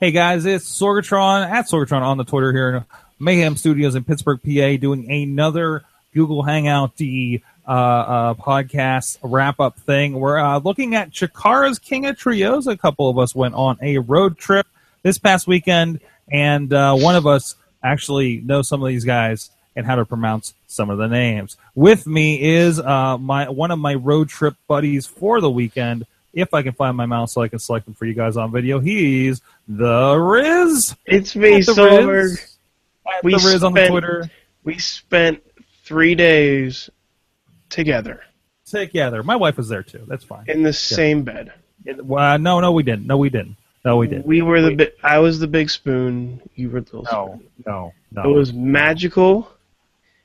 Hey 0.00 0.12
guys, 0.12 0.46
it's 0.46 0.80
Sorgatron 0.80 1.50
at 1.50 1.66
Sorgatron 1.68 2.02
on 2.02 2.18
the 2.18 2.24
Twitter 2.24 2.52
here 2.52 2.76
in 2.76 2.84
Mayhem 3.18 3.56
Studios 3.56 3.96
in 3.96 4.04
Pittsburgh, 4.04 4.40
PA, 4.40 4.80
doing 4.80 5.10
another 5.10 5.82
Google 6.14 6.44
Hangout 6.44 6.94
D 6.94 7.42
uh, 7.66 7.70
uh, 7.70 8.34
podcast 8.34 9.18
wrap 9.24 9.58
up 9.58 9.76
thing. 9.80 10.12
We're 10.12 10.38
uh, 10.38 10.60
looking 10.60 10.94
at 10.94 11.10
Chikara's 11.10 11.80
King 11.80 12.06
of 12.06 12.16
Trios. 12.16 12.68
A 12.68 12.76
couple 12.76 13.10
of 13.10 13.18
us 13.18 13.34
went 13.34 13.56
on 13.56 13.76
a 13.82 13.98
road 13.98 14.38
trip 14.38 14.68
this 15.02 15.18
past 15.18 15.48
weekend, 15.48 15.98
and 16.30 16.72
uh, 16.72 16.94
one 16.94 17.16
of 17.16 17.26
us 17.26 17.56
actually 17.82 18.36
knows 18.36 18.68
some 18.68 18.80
of 18.80 18.86
these 18.86 19.04
guys 19.04 19.50
and 19.74 19.84
how 19.84 19.96
to 19.96 20.04
pronounce 20.04 20.54
some 20.68 20.90
of 20.90 20.98
the 20.98 21.08
names. 21.08 21.56
With 21.74 22.06
me 22.06 22.40
is 22.40 22.78
uh, 22.78 23.18
my 23.18 23.48
one 23.48 23.72
of 23.72 23.80
my 23.80 23.96
road 23.96 24.28
trip 24.28 24.54
buddies 24.68 25.08
for 25.08 25.40
the 25.40 25.50
weekend. 25.50 26.06
If 26.32 26.52
I 26.54 26.62
can 26.62 26.72
find 26.72 26.96
my 26.96 27.06
mouse 27.06 27.32
so 27.32 27.42
I 27.42 27.48
can 27.48 27.58
select 27.58 27.88
him 27.88 27.94
for 27.94 28.04
you 28.04 28.14
guys 28.14 28.36
on 28.36 28.52
video, 28.52 28.78
he's 28.80 29.40
the 29.66 30.14
Riz. 30.16 30.94
It's 31.06 31.34
me, 31.34 31.56
At 31.60 31.66
the 31.66 32.04
Riz. 32.06 32.56
At 33.06 33.24
We 33.24 33.32
the 33.32 33.38
Riz 33.38 33.64
on 33.64 33.72
the 33.72 33.86
Twitter. 33.88 34.30
We 34.64 34.78
spent 34.78 35.42
three 35.84 36.14
days 36.14 36.90
together 37.70 38.22
Together. 38.66 39.22
My 39.22 39.36
wife 39.36 39.56
was 39.56 39.68
there 39.70 39.82
too. 39.82 40.04
That's 40.06 40.24
fine. 40.24 40.44
in 40.48 40.62
the 40.62 40.74
same 40.74 41.22
bed. 41.22 41.52
It- 41.86 42.04
well, 42.04 42.38
no, 42.38 42.60
no, 42.60 42.72
we 42.72 42.82
didn't. 42.82 43.06
No, 43.06 43.16
we 43.16 43.30
didn't. 43.30 43.56
No, 43.82 43.96
we 43.96 44.06
didn't. 44.08 44.26
We 44.26 44.42
were 44.42 44.60
the 44.60 44.74
bi- 44.74 44.92
I 45.02 45.20
was 45.20 45.38
the 45.38 45.46
big 45.46 45.70
spoon. 45.70 46.42
You 46.54 46.68
were 46.68 46.82
the 46.82 46.98
little 46.98 47.04
No, 47.04 47.26
spoon. 47.38 47.48
no, 47.66 47.92
no. 48.12 48.30
It 48.30 48.34
was 48.34 48.52
magical, 48.52 49.50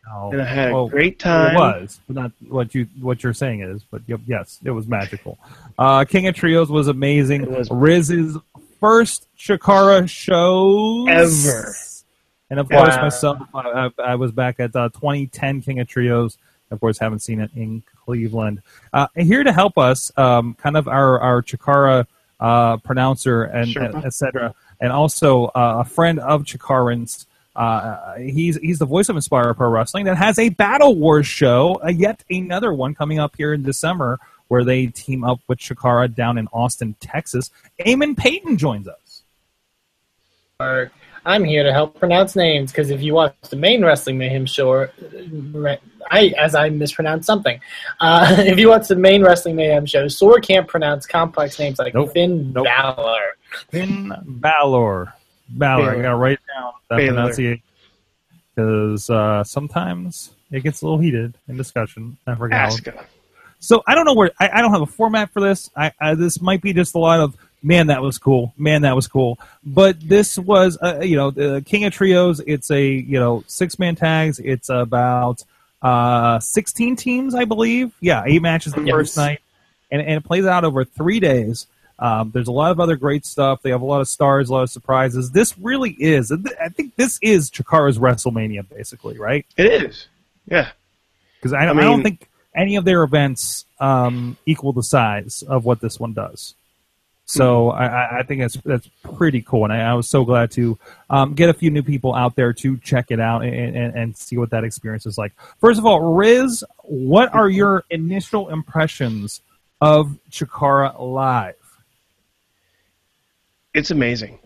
no. 0.07 0.31
and 0.31 0.41
I 0.41 0.45
had 0.45 0.69
a 0.69 0.73
Well, 0.73 0.87
great 0.89 1.19
time. 1.19 1.55
It 1.55 1.59
was, 1.59 1.99
but 2.07 2.15
not 2.15 2.31
what 2.47 2.73
you 2.75 2.87
what 2.99 3.23
you're 3.23 3.33
saying 3.33 3.61
is. 3.61 3.83
But 3.83 4.01
yep, 4.07 4.21
yes, 4.27 4.59
it 4.63 4.71
was 4.71 4.87
magical. 4.87 5.37
Uh, 5.77 6.05
King 6.05 6.27
of 6.27 6.35
Trios 6.35 6.69
was 6.69 6.87
amazing. 6.87 7.43
It 7.43 7.49
was- 7.49 7.69
Riz's 7.71 8.37
first 8.79 9.27
Chikara 9.37 10.09
show 10.09 11.05
Ever. 11.07 11.73
And 12.49 12.59
of 12.59 12.69
course, 12.69 12.95
Wow. 12.95 13.01
myself, 13.03 13.37
I, 13.55 13.59
I, 13.97 14.11
I 14.11 14.15
was 14.15 14.31
back 14.31 14.59
at 14.59 14.75
uh, 14.75 14.89
2010 14.89 15.61
King 15.61 15.79
of 15.79 15.87
Trios. 15.87 16.37
Of 16.69 16.79
course, 16.79 16.97
haven't 16.99 17.19
seen 17.19 17.39
it 17.39 17.51
in 17.55 17.83
Cleveland. 18.05 18.61
Uh, 18.91 19.07
and 19.15 19.25
here 19.27 19.43
to 19.43 19.51
help 19.53 19.77
us, 19.77 20.11
um, 20.17 20.55
kind 20.55 20.75
of 20.77 20.87
our 20.87 21.19
our 21.19 21.41
Chikara 21.41 22.05
uh, 22.39 22.77
pronouncer 22.77 23.43
and 23.43 23.67
Sherpa. 23.67 24.03
etc. 24.05 24.53
And 24.81 24.91
also 24.91 25.45
uh, 25.45 25.77
a 25.79 25.85
friend 25.85 26.19
of 26.19 26.43
Chikaran's. 26.43 27.25
Uh, 27.55 28.15
he's 28.15 28.57
he's 28.57 28.79
the 28.79 28.85
voice 28.85 29.09
of 29.09 29.15
Inspire 29.15 29.53
Pro 29.53 29.69
Wrestling 29.69 30.05
that 30.05 30.17
has 30.17 30.39
a 30.39 30.49
Battle 30.49 30.95
Wars 30.95 31.27
show, 31.27 31.79
uh, 31.83 31.89
yet 31.89 32.23
another 32.29 32.73
one 32.73 32.95
coming 32.95 33.19
up 33.19 33.35
here 33.37 33.53
in 33.53 33.61
December, 33.63 34.19
where 34.47 34.63
they 34.63 34.87
team 34.87 35.23
up 35.23 35.39
with 35.47 35.59
Chikara 35.59 36.13
down 36.13 36.37
in 36.37 36.47
Austin, 36.47 36.95
Texas. 36.99 37.51
Eamon 37.79 38.17
Payton 38.17 38.57
joins 38.57 38.87
us. 38.87 39.23
I'm 41.25 41.43
here 41.43 41.63
to 41.63 41.71
help 41.71 41.97
pronounce 41.99 42.35
names 42.35 42.71
because 42.71 42.89
if 42.89 43.01
you 43.01 43.13
watch 43.13 43.35
the 43.49 43.55
main 43.55 43.83
Wrestling 43.83 44.17
Mayhem 44.17 44.45
show, 44.45 44.87
I 46.11 46.33
as 46.37 46.53
I 46.53 46.69
mispronounce 46.69 47.25
something. 47.25 47.59
Uh, 47.99 48.35
if 48.39 48.59
you 48.59 48.69
watch 48.69 48.87
the 48.87 48.95
main 48.95 49.23
Wrestling 49.23 49.55
Mayhem 49.55 49.85
show, 49.85 50.07
Sor 50.07 50.39
can't 50.39 50.67
pronounce 50.67 51.05
complex 51.05 51.57
names 51.59 51.79
like 51.79 51.93
Nope. 51.93 52.13
Finn 52.13 52.51
Nope. 52.51 52.65
Balor. 52.65 53.37
Finn 53.69 54.13
Balor. 54.25 55.13
Balor. 55.49 55.91
I 55.97 56.01
gotta 56.01 56.15
write 56.15 56.39
down 56.53 56.73
that 56.89 56.97
Baylor. 56.97 57.13
pronunciation 57.13 57.63
because 58.55 59.09
uh, 59.09 59.43
sometimes 59.43 60.31
it 60.51 60.61
gets 60.63 60.81
a 60.81 60.85
little 60.85 60.99
heated 60.99 61.35
in 61.47 61.57
discussion. 61.57 62.17
I 62.27 62.33
Asuka. 62.35 63.05
So 63.59 63.81
I 63.87 63.95
don't 63.95 64.05
know 64.05 64.13
where 64.13 64.31
I, 64.39 64.49
I 64.55 64.61
don't 64.61 64.71
have 64.71 64.81
a 64.81 64.85
format 64.85 65.31
for 65.31 65.41
this. 65.41 65.69
I, 65.75 65.91
I 65.99 66.15
this 66.15 66.41
might 66.41 66.61
be 66.61 66.73
just 66.73 66.95
a 66.95 66.99
lot 66.99 67.19
of 67.21 67.35
man 67.61 67.87
that 67.87 68.01
was 68.01 68.17
cool, 68.17 68.53
man 68.57 68.81
that 68.81 68.95
was 68.95 69.07
cool. 69.07 69.39
But 69.63 69.97
this 70.01 70.37
was 70.37 70.77
uh, 70.81 70.99
you 71.01 71.15
know 71.15 71.31
the 71.31 71.63
King 71.65 71.85
of 71.85 71.93
Trios. 71.93 72.41
It's 72.45 72.69
a 72.71 72.85
you 72.91 73.19
know 73.19 73.43
six 73.47 73.79
man 73.79 73.95
tags. 73.95 74.39
It's 74.39 74.69
about 74.69 75.43
uh, 75.81 76.39
sixteen 76.39 76.95
teams, 76.95 77.35
I 77.35 77.45
believe. 77.45 77.93
Yeah, 78.01 78.23
eight 78.25 78.41
matches 78.41 78.73
the 78.73 78.81
Yes. 78.83 78.91
first 78.93 79.17
night, 79.17 79.39
and 79.91 80.01
and 80.01 80.11
it 80.11 80.23
plays 80.25 80.45
out 80.45 80.65
over 80.65 80.83
three 80.83 81.19
days. 81.21 81.67
Um, 81.99 82.31
there's 82.31 82.47
a 82.47 82.51
lot 82.51 82.71
of 82.71 82.79
other 82.79 82.95
great 82.95 83.25
stuff. 83.25 83.61
They 83.61 83.69
have 83.69 83.81
a 83.81 83.85
lot 83.85 84.01
of 84.01 84.07
stars, 84.07 84.49
a 84.49 84.53
lot 84.53 84.63
of 84.63 84.69
surprises. 84.69 85.31
This 85.31 85.57
really 85.57 85.91
is. 85.99 86.31
I 86.61 86.69
think 86.69 86.95
this 86.95 87.19
is 87.21 87.49
Chikara's 87.51 87.99
WrestleMania, 87.99 88.67
basically, 88.67 89.17
right? 89.17 89.45
It 89.57 89.67
is. 89.83 90.07
Yeah. 90.47 90.71
Because 91.39 91.53
I, 91.53 91.65
I, 91.65 91.69
I 91.71 91.73
don't 91.81 92.03
think 92.03 92.27
any 92.55 92.75
of 92.77 92.85
their 92.85 93.03
events 93.03 93.65
um, 93.79 94.37
equal 94.45 94.73
the 94.73 94.83
size 94.83 95.43
of 95.47 95.65
what 95.65 95.81
this 95.81 95.99
one 95.99 96.13
does. 96.13 96.55
So 97.25 97.69
I, 97.69 97.85
I- 97.85 98.19
I 98.19 98.23
think 98.23 98.41
that's 98.41 98.55
that's 98.65 98.87
pretty 99.01 99.41
cool, 99.41 99.63
and 99.63 99.71
I, 99.71 99.91
I 99.91 99.93
was 99.93 100.09
so 100.09 100.25
glad 100.25 100.51
to 100.51 100.77
um, 101.09 101.33
get 101.35 101.47
a 101.49 101.53
few 101.53 101.71
new 101.71 101.81
people 101.81 102.13
out 102.13 102.35
there 102.35 102.51
to 102.53 102.77
check 102.79 103.11
it 103.11 103.19
out 103.19 103.43
and, 103.45 103.75
and, 103.77 103.95
and 103.95 104.17
see 104.17 104.37
what 104.37 104.49
that 104.49 104.65
experience 104.65 105.05
is 105.05 105.17
like. 105.17 105.31
First 105.61 105.79
of 105.79 105.85
all, 105.85 106.13
Riz, 106.15 106.65
what 106.83 107.33
are 107.33 107.49
your 107.49 107.85
initial 107.89 108.49
impressions 108.49 109.41
of 109.79 110.17
Chikara 110.31 110.99
live? 110.99 111.55
It's 113.73 113.91
amazing. 113.91 114.39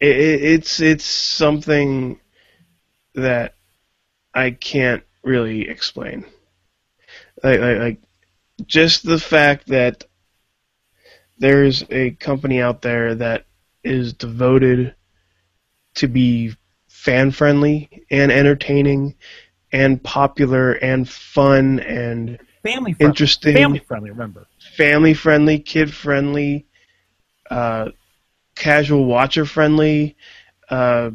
It, 0.00 0.16
it, 0.16 0.44
it's 0.44 0.80
it's 0.80 1.04
something 1.04 2.20
that 3.14 3.54
I 4.34 4.50
can't 4.50 5.02
really 5.22 5.68
explain. 5.68 6.24
Like, 7.42 7.60
like, 7.60 7.78
like 7.78 7.98
just 8.66 9.04
the 9.04 9.18
fact 9.18 9.68
that 9.68 10.04
there's 11.38 11.84
a 11.90 12.12
company 12.12 12.60
out 12.60 12.82
there 12.82 13.14
that 13.14 13.46
is 13.84 14.12
devoted 14.14 14.94
to 15.94 16.08
be 16.08 16.54
fan 16.88 17.30
friendly 17.30 18.04
and 18.10 18.32
entertaining 18.32 19.14
and 19.72 20.02
popular 20.02 20.72
and 20.72 21.08
fun 21.08 21.80
and 21.80 22.38
Family 22.62 22.94
friendly. 22.94 23.10
Interesting. 23.10 23.54
Family 23.54 23.78
friendly. 23.78 24.10
Remember. 24.10 24.46
family 24.76 25.14
friendly, 25.14 25.58
kid 25.60 25.92
friendly, 25.92 26.66
uh, 27.50 27.90
casual 28.56 29.04
watcher 29.04 29.44
friendly, 29.44 30.16
uh, 30.68 31.10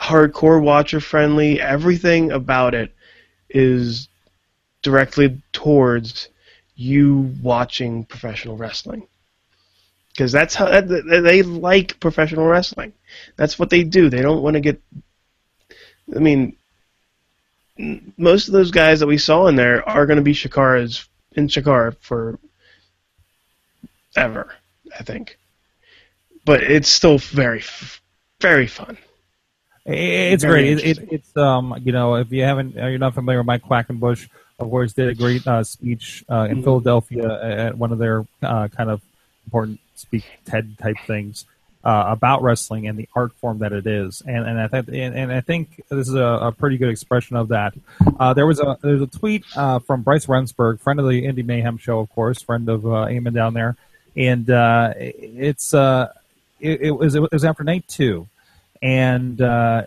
hardcore 0.00 0.60
watcher 0.60 1.00
friendly. 1.00 1.60
Everything 1.60 2.32
about 2.32 2.74
it 2.74 2.92
is 3.48 4.08
directly 4.82 5.40
towards 5.52 6.28
you 6.74 7.34
watching 7.42 8.04
professional 8.04 8.56
wrestling. 8.56 9.06
Because 10.12 10.32
that's 10.32 10.54
how 10.54 10.80
they 10.80 11.42
like 11.42 12.00
professional 12.00 12.46
wrestling. 12.46 12.94
That's 13.36 13.58
what 13.58 13.68
they 13.70 13.84
do. 13.84 14.08
They 14.08 14.22
don't 14.22 14.42
want 14.42 14.54
to 14.54 14.60
get. 14.60 14.80
I 16.14 16.20
mean, 16.20 16.56
most 18.16 18.48
of 18.48 18.52
those 18.52 18.70
guys 18.70 19.00
that 19.00 19.06
we 19.06 19.18
saw 19.18 19.46
in 19.46 19.56
there 19.56 19.86
are 19.86 20.06
going 20.06 20.16
to 20.16 20.22
be 20.22 20.32
Chikara's 20.32 21.06
in 21.32 21.48
Chikara 21.48 21.94
for 22.00 22.38
ever, 24.16 24.54
I 24.98 25.02
think. 25.02 25.36
But 26.46 26.62
it's 26.62 26.88
still 26.88 27.18
very, 27.18 27.62
very 28.40 28.68
fun. 28.68 28.96
It's 29.84 30.42
Very 30.44 30.74
great. 30.74 30.86
It, 30.86 30.98
it, 30.98 31.08
it's 31.12 31.36
um, 31.36 31.74
you 31.84 31.92
know, 31.92 32.14
if 32.14 32.30
you 32.32 32.42
haven't, 32.44 32.78
uh, 32.78 32.86
you're 32.86 32.98
not 32.98 33.14
familiar 33.14 33.40
with 33.40 33.46
Mike 33.46 33.64
Quackenbush, 33.64 34.28
of 34.58 34.70
course, 34.70 34.92
did 34.92 35.08
a 35.08 35.14
great 35.14 35.46
uh, 35.46 35.62
speech 35.64 36.24
uh, 36.30 36.46
in 36.50 36.58
Mhm. 36.58 36.64
Philadelphia 36.64 37.66
at 37.68 37.76
one 37.76 37.92
of 37.92 37.98
their 37.98 38.24
uh, 38.42 38.68
kind 38.68 38.90
of 38.90 39.02
important 39.44 39.80
speak 39.96 40.24
TED 40.44 40.76
type 40.78 40.96
things 41.06 41.44
uh, 41.84 42.04
about 42.08 42.42
wrestling 42.42 42.86
and 42.88 42.98
the 42.98 43.08
art 43.14 43.32
form 43.34 43.58
that 43.58 43.72
it 43.72 43.86
is. 43.86 44.22
And 44.26 44.44
and 44.46 44.60
I 44.60 44.66
think 44.68 44.88
and, 44.88 45.14
and 45.14 45.32
I 45.32 45.40
think 45.40 45.82
this 45.88 46.08
is 46.08 46.14
a, 46.14 46.24
a 46.48 46.52
pretty 46.52 46.78
good 46.78 46.90
expression 46.90 47.36
of 47.36 47.48
that. 47.48 47.74
Uh, 48.18 48.34
there 48.34 48.46
was 48.46 48.60
a 48.60 48.78
there's 48.82 49.02
a 49.02 49.06
tweet 49.08 49.44
uh, 49.56 49.78
from 49.80 50.02
Bryce 50.02 50.26
Remsburg, 50.26 50.80
friend 50.80 50.98
of 51.00 51.06
the 51.08 51.26
Indie 51.26 51.44
Mayhem 51.44 51.76
show, 51.78 51.98
of 52.00 52.08
course, 52.10 52.40
friend 52.42 52.68
of 52.68 52.84
uh, 52.86 53.06
Eamon 53.06 53.34
down 53.34 53.54
there, 53.54 53.76
and 54.16 54.48
uh, 54.50 54.94
it's 54.96 55.74
uh, 55.74 56.12
it, 56.60 56.80
it 56.82 56.90
was 56.92 57.14
it 57.14 57.20
was 57.32 57.44
after 57.44 57.64
night 57.64 57.84
two 57.88 58.26
and 58.82 59.40
uh, 59.40 59.82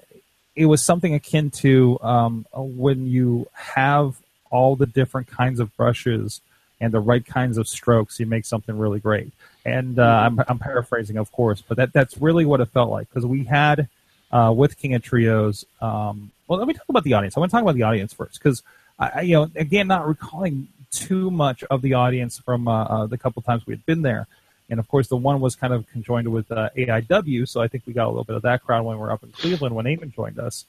it 0.55 0.65
was 0.65 0.83
something 0.83 1.13
akin 1.13 1.51
to 1.51 1.99
um, 2.01 2.45
when 2.53 3.07
you 3.07 3.47
have 3.53 4.15
all 4.51 4.75
the 4.75 4.85
different 4.87 5.27
kinds 5.27 5.59
of 5.59 5.75
brushes 5.77 6.41
and 6.81 6.91
the 6.93 6.99
right 6.99 7.25
kinds 7.25 7.57
of 7.57 7.67
strokes, 7.67 8.19
you 8.19 8.25
make 8.25 8.45
something 8.45 8.77
really 8.77 8.99
great. 8.99 9.31
And 9.65 9.99
uh, 9.99 10.03
I'm, 10.03 10.39
I'm 10.47 10.59
paraphrasing, 10.59 11.17
of 11.17 11.31
course, 11.31 11.61
but 11.61 11.77
that, 11.77 11.93
that's 11.93 12.17
really 12.17 12.45
what 12.45 12.61
it 12.61 12.65
felt 12.69 12.89
like 12.89 13.09
because 13.09 13.25
we 13.25 13.43
had 13.43 13.87
uh, 14.31 14.53
with 14.55 14.77
King 14.77 14.95
of 14.95 15.03
Trios. 15.03 15.65
Um, 15.81 16.31
well, 16.47 16.57
let 16.57 16.67
me 16.67 16.73
talk 16.73 16.87
about 16.89 17.03
the 17.03 17.13
audience. 17.13 17.35
I 17.37 17.41
want 17.41 17.51
to 17.51 17.55
talk 17.55 17.61
about 17.63 17.75
the 17.75 17.83
audience 17.83 18.13
first 18.13 18.39
because 18.39 18.63
I, 18.97 19.09
I- 19.15 19.21
you 19.21 19.33
know, 19.35 19.51
again, 19.55 19.87
not 19.87 20.07
recalling 20.07 20.69
too 20.91 21.29
much 21.29 21.63
of 21.65 21.81
the 21.83 21.93
audience 21.93 22.39
from 22.39 22.67
uh, 22.67 22.83
uh, 22.85 23.05
the 23.05 23.17
couple 23.17 23.41
times 23.43 23.67
we 23.67 23.73
had 23.73 23.85
been 23.85 24.01
there. 24.01 24.25
And 24.69 24.79
of 24.79 24.87
course, 24.87 25.07
the 25.07 25.17
one 25.17 25.39
was 25.39 25.55
kind 25.55 25.73
of 25.73 25.87
conjoined 25.89 26.27
with 26.27 26.51
uh, 26.51 26.69
AIW, 26.77 27.47
so 27.47 27.61
I 27.61 27.67
think 27.67 27.83
we 27.85 27.93
got 27.93 28.05
a 28.05 28.09
little 28.09 28.23
bit 28.23 28.35
of 28.35 28.43
that 28.43 28.63
crowd 28.63 28.85
when 28.85 28.97
we 28.97 29.01
were 29.01 29.11
up 29.11 29.23
in 29.23 29.31
Cleveland 29.31 29.75
when 29.75 29.85
Eamon 29.85 30.13
joined 30.13 30.39
us. 30.39 30.65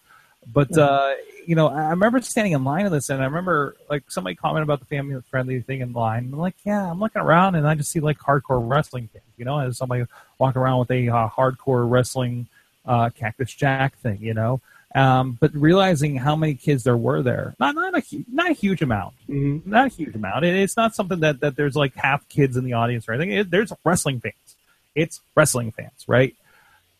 But 0.46 0.76
uh, 0.76 1.14
you 1.46 1.54
know, 1.54 1.68
I 1.68 1.90
remember 1.90 2.20
standing 2.22 2.54
in 2.54 2.64
line 2.64 2.86
in 2.86 2.92
this, 2.92 3.10
and 3.10 3.20
I 3.20 3.26
remember 3.26 3.76
like 3.90 4.10
somebody 4.10 4.34
commented 4.36 4.66
about 4.66 4.80
the 4.80 4.86
family 4.86 5.20
friendly 5.30 5.60
thing 5.60 5.80
in 5.80 5.92
line. 5.92 6.24
And 6.24 6.32
I'm 6.32 6.40
like, 6.40 6.54
yeah, 6.64 6.90
I'm 6.90 6.98
looking 6.98 7.20
around, 7.20 7.56
and 7.56 7.68
I 7.68 7.74
just 7.74 7.90
see 7.90 8.00
like 8.00 8.18
hardcore 8.18 8.66
wrestling 8.66 9.08
fans. 9.12 9.24
You 9.36 9.44
know, 9.44 9.58
as 9.58 9.76
somebody 9.76 10.04
walking 10.38 10.62
around 10.62 10.78
with 10.78 10.90
a 10.90 11.08
uh, 11.08 11.28
hardcore 11.28 11.88
wrestling 11.88 12.48
uh, 12.86 13.10
Cactus 13.10 13.52
Jack 13.52 13.98
thing. 13.98 14.18
You 14.22 14.32
know, 14.32 14.60
um, 14.94 15.36
but 15.40 15.54
realizing 15.54 16.16
how 16.16 16.34
many 16.34 16.54
kids 16.54 16.82
there 16.84 16.96
were 16.96 17.22
there, 17.22 17.54
not 17.60 17.74
not 17.74 17.94
a 17.96 18.02
not 18.32 18.50
a 18.50 18.54
huge 18.54 18.82
amount, 18.82 19.14
Mm-hmm. 19.28 19.70
not 19.70 19.86
a 19.86 19.88
huge 19.88 20.14
amount. 20.14 20.44
It, 20.44 20.56
it's 20.56 20.76
not 20.76 20.94
something 20.94 21.20
that 21.20 21.40
that 21.40 21.56
there's 21.56 21.76
like 21.76 21.94
half 21.94 22.28
kids 22.28 22.56
in 22.56 22.64
the 22.64 22.72
audience 22.72 23.08
or 23.08 23.12
anything. 23.12 23.32
It, 23.32 23.50
there's 23.50 23.72
wrestling 23.84 24.20
fans. 24.20 24.34
It's 24.94 25.20
wrestling 25.36 25.70
fans, 25.72 26.04
right? 26.08 26.34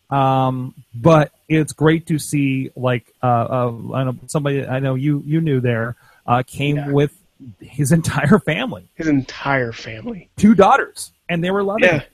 Um, 0.09 0.73
but 0.93 1.31
it's 1.47 1.71
great 1.73 2.07
to 2.07 2.19
see 2.19 2.71
like 2.75 3.13
uh, 3.23 3.25
uh, 3.25 3.93
I 3.93 4.03
know 4.03 4.15
somebody 4.27 4.65
I 4.65 4.79
know 4.79 4.95
you 4.95 5.23
you 5.25 5.39
knew 5.41 5.59
there 5.61 5.95
uh, 6.27 6.43
came 6.45 6.75
Yeah. 6.77 6.89
with 6.91 7.13
his 7.59 7.91
entire 7.91 8.39
family, 8.39 8.87
His 8.95 9.07
entire 9.07 9.71
family. 9.71 10.29
two 10.37 10.53
daughters, 10.53 11.11
and 11.29 11.43
they 11.43 11.49
were 11.51 11.63
loving 11.63 11.85
Yeah. 11.85 11.95
it. 11.97 12.09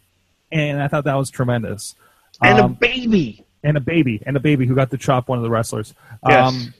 And 0.52 0.82
I 0.82 0.88
thought 0.88 1.04
that 1.04 1.16
was 1.16 1.30
tremendous. 1.30 1.96
And 2.42 2.60
Um, 2.60 2.72
a 2.72 2.74
baby. 2.76 3.44
And 3.64 3.78
a 3.78 3.80
baby, 3.82 4.22
and 4.26 4.38
a 4.38 4.40
baby 4.40 4.66
who 4.66 4.76
got 4.76 4.92
to 4.92 4.98
chop 4.98 5.28
one 5.28 5.38
of 5.38 5.44
the 5.44 5.50
wrestlers. 5.50 5.94
Yes. 6.28 6.54
Um, 6.54 6.74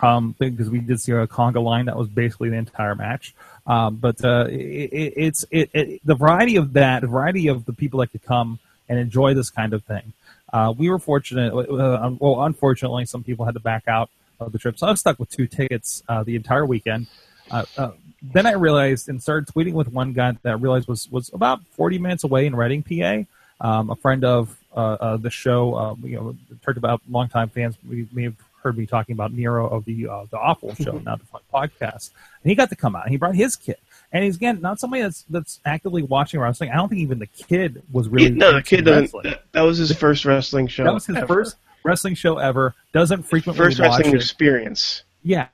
um, 0.00 0.34
because 0.38 0.68
we 0.68 0.80
did 0.80 1.00
see 1.00 1.12
a 1.12 1.26
conga 1.26 1.62
line 1.62 1.86
that 1.86 1.96
was 1.96 2.08
basically 2.08 2.50
the 2.50 2.56
entire 2.56 2.94
match. 2.94 3.34
Um, 3.66 3.96
but 3.96 4.22
uh, 4.24 4.46
it, 4.50 4.92
it, 4.92 5.14
it's 5.16 5.44
it, 5.50 5.70
it, 5.72 6.00
the 6.04 6.14
variety 6.14 6.56
of 6.56 6.74
that, 6.74 7.00
the 7.00 7.06
variety 7.06 7.48
of 7.48 7.64
the 7.64 7.72
people 7.72 8.00
that 8.00 8.08
could 8.08 8.22
come 8.24 8.58
and 8.88 8.98
enjoy 8.98 9.34
this 9.34 9.50
kind 9.50 9.72
of 9.72 9.82
thing. 9.84 10.12
Uh, 10.52 10.74
we 10.76 10.88
were 10.90 10.98
fortunate. 10.98 11.52
Uh, 11.54 12.10
well, 12.18 12.42
unfortunately, 12.42 13.06
some 13.06 13.24
people 13.24 13.44
had 13.44 13.54
to 13.54 13.60
back 13.60 13.88
out 13.88 14.10
of 14.40 14.52
the 14.52 14.58
trip, 14.58 14.78
so 14.78 14.86
I 14.86 14.90
was 14.90 15.00
stuck 15.00 15.18
with 15.18 15.30
two 15.30 15.46
tickets 15.46 16.02
uh, 16.08 16.22
the 16.22 16.36
entire 16.36 16.66
weekend. 16.66 17.06
Uh, 17.50 17.64
uh, 17.76 17.90
then 18.22 18.46
I 18.46 18.52
realized 18.52 19.08
and 19.08 19.22
started 19.22 19.52
tweeting 19.52 19.72
with 19.72 19.88
one 19.88 20.12
guy 20.12 20.32
that 20.42 20.50
I 20.50 20.54
realized 20.54 20.88
was 20.88 21.10
was 21.10 21.30
about 21.32 21.60
40 21.72 21.98
minutes 21.98 22.24
away 22.24 22.46
in 22.46 22.54
Reading, 22.54 22.82
PA. 22.82 23.24
Um, 23.60 23.90
a 23.90 23.96
friend 23.96 24.24
of 24.24 24.58
uh, 24.74 24.96
uh, 25.00 25.16
the 25.16 25.30
show, 25.30 25.74
uh, 25.74 25.94
you 26.02 26.16
know, 26.16 26.36
talked 26.64 26.78
about 26.78 27.00
longtime 27.08 27.48
fans 27.50 27.76
we 27.88 28.08
may 28.12 28.24
have 28.24 28.34
heard 28.62 28.76
me 28.78 28.86
talking 28.86 29.12
about 29.12 29.32
Nero 29.32 29.68
of 29.68 29.84
the 29.84 30.08
uh, 30.08 30.24
the 30.30 30.38
Awful 30.38 30.74
Show, 30.82 30.98
now 30.98 31.16
the 31.16 31.24
Fun 31.26 31.42
podcast, 31.52 32.10
and 32.42 32.50
he 32.50 32.54
got 32.54 32.70
to 32.70 32.76
come 32.76 32.96
out. 32.96 33.04
and 33.04 33.12
He 33.12 33.16
brought 33.16 33.34
his 33.34 33.56
kid, 33.56 33.76
and 34.12 34.24
he's 34.24 34.36
again 34.36 34.60
not 34.60 34.80
somebody 34.80 35.02
that's 35.02 35.24
that's 35.30 35.60
actively 35.64 36.02
watching 36.02 36.40
wrestling. 36.40 36.70
I 36.70 36.76
don't 36.76 36.88
think 36.88 37.00
even 37.02 37.18
the 37.18 37.26
kid 37.26 37.82
was 37.92 38.08
really 38.08 38.30
no, 38.30 38.54
the 38.54 38.62
kid 38.62 38.84
doesn't. 38.84 39.22
That, 39.22 39.44
that 39.52 39.62
was 39.62 39.78
his 39.78 39.92
first 39.96 40.24
wrestling 40.24 40.66
show. 40.66 40.84
That 40.84 40.94
was 40.94 41.06
his 41.06 41.16
ever. 41.16 41.26
first 41.26 41.56
wrestling 41.84 42.14
show 42.14 42.38
ever. 42.38 42.74
Doesn't 42.92 43.24
frequently 43.24 43.64
first 43.64 43.78
watch 43.78 43.98
wrestling 43.98 44.14
it. 44.14 44.16
experience. 44.16 45.02
Yeah, 45.22 45.48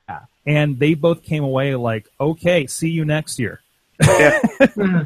and 0.45 0.79
they 0.79 0.95
both 0.95 1.23
came 1.23 1.43
away 1.43 1.75
like, 1.75 2.07
okay, 2.19 2.67
see 2.67 2.89
you 2.89 3.05
next 3.05 3.39
year. 3.39 3.61
Yeah. 4.01 4.39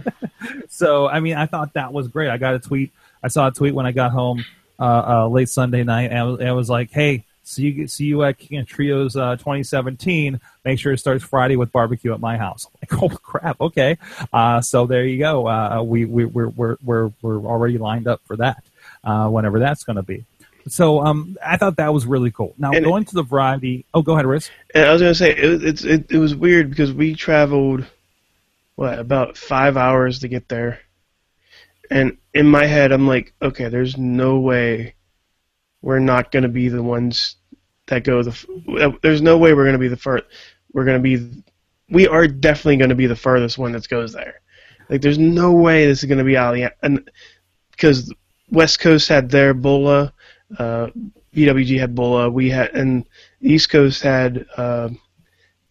So 0.69 1.07
I 1.07 1.19
mean, 1.19 1.35
I 1.35 1.45
thought 1.45 1.73
that 1.73 1.93
was 1.93 2.07
great. 2.07 2.29
I 2.29 2.37
got 2.37 2.53
a 2.55 2.59
tweet. 2.59 2.91
I 3.25 3.27
saw 3.29 3.47
a 3.47 3.51
tweet 3.51 3.73
when 3.73 3.87
I 3.87 3.91
got 3.91 4.11
home 4.11 4.45
uh, 4.79 4.83
uh, 5.23 5.27
late 5.27 5.49
Sunday 5.49 5.83
night, 5.83 6.11
and 6.11 6.19
I 6.19 6.23
was, 6.23 6.41
I 6.41 6.51
was 6.51 6.69
like, 6.69 6.91
"Hey, 6.91 7.23
see 7.43 7.63
you 7.63 7.87
see 7.87 8.05
you 8.05 8.23
at 8.23 8.37
King 8.37 8.59
of 8.59 8.67
Trios 8.67 9.15
uh, 9.15 9.35
2017. 9.37 10.39
Make 10.63 10.77
sure 10.79 10.93
it 10.93 10.99
starts 10.99 11.23
Friday 11.23 11.55
with 11.55 11.71
barbecue 11.71 12.13
at 12.13 12.19
my 12.19 12.37
house." 12.37 12.67
I'm 12.67 12.71
like, 12.99 13.03
oh 13.13 13.17
crap, 13.17 13.59
okay. 13.59 13.97
Uh, 14.31 14.61
so 14.61 14.85
there 14.85 15.05
you 15.05 15.17
go. 15.17 15.47
Uh, 15.47 15.81
we 15.81 16.05
we 16.05 16.25
we're 16.25 16.49
we're 16.49 16.77
we're 16.83 17.11
we're 17.23 17.39
already 17.39 17.79
lined 17.79 18.07
up 18.07 18.21
for 18.25 18.35
that. 18.37 18.63
Uh, 19.03 19.27
whenever 19.29 19.59
that's 19.59 19.83
going 19.83 19.97
to 19.97 20.03
be. 20.03 20.25
So 20.67 21.03
um, 21.05 21.37
I 21.45 21.57
thought 21.57 21.75
that 21.77 21.93
was 21.93 22.07
really 22.07 22.31
cool. 22.31 22.53
Now 22.57 22.71
And- 22.73 22.83
going 22.85 23.05
to 23.05 23.13
the 23.15 23.21
variety. 23.23 23.85
Oh, 23.93 24.01
go 24.01 24.13
ahead, 24.13 24.25
Riz. 24.25 24.49
And 24.73 24.85
I 24.85 24.93
was 24.93 25.01
gonna 25.01 25.15
say 25.15 25.31
it, 25.31 25.85
it, 25.85 26.11
it 26.11 26.17
was 26.17 26.35
weird 26.35 26.69
because 26.69 26.91
we 26.93 27.15
traveled 27.15 27.85
what 28.75 28.99
about 28.99 29.37
five 29.37 29.77
hours 29.77 30.19
to 30.19 30.27
get 30.27 30.47
there, 30.47 30.81
and 31.91 32.17
in 32.33 32.47
my 32.47 32.65
head 32.65 32.91
I'm 32.91 33.07
like, 33.07 33.33
okay, 33.41 33.69
there's 33.69 33.97
no 33.97 34.39
way 34.39 34.95
we're 35.81 35.99
not 35.99 36.31
gonna 36.31 36.49
be 36.49 36.69
the 36.69 36.83
ones 36.83 37.35
that 37.87 38.03
go 38.03 38.23
the. 38.23 38.97
There's 39.01 39.21
no 39.21 39.37
way 39.37 39.53
we're 39.53 39.65
gonna 39.65 39.77
be 39.77 39.87
the 39.87 39.97
first. 39.97 40.25
We're 40.73 40.85
gonna 40.85 40.99
be. 40.99 41.43
We 41.89 42.07
are 42.07 42.27
definitely 42.27 42.77
gonna 42.77 42.95
be 42.95 43.07
the 43.07 43.15
furthest 43.15 43.57
one 43.57 43.71
that 43.73 43.87
goes 43.87 44.13
there. 44.13 44.41
Like, 44.89 45.01
there's 45.01 45.19
no 45.19 45.51
way 45.51 45.85
this 45.85 46.03
is 46.03 46.09
gonna 46.09 46.23
be 46.23 46.37
Ali, 46.37 46.67
and 46.81 47.09
because 47.71 48.11
West 48.49 48.79
Coast 48.79 49.07
had 49.07 49.29
their 49.29 49.53
Bola, 49.53 50.13
uh, 50.57 50.87
PWG 51.35 51.79
had 51.79 51.95
Bola, 51.95 52.29
we 52.29 52.49
had, 52.49 52.71
and 52.71 53.05
East 53.41 53.69
Coast 53.69 54.01
had 54.01 54.45
uh, 54.57 54.89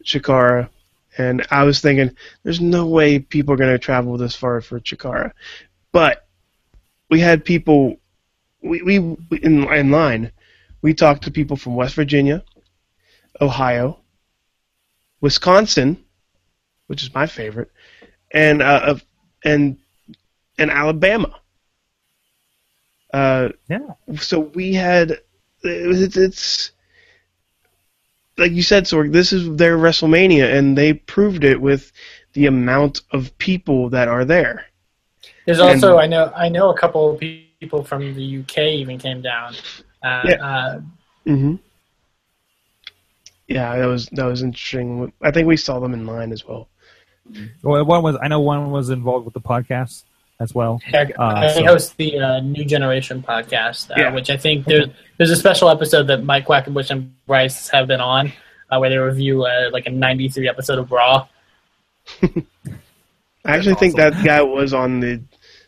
Chikara, 0.04 0.68
and 1.16 1.46
I 1.50 1.64
was 1.64 1.80
thinking, 1.80 2.14
there's 2.42 2.60
no 2.60 2.86
way 2.86 3.18
people 3.18 3.54
are 3.54 3.56
going 3.56 3.72
to 3.72 3.78
travel 3.78 4.16
this 4.16 4.36
far 4.36 4.60
for 4.60 4.80
Chikara. 4.80 5.32
But 5.94 6.26
we 7.08 7.20
had 7.20 7.44
people, 7.44 7.98
we, 8.60 8.82
we 8.82 8.96
in, 8.96 9.72
in 9.72 9.90
line, 9.92 10.32
we 10.82 10.92
talked 10.92 11.22
to 11.22 11.30
people 11.30 11.56
from 11.56 11.76
West 11.76 11.94
Virginia, 11.94 12.42
Ohio, 13.40 14.00
Wisconsin, 15.20 16.04
which 16.88 17.04
is 17.04 17.14
my 17.14 17.28
favorite, 17.28 17.70
and 18.32 18.60
uh, 18.60 18.80
of- 18.86 19.04
and 19.44 19.78
and 20.58 20.70
Alabama. 20.72 21.32
Uh, 23.12 23.50
Yeah. 23.68 23.86
so 24.18 24.40
we 24.40 24.74
had 24.74 25.20
it's, 25.62 26.16
it's 26.16 26.72
like 28.36 28.50
you 28.50 28.62
said, 28.62 28.84
Sorg. 28.86 29.12
This 29.12 29.32
is 29.32 29.56
their 29.56 29.78
WrestleMania, 29.78 30.52
and 30.58 30.76
they 30.76 30.92
proved 30.92 31.44
it 31.44 31.60
with 31.60 31.92
the 32.32 32.46
amount 32.46 33.02
of 33.12 33.38
people 33.38 33.90
that 33.90 34.08
are 34.08 34.24
there. 34.24 34.66
There's 35.46 35.60
also 35.60 35.98
I 35.98 36.06
know 36.06 36.32
I 36.34 36.48
know 36.48 36.70
a 36.70 36.76
couple 36.78 37.12
of 37.12 37.20
people 37.20 37.84
from 37.84 38.14
the 38.14 38.38
UK 38.40 38.58
even 38.80 38.98
came 38.98 39.20
down. 39.22 39.54
Uh, 40.02 40.22
Yeah. 40.24 40.34
uh, 40.34 40.80
Mm-hmm. 41.26 41.54
Yeah, 43.48 43.76
that 43.78 43.86
was 43.86 44.06
that 44.12 44.24
was 44.24 44.42
interesting. 44.42 45.12
I 45.22 45.30
think 45.30 45.46
we 45.46 45.56
saw 45.56 45.78
them 45.80 45.92
in 45.94 46.06
line 46.06 46.32
as 46.32 46.46
well. 46.46 46.68
Well, 47.62 47.84
one 47.84 48.02
was 48.02 48.16
I 48.22 48.28
know 48.28 48.40
one 48.40 48.70
was 48.70 48.90
involved 48.90 49.24
with 49.24 49.34
the 49.34 49.40
podcast 49.40 50.04
as 50.40 50.54
well. 50.54 50.80
I, 50.92 51.12
Uh, 51.18 51.24
I 51.36 51.48
so- 51.48 51.64
host 51.64 51.96
the 51.96 52.18
uh, 52.18 52.40
New 52.40 52.64
Generation 52.64 53.22
podcast, 53.22 53.90
uh, 53.90 53.94
Yeah. 53.96 54.14
which 54.14 54.30
I 54.30 54.36
think 54.36 54.64
there's 54.66 54.88
there's 55.18 55.30
a 55.30 55.36
special 55.36 55.68
episode 55.70 56.04
that 56.08 56.24
Mike 56.24 56.46
Quackenbush 56.46 56.90
and 56.90 57.14
Bryce 57.26 57.68
have 57.68 57.86
been 57.86 58.00
on, 58.00 58.32
uh, 58.70 58.78
where 58.78 58.90
they 58.90 58.98
review 58.98 59.44
uh, 59.44 59.68
like 59.72 59.86
a 59.86 59.90
'93 59.90 60.48
episode 60.48 60.78
of 60.78 60.90
Raw. 60.90 61.26
I 62.22 63.56
actually 63.56 63.74
think 63.74 63.96
that 63.96 64.24
guy 64.24 64.40
was 64.42 64.72
on 64.72 65.00
the 65.00 65.22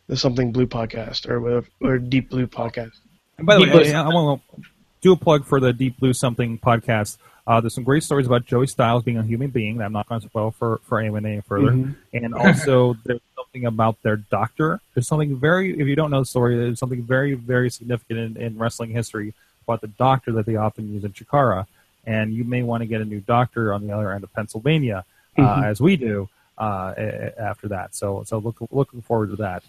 the 0.08 0.16
something 0.16 0.52
blue 0.52 0.66
podcast 0.66 1.28
or 1.28 1.40
whatever, 1.40 1.66
or 1.80 1.98
deep 1.98 2.30
blue 2.30 2.46
podcast. 2.46 2.92
And 3.38 3.46
by 3.46 3.56
the 3.58 3.64
Deep 3.64 3.74
way, 3.74 3.82
Blue- 3.84 3.92
I, 3.92 4.02
I 4.02 4.08
want 4.08 4.40
to 4.54 4.62
do 5.02 5.12
a 5.12 5.16
plug 5.16 5.44
for 5.44 5.60
the 5.60 5.72
Deep 5.72 5.98
Blue 5.98 6.12
Something 6.12 6.58
podcast. 6.58 7.18
Uh, 7.46 7.60
there's 7.60 7.74
some 7.74 7.84
great 7.84 8.02
stories 8.02 8.26
about 8.26 8.44
Joey 8.46 8.66
Styles 8.66 9.04
being 9.04 9.18
a 9.18 9.22
human 9.22 9.50
being 9.50 9.76
that 9.76 9.84
I'm 9.84 9.92
not 9.92 10.08
going 10.08 10.20
to 10.20 10.26
spoil 10.26 10.50
for, 10.52 10.78
for 10.84 10.98
anyone 10.98 11.24
any 11.26 11.40
further. 11.42 11.70
Mhm. 11.72 11.94
And 12.12 12.34
also, 12.34 12.96
there's 13.04 13.20
something 13.36 13.66
about 13.66 14.02
their 14.02 14.16
doctor. 14.16 14.80
There's 14.94 15.06
something 15.06 15.36
very, 15.36 15.78
if 15.78 15.86
you 15.86 15.94
don't 15.94 16.10
know 16.10 16.20
the 16.20 16.26
story, 16.26 16.56
there's 16.56 16.78
something 16.80 17.02
very, 17.02 17.34
very 17.34 17.70
significant 17.70 18.18
in, 18.18 18.42
in 18.42 18.58
wrestling 18.58 18.90
history 18.90 19.32
about 19.64 19.80
the 19.80 19.86
doctor 19.88 20.32
that 20.32 20.46
they 20.46 20.56
often 20.56 20.92
use 20.92 21.04
in 21.04 21.12
Chikara. 21.12 21.66
And 22.04 22.32
you 22.34 22.42
may 22.44 22.62
want 22.62 22.80
to 22.82 22.86
get 22.86 23.00
a 23.00 23.04
new 23.04 23.20
doctor 23.20 23.72
on 23.72 23.86
the 23.86 23.92
other 23.92 24.12
end 24.12 24.24
of 24.24 24.32
Pennsylvania, 24.32 25.04
uh, 25.38 25.42
Mhm. 25.42 25.64
as 25.66 25.80
we 25.80 25.96
do 25.96 26.28
uh, 26.58 26.94
a- 26.96 27.02
a- 27.36 27.40
after 27.40 27.68
that. 27.68 27.94
So, 27.94 28.22
so 28.24 28.38
look, 28.38 28.56
looking 28.72 29.02
forward 29.02 29.28
to 29.30 29.36
that 29.36 29.62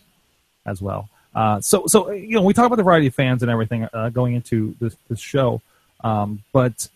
as 0.67 0.81
well. 0.81 1.09
Uh, 1.33 1.61
so, 1.61 1.85
so 1.87 2.11
you 2.11 2.35
know, 2.35 2.41
we 2.41 2.53
talk 2.53 2.65
about 2.65 2.75
the 2.75 2.83
variety 2.83 3.07
of 3.07 3.15
fans 3.15 3.41
and 3.41 3.51
everything 3.51 3.87
uh, 3.93 4.09
going 4.09 4.35
into 4.35 4.75
this 4.79 4.95
this 5.09 5.19
show, 5.19 5.61
um, 6.03 6.43
but 6.51 6.87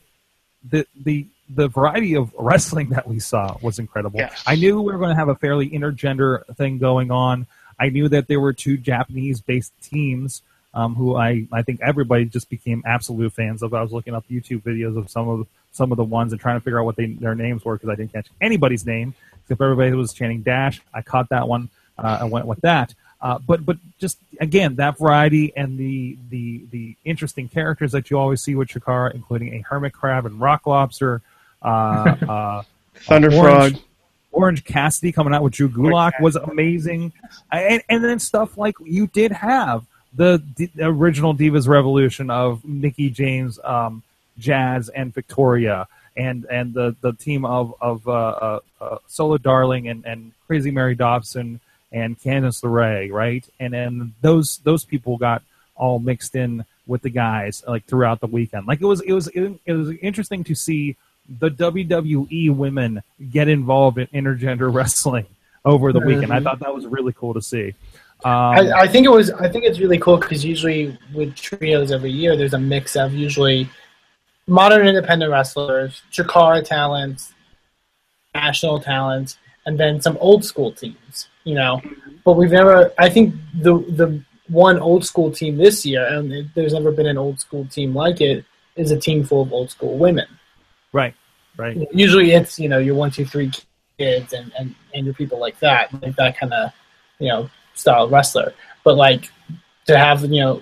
the 0.69 0.85
the 1.03 1.25
the 1.49 1.67
variety 1.67 2.15
of 2.15 2.33
wrestling 2.39 2.89
that 2.89 3.07
we 3.07 3.19
saw 3.19 3.57
was 3.61 3.79
incredible. 3.79 4.19
Yes. 4.19 4.43
I 4.45 4.55
knew 4.55 4.81
we 4.81 4.91
were 4.91 4.99
going 4.99 5.09
to 5.09 5.15
have 5.15 5.29
a 5.29 5.35
fairly 5.35 5.69
intergender 5.69 6.45
thing 6.55 6.77
going 6.77 7.11
on. 7.11 7.45
I 7.79 7.89
knew 7.89 8.07
that 8.09 8.27
there 8.27 8.39
were 8.39 8.53
two 8.53 8.77
Japanese-based 8.77 9.73
teams 9.81 10.43
um, 10.73 10.95
who 10.95 11.15
I, 11.15 11.47
I 11.51 11.63
think 11.63 11.81
everybody 11.81 12.25
just 12.25 12.49
became 12.49 12.83
absolute 12.85 13.33
fans 13.33 13.63
of. 13.63 13.73
I 13.73 13.81
was 13.81 13.91
looking 13.91 14.13
up 14.13 14.23
YouTube 14.29 14.61
videos 14.61 14.97
of 14.97 15.09
some 15.09 15.27
of 15.27 15.47
some 15.71 15.91
of 15.91 15.97
the 15.97 16.03
ones 16.03 16.31
and 16.31 16.41
trying 16.41 16.57
to 16.57 16.63
figure 16.63 16.79
out 16.79 16.85
what 16.85 16.95
they, 16.95 17.07
their 17.07 17.35
names 17.35 17.63
were 17.63 17.75
because 17.75 17.89
I 17.89 17.95
didn't 17.95 18.11
catch 18.11 18.27
anybody's 18.41 18.85
name 18.85 19.13
except 19.43 19.61
everybody 19.61 19.91
was 19.93 20.13
chanting 20.13 20.41
Dash. 20.41 20.81
I 20.93 21.01
caught 21.01 21.29
that 21.29 21.47
one. 21.47 21.69
Uh, 21.97 22.19
I 22.21 22.23
went 22.25 22.45
with 22.45 22.61
that. 22.61 22.93
Uh, 23.21 23.37
but 23.39 23.65
but 23.65 23.77
just 23.99 24.17
again 24.39 24.75
that 24.75 24.97
variety 24.97 25.53
and 25.55 25.77
the 25.77 26.17
the 26.29 26.63
the 26.71 26.95
interesting 27.05 27.47
characters 27.47 27.91
that 27.91 28.09
you 28.09 28.17
always 28.17 28.41
see 28.41 28.55
with 28.55 28.69
Chikara, 28.69 29.13
including 29.13 29.53
a 29.53 29.61
hermit 29.61 29.93
crab 29.93 30.25
and 30.25 30.39
rock 30.39 30.65
lobster. 30.65 31.21
Uh, 31.61 31.65
uh, 32.27 32.63
Thunder 32.95 33.31
Orange- 33.31 33.73
Frog. 33.75 33.83
Orange 34.33 34.63
Cassidy 34.63 35.11
coming 35.11 35.33
out 35.33 35.43
with 35.43 35.53
Drew 35.53 35.67
Gulak 35.67 36.13
was 36.21 36.37
amazing, 36.37 37.11
and, 37.51 37.83
and 37.89 38.01
then 38.01 38.17
stuff 38.17 38.57
like 38.57 38.75
you 38.81 39.07
did 39.07 39.33
have 39.33 39.85
the, 40.13 40.41
the 40.55 40.69
original 40.85 41.35
Divas 41.35 41.67
Revolution 41.67 42.29
of 42.29 42.63
Mickie 42.63 43.09
James, 43.09 43.59
um, 43.63 44.03
Jazz 44.37 44.89
and 44.89 45.13
Victoria, 45.13 45.87
and 46.15 46.45
and 46.45 46.73
the 46.73 46.95
the 47.01 47.13
team 47.13 47.45
of 47.45 47.73
of 47.81 48.07
uh, 48.07 48.11
uh, 48.11 48.59
uh, 48.79 48.97
Solo 49.07 49.37
Darling 49.37 49.87
and 49.87 50.05
and 50.05 50.31
Crazy 50.47 50.71
Mary 50.71 50.95
Dobson 50.95 51.59
and 51.91 52.19
Candice 52.19 52.61
LeRae, 52.63 53.11
right? 53.11 53.45
And 53.59 53.73
then 53.73 54.13
those 54.21 54.59
those 54.63 54.85
people 54.85 55.17
got 55.17 55.43
all 55.75 55.99
mixed 55.99 56.35
in 56.35 56.65
with 56.87 57.01
the 57.01 57.09
guys 57.09 57.63
like 57.67 57.85
throughout 57.85 58.19
the 58.19 58.27
weekend. 58.27 58.67
Like 58.67 58.81
it 58.81 58.85
was 58.85 59.01
it 59.01 59.13
was 59.13 59.27
it, 59.29 59.59
it 59.65 59.73
was 59.73 59.89
interesting 60.01 60.43
to 60.45 60.55
see 60.55 60.95
the 61.39 61.49
WWE 61.49 62.53
women 62.55 63.01
get 63.31 63.47
involved 63.47 63.97
in 63.97 64.07
intergender 64.07 64.73
wrestling 64.77 65.25
over 65.63 65.93
the 65.93 65.99
weekend. 65.99 66.33
I 66.33 66.39
Mhm. 66.39 66.43
thought 66.43 66.59
that 66.59 66.73
was 66.73 66.85
really 66.87 67.13
cool 67.13 67.33
to 67.33 67.41
see. 67.41 67.73
Um, 68.23 68.31
I, 68.31 68.71
I 68.81 68.87
think 68.87 69.05
it 69.05 69.09
was. 69.09 69.31
I 69.31 69.49
think 69.49 69.65
it's 69.65 69.79
really 69.79 69.97
cool 69.97 70.17
because 70.17 70.45
usually 70.45 70.97
with 71.13 71.35
trios 71.35 71.91
every 71.91 72.11
year, 72.11 72.35
there's 72.37 72.53
a 72.53 72.59
mix 72.59 72.95
of 72.95 73.13
usually 73.13 73.67
modern 74.47 74.87
independent 74.87 75.31
wrestlers, 75.31 76.01
Chikara 76.11 76.63
talents, 76.63 77.33
national 78.35 78.79
talents, 78.79 79.37
and 79.65 79.79
then 79.79 80.01
some 80.01 80.17
old 80.19 80.43
school 80.45 80.71
teams. 80.71 81.27
You 81.43 81.55
know, 81.55 81.81
but 82.23 82.33
we've 82.33 82.51
never. 82.51 82.91
I 82.97 83.09
think 83.09 83.33
the 83.53 83.79
the 83.79 84.21
one 84.47 84.79
old 84.79 85.05
school 85.05 85.31
team 85.31 85.57
this 85.57 85.85
year, 85.85 86.05
and 86.05 86.49
there's 86.53 86.73
never 86.73 86.91
been 86.91 87.07
an 87.07 87.17
old 87.17 87.39
school 87.39 87.65
team 87.65 87.95
like 87.95 88.21
it, 88.21 88.45
is 88.75 88.91
a 88.91 88.99
team 88.99 89.23
full 89.23 89.41
of 89.41 89.53
old 89.53 89.71
school 89.71 89.97
women. 89.97 90.27
right, 90.93 91.15
right. 91.57 91.87
Usually, 91.93 92.31
it's 92.31 92.59
you 92.59 92.69
know 92.69 92.77
your 92.77 92.95
one, 92.95 93.11
two, 93.11 93.25
three 93.25 93.51
kids 93.97 94.33
and 94.33 94.51
and 94.57 94.75
and 94.93 95.05
your 95.05 95.15
people 95.15 95.39
like 95.39 95.59
that, 95.59 95.91
like 96.01 96.15
that 96.15 96.37
kind 96.37 96.53
of 96.53 96.71
you 97.19 97.29
know 97.29 97.49
style 97.73 98.07
wrestler. 98.07 98.53
But 98.83 98.95
like 98.95 99.31
to 99.87 99.97
have 99.97 100.21
you 100.21 100.41
know 100.41 100.61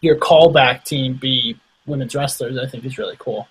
your 0.00 0.16
callback 0.16 0.84
team 0.84 1.14
be 1.14 1.58
women's 1.86 2.14
wrestlers, 2.14 2.58
I 2.58 2.66
think 2.66 2.84
is 2.84 2.98
really 2.98 3.16
cool. 3.18 3.48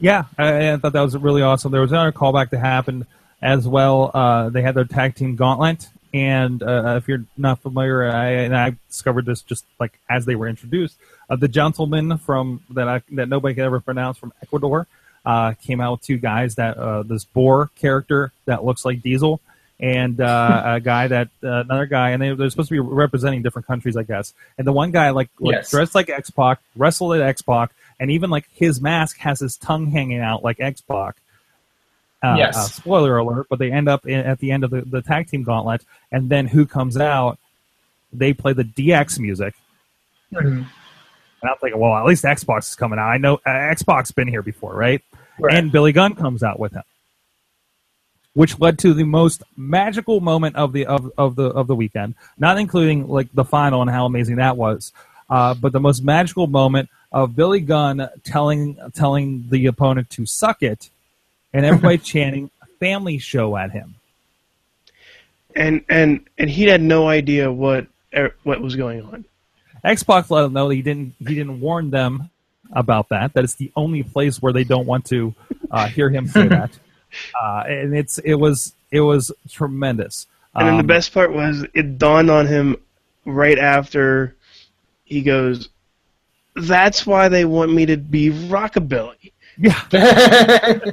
Yeah, 0.00 0.24
I, 0.38 0.72
I 0.72 0.76
thought 0.78 0.94
that 0.94 1.00
was 1.02 1.16
really 1.16 1.42
awesome. 1.42 1.72
There 1.72 1.80
was 1.80 1.92
another 1.92 2.12
callback 2.12 2.50
that 2.50 2.58
happened 2.60 3.06
as 3.42 3.66
well. 3.68 4.10
Uh, 4.12 4.48
they 4.48 4.62
had 4.62 4.74
their 4.74 4.84
tag 4.84 5.14
team 5.14 5.36
gauntlet, 5.36 5.88
and 6.14 6.62
uh, 6.62 6.94
if 6.96 7.06
you're 7.08 7.24
not 7.36 7.60
familiar, 7.60 8.04
I, 8.10 8.30
and 8.30 8.56
I 8.56 8.76
discovered 8.88 9.26
this 9.26 9.42
just 9.42 9.64
like 9.78 9.98
as 10.08 10.24
they 10.24 10.34
were 10.34 10.48
introduced. 10.48 10.96
Uh, 11.28 11.36
the 11.36 11.48
gentleman 11.48 12.18
from 12.18 12.62
that 12.70 12.88
I, 12.88 13.02
that 13.12 13.28
nobody 13.28 13.54
could 13.54 13.64
ever 13.64 13.80
pronounce 13.80 14.16
from 14.18 14.32
Ecuador 14.42 14.86
uh, 15.24 15.52
came 15.52 15.80
out 15.80 15.92
with 15.92 16.02
two 16.02 16.16
guys 16.18 16.54
that 16.56 16.76
uh, 16.76 17.02
this 17.02 17.24
Boar 17.24 17.70
character 17.76 18.32
that 18.46 18.64
looks 18.64 18.84
like 18.84 19.02
Diesel, 19.02 19.40
and 19.78 20.18
uh, 20.20 20.62
a 20.64 20.80
guy 20.80 21.08
that 21.08 21.28
uh, 21.44 21.60
another 21.60 21.86
guy, 21.86 22.10
and 22.10 22.22
they, 22.22 22.34
they're 22.34 22.50
supposed 22.50 22.70
to 22.70 22.74
be 22.74 22.80
representing 22.80 23.42
different 23.42 23.66
countries, 23.66 23.96
I 23.98 24.02
guess. 24.02 24.32
And 24.56 24.66
the 24.66 24.72
one 24.72 24.90
guy 24.92 25.10
like, 25.10 25.28
like 25.38 25.56
Yes. 25.56 25.70
dressed 25.70 25.94
like 25.94 26.08
X 26.08 26.30
Pac, 26.30 26.58
wrestled 26.74 27.14
at 27.14 27.20
X 27.20 27.42
Pac, 27.42 27.70
and 28.00 28.10
even 28.10 28.30
like 28.30 28.48
his 28.52 28.80
mask 28.80 29.18
has 29.18 29.38
his 29.38 29.56
tongue 29.56 29.86
hanging 29.92 30.18
out 30.20 30.42
like 30.42 30.58
X 30.58 30.80
Pac. 30.80 31.16
Uh, 32.22 32.34
Yes. 32.38 32.56
uh, 32.56 32.62
spoiler 32.64 33.16
alert! 33.18 33.46
But 33.48 33.58
they 33.60 33.70
end 33.70 33.88
up 33.88 34.06
in, 34.06 34.18
at 34.18 34.40
the 34.40 34.50
end 34.50 34.64
of 34.64 34.70
the, 34.70 34.80
the 34.82 35.00
tag 35.02 35.28
team 35.28 35.42
gauntlet, 35.44 35.84
and 36.10 36.28
then 36.28 36.46
who 36.48 36.66
comes 36.66 36.96
out? 36.96 37.38
They 38.12 38.32
play 38.32 38.52
the 38.52 38.64
DX 38.64 39.20
music, 39.20 39.54
and 40.32 40.66
I'm 41.50 41.56
thinking, 41.60 41.80
well, 41.80 41.94
at 41.94 42.04
least 42.04 42.24
X 42.24 42.42
Pac 42.44 42.58
is 42.58 42.74
coming 42.74 42.98
out. 42.98 43.08
I 43.08 43.18
know 43.18 43.36
uh, 43.46 43.50
X 43.50 43.82
Pac 43.82 44.12
been 44.14 44.28
here 44.28 44.42
before, 44.42 44.74
right? 44.74 45.00
Right. 45.38 45.54
And 45.54 45.70
Billy 45.72 45.92
Gunn 45.92 46.14
comes 46.14 46.42
out 46.42 46.58
with 46.58 46.72
him, 46.72 46.82
which 48.34 48.58
led 48.60 48.78
to 48.80 48.92
the 48.92 49.04
most 49.04 49.42
magical 49.56 50.20
moment 50.20 50.56
of 50.56 50.72
the 50.74 50.84
of, 50.86 51.10
of 51.16 51.36
the 51.36 51.44
of 51.44 51.66
the 51.68 51.74
weekend. 51.74 52.14
Not 52.36 52.58
including 52.58 53.08
like 53.08 53.28
the 53.32 53.44
final 53.44 53.80
and 53.80 53.90
how 53.90 54.04
amazing 54.04 54.36
that 54.36 54.56
was, 54.58 54.92
uh, 55.30 55.54
but 55.54 55.72
the 55.72 55.80
most 55.80 56.02
magical 56.02 56.46
moment 56.46 56.90
of 57.12 57.34
Billy 57.36 57.60
Gunn 57.60 58.08
telling 58.24 58.76
telling 58.94 59.46
the 59.50 59.66
opponent 59.66 60.10
to 60.10 60.26
suck 60.26 60.62
it, 60.62 60.90
and 61.52 61.64
everybody 61.64 61.98
chanting 62.12 62.50
a 62.62 62.66
"Family 62.78 63.18
Show" 63.18 63.56
at 63.56 63.70
him. 63.70 63.94
and 65.56 65.84
and 65.88 66.20
and 66.38 66.50
he 66.50 66.64
had 66.64 66.80
no 66.82 67.08
idea 67.08 67.50
what 67.50 67.86
er, 68.16 68.34
what 68.44 68.60
was 68.60 68.76
going 68.76 69.02
on. 69.02 69.24
X 69.82 70.02
Pac 70.02 70.30
let 70.30 70.44
him 70.44 70.52
know 70.52 70.68
that 70.68 70.74
he 70.74 70.82
didn't 70.82 71.14
he 71.18 71.34
didn't 71.34 71.60
warn 71.60 71.90
them 71.90 72.30
about 72.72 73.08
that. 73.08 73.32
That 73.34 73.44
it's 73.44 73.54
the 73.54 73.72
only 73.76 74.02
place 74.02 74.40
where 74.42 74.52
they 74.52 74.64
don't 74.64 74.86
want 74.86 75.06
to 75.06 75.34
uh, 75.70 75.86
hear 75.88 76.10
him 76.10 76.28
say 76.28 76.48
that. 76.56 76.70
Uh, 77.40 77.64
and 77.66 77.96
it's 77.96 78.18
it 78.18 78.34
was 78.34 78.72
it 78.90 79.00
was 79.00 79.32
tremendous. 79.48 80.26
And 80.54 80.66
then 80.68 80.74
the 80.76 80.80
Um, 80.80 80.86
best 80.86 81.12
part 81.14 81.32
was 81.32 81.64
it 81.74 81.98
dawned 81.98 82.30
on 82.30 82.46
him 82.46 82.76
right 83.24 83.58
after 83.58 84.34
he 85.10 85.20
goes, 85.22 85.68
"That's 86.56 87.06
why 87.06 87.28
they 87.28 87.44
want 87.44 87.72
me 87.74 87.84
to 87.86 87.98
be 87.98 88.30
rockabilly." 88.30 89.32
yeah, 89.58 89.82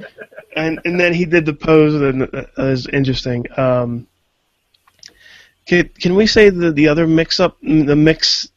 And 0.57 0.79
and 0.86 1.00
then 1.00 1.13
he 1.13 1.24
did 1.25 1.45
the 1.45 1.53
pose, 1.53 1.93
and 1.93 2.24
it 2.24 2.50
was 2.57 2.88
interesting. 2.88 3.45
Um, 3.57 4.07
can 5.67 5.88
can 5.89 6.15
we 6.15 6.25
say 6.25 6.50
the 6.50 6.71
the 6.71 6.88
other 6.88 7.05
mix 7.07 7.39
up, 7.39 7.57
the 7.62 7.95
mix 7.95 8.50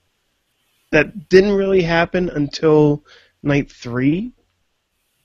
that 0.93 1.29
didn't 1.29 1.52
really 1.52 1.83
happen 1.83 2.31
until 2.31 3.05
night 3.43 3.71
three? 3.71 4.33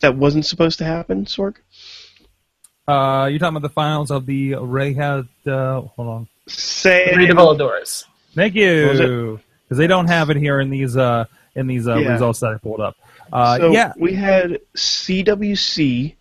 That 0.01 0.17
wasn't 0.17 0.45
supposed 0.45 0.77
to 0.79 0.83
happen, 0.85 1.23
Sorg. 1.25 1.55
uh, 2.87 3.27
you're 3.31 3.39
talking 3.39 3.55
about 3.55 3.61
the 3.61 3.69
finals 3.73 4.11
of 4.11 4.25
the 4.25 4.55
Ray 4.55 4.93
had. 4.93 5.27
Uh, 5.47 5.81
hold 5.81 6.07
on, 6.09 6.27
Say 6.47 7.13
Rey 7.15 7.27
de 7.27 7.33
Voladores. 7.33 8.03
thank 8.33 8.53
you, 8.55 9.39
because 9.67 9.77
they 9.77 9.87
don't 9.87 10.07
have 10.07 10.29
it 10.29 10.37
here 10.37 10.59
in 10.59 10.69
these 10.69 10.95
uh, 10.97 11.25
in 11.55 11.67
these 11.67 11.87
uh, 11.87 11.95
Yeah. 11.97 12.11
results 12.13 12.39
that 12.41 12.53
I 12.53 12.57
pulled 12.57 12.79
up. 12.81 12.95
Uh, 13.33 13.57
so 13.57 13.71
yeah, 13.71 13.93
we 13.97 14.13
had 14.13 14.59
CWC 14.75 16.15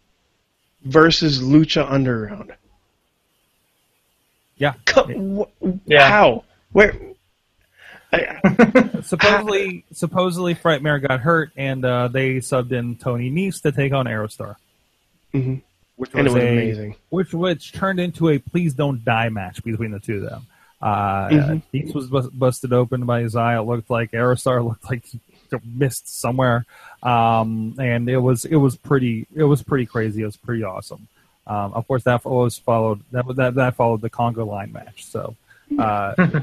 versus 0.84 1.40
Lucha 1.42 1.90
Underground. 1.90 2.52
yeah. 4.56 4.74
Co- 4.86 5.48
wh- 5.62 5.66
Yeah. 5.86 6.08
How? 6.08 6.44
Where? 6.72 6.94
I, 8.12 8.90
supposedly, 9.02 9.84
supposedly, 9.92 10.54
Frightmare 10.54 11.06
got 11.06 11.20
hurt, 11.20 11.50
and 11.56 11.84
uh, 11.84 12.08
they 12.08 12.36
subbed 12.36 12.72
in 12.72 12.96
Tony 12.96 13.30
Nese 13.30 13.60
to 13.62 13.72
take 13.72 13.92
on 13.92 14.06
Aerostar. 14.06 14.56
Mhm. 15.34 15.62
Which 15.96 16.10
And 16.14 16.26
it 16.26 16.32
was 16.32 16.42
a- 16.42 16.48
amazing. 16.52 16.96
Which 17.10 17.32
which 17.34 17.72
turned 17.72 18.00
into 18.00 18.28
a 18.28 18.38
please 18.38 18.74
don't 18.74 19.04
die 19.04 19.28
match 19.28 19.62
between 19.62 19.90
the 19.90 20.00
two 20.00 20.16
of 20.16 20.22
them. 20.30 20.46
Uh, 20.84 21.28
Mhm. 21.30 21.62
Nese 21.72 21.94
was 21.94 22.06
bus- 22.08 22.28
busted 22.28 22.72
open 22.74 23.06
by 23.06 23.22
his 23.22 23.34
eye. 23.34 23.56
It 23.58 23.62
looked 23.62 23.88
like 23.88 24.10
Aerostar 24.12 24.62
looked 24.62 24.84
like 24.90 25.04
he 25.06 25.18
missed 25.64 26.20
somewhere, 26.20 26.66
um, 27.02 27.74
and 27.78 28.08
it 28.08 28.18
was 28.18 28.44
it 28.44 28.56
was 28.56 28.76
pretty 28.76 29.26
it 29.34 29.44
was 29.44 29.62
pretty 29.62 29.86
crazy. 29.86 30.20
It 30.22 30.26
was 30.26 30.36
pretty 30.36 30.62
awesome. 30.62 31.08
Um, 31.46 31.72
of 31.74 31.86
course, 31.88 32.04
that 32.04 32.24
was 32.24 32.58
followed 32.58 33.00
that 33.12 33.24
that 33.36 33.54
that 33.54 33.76
followed 33.76 34.02
the 34.02 34.10
Congo 34.10 34.44
line 34.44 34.72
match. 34.72 35.04
So. 35.06 35.34
Uh, 35.78 36.14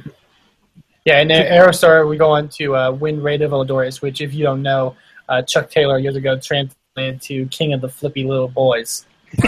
Yeah, 1.03 1.17
and 1.19 1.31
then 1.31 1.51
Aerostar, 1.51 2.07
we 2.07 2.15
go 2.15 2.29
on 2.29 2.47
to 2.49 2.75
uh, 2.75 2.91
win 2.91 3.23
Rey 3.23 3.35
de 3.37 3.47
Voladores, 3.47 4.03
which, 4.03 4.21
if 4.21 4.35
you 4.35 4.43
don't 4.43 4.61
know, 4.61 4.95
uh, 5.27 5.41
Chuck 5.41 5.71
Taylor 5.71 5.97
years 5.97 6.15
ago 6.15 6.37
translated 6.37 7.19
to 7.23 7.47
King 7.47 7.73
of 7.73 7.81
the 7.81 7.89
Flippy 7.89 8.23
Little 8.23 8.47
Boys. 8.47 9.07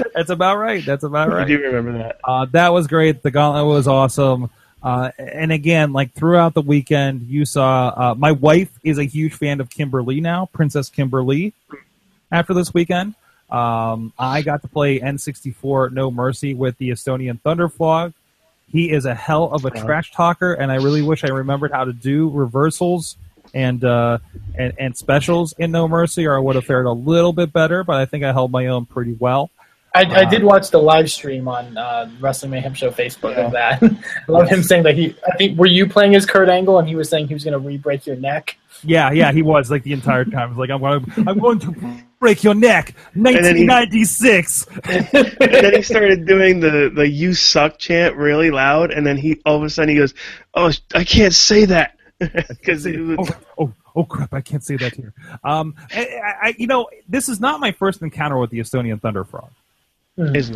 that's 0.14 0.30
about 0.30 0.58
right. 0.58 0.84
That's 0.84 1.04
about 1.04 1.28
right. 1.28 1.44
I 1.44 1.48
do 1.48 1.58
remember 1.60 1.98
that. 1.98 2.20
Uh, 2.24 2.46
that 2.52 2.72
was 2.72 2.86
great. 2.86 3.22
The 3.22 3.30
gauntlet 3.30 3.66
was 3.66 3.88
awesome. 3.88 4.50
Uh, 4.82 5.10
and 5.18 5.52
again, 5.52 5.92
like 5.92 6.12
throughout 6.12 6.54
the 6.54 6.60
weekend, 6.60 7.22
you 7.28 7.44
saw 7.44 7.88
uh, 7.88 8.14
my 8.16 8.32
wife 8.32 8.70
is 8.82 8.98
a 8.98 9.04
huge 9.04 9.34
fan 9.34 9.60
of 9.60 9.70
Kimberly 9.70 10.20
now, 10.20 10.46
Princess 10.52 10.88
Kimberly. 10.88 11.52
After 12.32 12.54
this 12.54 12.74
weekend, 12.74 13.14
um, 13.50 14.12
I 14.18 14.42
got 14.42 14.62
to 14.62 14.68
play 14.68 14.98
N64 14.98 15.92
No 15.92 16.10
Mercy 16.10 16.54
with 16.54 16.78
the 16.78 16.90
Estonian 16.90 17.40
Thunder 17.40 17.68
Frog. 17.68 18.14
He 18.70 18.90
is 18.90 19.04
a 19.04 19.14
hell 19.14 19.52
of 19.52 19.66
a 19.66 19.70
trash 19.70 20.10
talker, 20.12 20.54
and 20.54 20.72
I 20.72 20.76
really 20.76 21.02
wish 21.02 21.24
I 21.24 21.28
remembered 21.28 21.72
how 21.72 21.84
to 21.84 21.92
do 21.92 22.30
reversals 22.30 23.18
and 23.52 23.84
uh, 23.84 24.18
and, 24.56 24.72
and 24.78 24.96
specials 24.96 25.52
in 25.58 25.70
No 25.70 25.86
Mercy, 25.86 26.26
or 26.26 26.34
I 26.34 26.38
would 26.38 26.56
have 26.56 26.64
fared 26.64 26.86
a 26.86 26.92
little 26.92 27.34
bit 27.34 27.52
better. 27.52 27.84
But 27.84 27.96
I 27.96 28.06
think 28.06 28.24
I 28.24 28.32
held 28.32 28.50
my 28.50 28.68
own 28.68 28.86
pretty 28.86 29.12
well. 29.12 29.50
I, 29.94 30.00
I 30.20 30.24
did 30.24 30.42
watch 30.42 30.70
the 30.70 30.78
live 30.80 31.10
stream 31.10 31.48
on 31.48 31.76
uh, 31.76 32.10
Wrestling 32.20 32.50
Mayhem 32.52 32.72
Show 32.74 32.90
Facebook 32.90 33.36
Yeah. 33.36 33.46
of 33.46 33.52
that. 33.52 33.82
I 34.28 34.32
love 34.32 34.48
him 34.48 34.62
saying 34.62 34.84
that 34.84 34.96
he. 34.96 35.14
I 35.30 35.36
think 35.36 35.58
were 35.58 35.66
you 35.66 35.86
playing 35.88 36.14
as 36.14 36.24
Kurt 36.24 36.48
Angle, 36.48 36.78
and 36.78 36.88
he 36.88 36.94
was 36.96 37.08
saying 37.10 37.28
he 37.28 37.34
was 37.34 37.44
going 37.44 37.52
to 37.52 37.58
re-break 37.58 38.06
your 38.06 38.16
neck. 38.16 38.56
Yeah, 38.84 39.12
yeah, 39.12 39.30
he 39.32 39.42
was 39.42 39.70
like 39.70 39.82
the 39.84 39.92
entire 39.92 40.24
time. 40.24 40.48
He 40.52 40.56
was 40.56 40.68
like, 40.68 40.70
I'm 40.70 40.80
going, 40.80 41.28
I'm 41.28 41.38
going 41.38 41.58
to 41.60 42.02
break 42.18 42.42
your 42.42 42.54
neck. 42.54 42.94
then 43.14 43.34
he- 43.56 43.66
1996. 43.66 44.66
and 44.84 45.06
then 45.38 45.74
he 45.74 45.82
started 45.82 46.26
doing 46.26 46.60
the 46.60 46.90
the 46.94 47.06
"You 47.08 47.34
suck" 47.34 47.78
chant 47.78 48.16
really 48.16 48.50
loud, 48.50 48.90
and 48.90 49.06
then 49.06 49.16
he 49.16 49.40
all 49.44 49.56
of 49.56 49.62
a 49.62 49.70
sudden 49.70 49.90
he 49.90 49.96
goes, 49.96 50.14
"Oh, 50.54 50.72
I 50.94 51.04
can't 51.04 51.34
say 51.34 51.66
that," 51.66 51.96
because 52.18 52.86
oh, 52.86 53.26
oh, 53.58 53.72
oh, 53.94 54.04
crap! 54.04 54.32
I 54.34 54.40
can't 54.40 54.64
say 54.64 54.76
that 54.76 54.94
here. 54.96 55.12
Um, 55.44 55.74
I, 55.92 56.06
I, 56.42 56.54
you 56.58 56.66
know, 56.66 56.88
this 57.08 57.28
is 57.28 57.38
not 57.40 57.60
my 57.60 57.72
first 57.72 58.02
encounter 58.02 58.38
with 58.38 58.50
the 58.50 58.58
Estonian 58.58 59.00
Thunder 59.00 59.22
Frog 59.24 59.50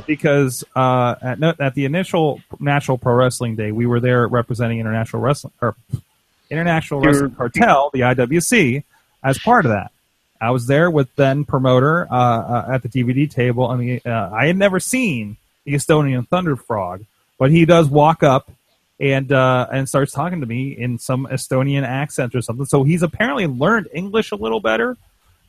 because 0.07 0.65
uh, 0.75 1.15
at, 1.23 1.39
no- 1.39 1.55
at 1.59 1.75
the 1.75 1.85
initial 1.85 2.41
National 2.61 2.99
Pro 2.99 3.15
Wrestling 3.15 3.57
Day, 3.57 3.73
we 3.73 3.87
were 3.87 4.01
there 4.01 4.27
representing 4.29 4.81
International 4.81 5.23
Wrestling 5.23 5.53
or 5.61 5.75
International 6.51 7.01
Wrestling 7.01 7.35
Cartel, 7.35 7.91
the 7.93 8.01
IWC, 8.01 8.85
as 9.23 9.39
part 9.39 9.65
of 9.65 9.73
that. 9.73 9.91
I 10.41 10.51
was 10.51 10.67
there 10.67 10.91
with 10.91 11.15
then 11.17 11.45
promoter 11.45 12.07
uh, 12.11 12.15
uh, 12.15 12.71
at 12.75 12.83
the 12.83 12.89
DVD 12.89 13.31
table. 13.31 13.67
I 13.69 13.77
mean, 13.77 14.01
uh, 14.05 14.31
I 14.33 14.47
had 14.47 14.57
never 14.57 14.79
seen 14.79 15.39
the 15.65 15.75
Estonian 15.75 16.29
Thunder 16.29 16.57
Frog, 16.57 17.05
but 17.39 17.51
he 17.51 17.65
does 17.65 17.89
walk 17.89 18.23
up 18.23 18.51
and 19.01 19.33
uh, 19.33 19.67
and 19.73 19.89
starts 19.89 20.13
talking 20.13 20.41
to 20.41 20.47
me 20.47 20.73
in 20.73 20.99
some 20.99 21.27
Estonian 21.27 21.83
accent 21.83 22.35
or 22.35 22.43
something. 22.43 22.67
So 22.67 22.83
he's 22.85 23.03
apparently 23.03 23.47
learned 23.47 23.89
English 23.93 24.31
a 24.33 24.37
little 24.37 24.61
better 24.61 24.97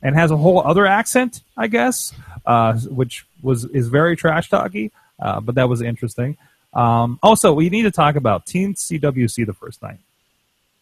and 0.02 0.14
has 0.14 0.30
a 0.30 0.36
whole 0.36 0.60
other 0.60 0.86
accent, 0.86 1.42
I 1.56 1.66
guess, 1.66 2.14
uh, 2.46 2.78
which 2.78 3.26
was 3.42 3.64
is 3.66 3.88
very 3.88 4.16
trash 4.16 4.48
talky, 4.50 4.92
uh, 5.20 5.40
but 5.40 5.54
that 5.56 5.68
was 5.68 5.82
interesting. 5.82 6.36
Um, 6.74 7.18
also, 7.22 7.52
we 7.52 7.70
need 7.70 7.82
to 7.82 7.90
talk 7.90 8.16
about 8.16 8.46
Team 8.46 8.74
CWC 8.74 9.46
the 9.46 9.52
first 9.54 9.82
night. 9.82 9.98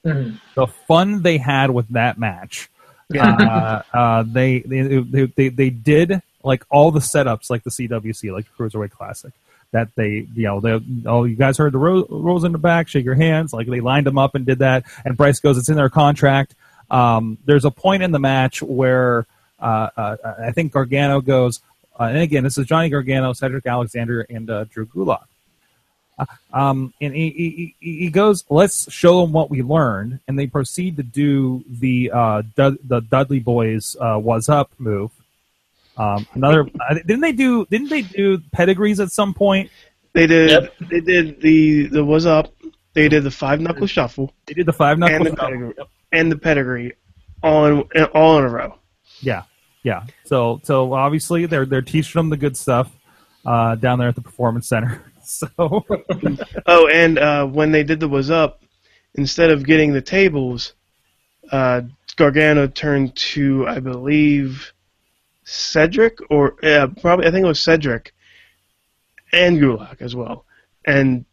Mhm. 0.05 0.39
The 0.55 0.67
fun 0.67 1.23
they 1.23 1.39
had 1.39 1.71
with 1.71 1.89
that 1.91 2.19
match. 2.19 2.69
uh, 3.17 3.83
uh, 3.93 4.25
they, 4.27 4.61
they, 4.61 4.83
they 4.83 5.27
they 5.27 5.49
they 5.49 5.71
did 5.71 6.21
like 6.43 6.65
all 6.71 6.91
the 6.91 7.01
setups 7.01 7.51
like 7.51 7.63
the 7.63 7.71
CWC, 7.71 8.33
like 8.33 8.47
the 8.47 8.65
Cruiserweight 8.65 8.91
Classic. 8.91 9.33
That 9.73 9.89
they, 9.97 10.27
you 10.35 10.45
know, 10.45 10.61
they, 10.61 10.81
oh, 11.07 11.25
you 11.25 11.35
guys 11.37 11.59
heard 11.59 11.73
the 11.73 11.79
ro- 11.79 12.07
rules 12.09 12.45
in 12.45 12.53
the 12.53 12.59
back. 12.59 12.89
Shake 12.89 13.05
your 13.05 13.15
hands. 13.17 13.53
Like 13.53 13.67
they 13.67 13.81
lined 13.81 14.07
them 14.07 14.17
up 14.19 14.35
and 14.35 14.47
did 14.47 14.61
that. 14.61 14.85
And 15.05 15.17
Bryce 15.17 15.41
goes, 15.41 15.59
"It's 15.59 15.69
in 15.69 15.77
their 15.77 15.89
contract." 15.91 16.55
Um, 16.91 17.39
there's 17.47 17.65
a 17.65 17.71
point 17.71 18.03
in 18.05 18.13
the 18.13 18.21
match 18.21 18.63
where 18.63 19.27
uh, 19.61 19.89
uh, 19.97 20.17
I 20.41 20.53
think 20.53 20.73
Gargano 20.73 21.21
goes, 21.21 21.61
uh, 21.99 22.05
and 22.05 22.19
again, 22.19 22.45
this 22.45 22.59
is 22.59 22.67
Johnny 22.67 22.89
Gargano, 22.89 23.33
Cedric 23.33 23.67
Alexander, 23.67 24.23
and 24.23 24.49
uh, 24.51 24.65
Drew 24.65 24.87
Gulak. 24.87 25.25
Uh, 26.19 26.25
um, 26.53 26.95
and 27.01 27.15
he, 27.15 27.31
he, 27.31 27.75
he 27.79 27.99
he 28.05 28.11
goes, 28.11 28.45
let's 28.49 28.91
show 28.91 29.21
them 29.21 29.33
what 29.33 29.51
we 29.51 29.63
learned, 29.63 30.21
and 30.27 30.39
they 30.39 30.47
proceed 30.47 30.97
to 30.97 31.03
do 31.03 31.63
the 31.69 32.11
uh, 32.13 32.43
Dud- 32.55 32.79
the 32.85 33.01
Dudley 33.01 33.41
Boys 33.41 33.97
uh, 34.01 34.19
was 34.19 34.49
up 34.49 34.71
move. 34.79 35.11
Um, 35.99 36.27
another 36.35 36.69
uh, 36.81 36.95
didn't 36.95 37.21
they 37.21 37.33
do 37.33 37.67
didn't 37.67 37.89
they 37.91 38.03
do 38.03 38.39
pedigrees 38.53 39.01
at 39.01 39.11
some 39.11 39.35
point? 39.35 39.71
They 40.13 40.27
did. 40.27 40.51
Yep. 40.51 40.75
They 40.91 41.01
did 41.01 41.41
the 41.41 41.87
the 41.89 42.05
was 42.05 42.25
up. 42.27 42.51
They 42.95 43.11
did 43.11 43.23
the 43.25 43.31
five 43.31 43.61
knuckle 43.61 43.87
shuffle 43.87 44.33
They 44.47 44.55
did 44.55 44.65
the 44.65 44.73
five 44.73 44.99
knuckle 44.99 45.17
and 45.17 45.27
the 45.27 45.31
shuffle. 45.31 45.45
pedigree, 45.47 45.75
and 46.13 46.33
the 46.33 46.39
pedigree, 46.39 46.93
all 47.43 47.67
in, 47.67 48.05
all 48.15 48.39
in 48.39 48.45
a 48.45 48.49
row. 48.49 48.79
Yeah, 49.21 49.43
yeah. 49.87 50.03
So 50.25 50.61
so 50.65 50.93
obviously 50.95 51.47
they're 51.47 51.65
they're 51.65 51.81
teaching 51.81 52.19
them 52.19 52.29
the 52.29 52.37
good 52.37 52.57
stuff 52.57 52.91
uh, 53.47 53.77
down 53.77 54.01
there 54.01 54.09
at 54.09 54.17
the 54.17 54.21
performance 54.21 54.69
center. 54.69 55.03
So 55.29 55.49
Oh, 56.67 56.87
and 56.87 57.19
uh, 57.19 57.47
when 57.47 57.73
they 57.73 57.83
did 57.83 57.99
the 57.99 58.07
was 58.07 58.31
up, 58.31 58.63
instead 59.17 59.51
of 59.51 59.67
getting 59.67 59.93
the 59.93 60.01
tables, 60.01 60.75
uh, 61.51 61.81
Gargano 62.15 62.69
turned 62.69 63.17
to 63.35 63.67
I 63.67 63.81
believe 63.81 64.73
Cedric 65.43 66.19
or 66.31 66.55
yeah, 66.63 66.87
probably 67.01 67.27
I 67.27 67.33
think 67.33 67.45
it 67.45 67.49
was 67.49 67.59
Cedric 67.59 68.15
and 69.33 69.59
Gulak 69.59 70.01
as 70.01 70.15
well. 70.15 70.45
And 70.87 71.25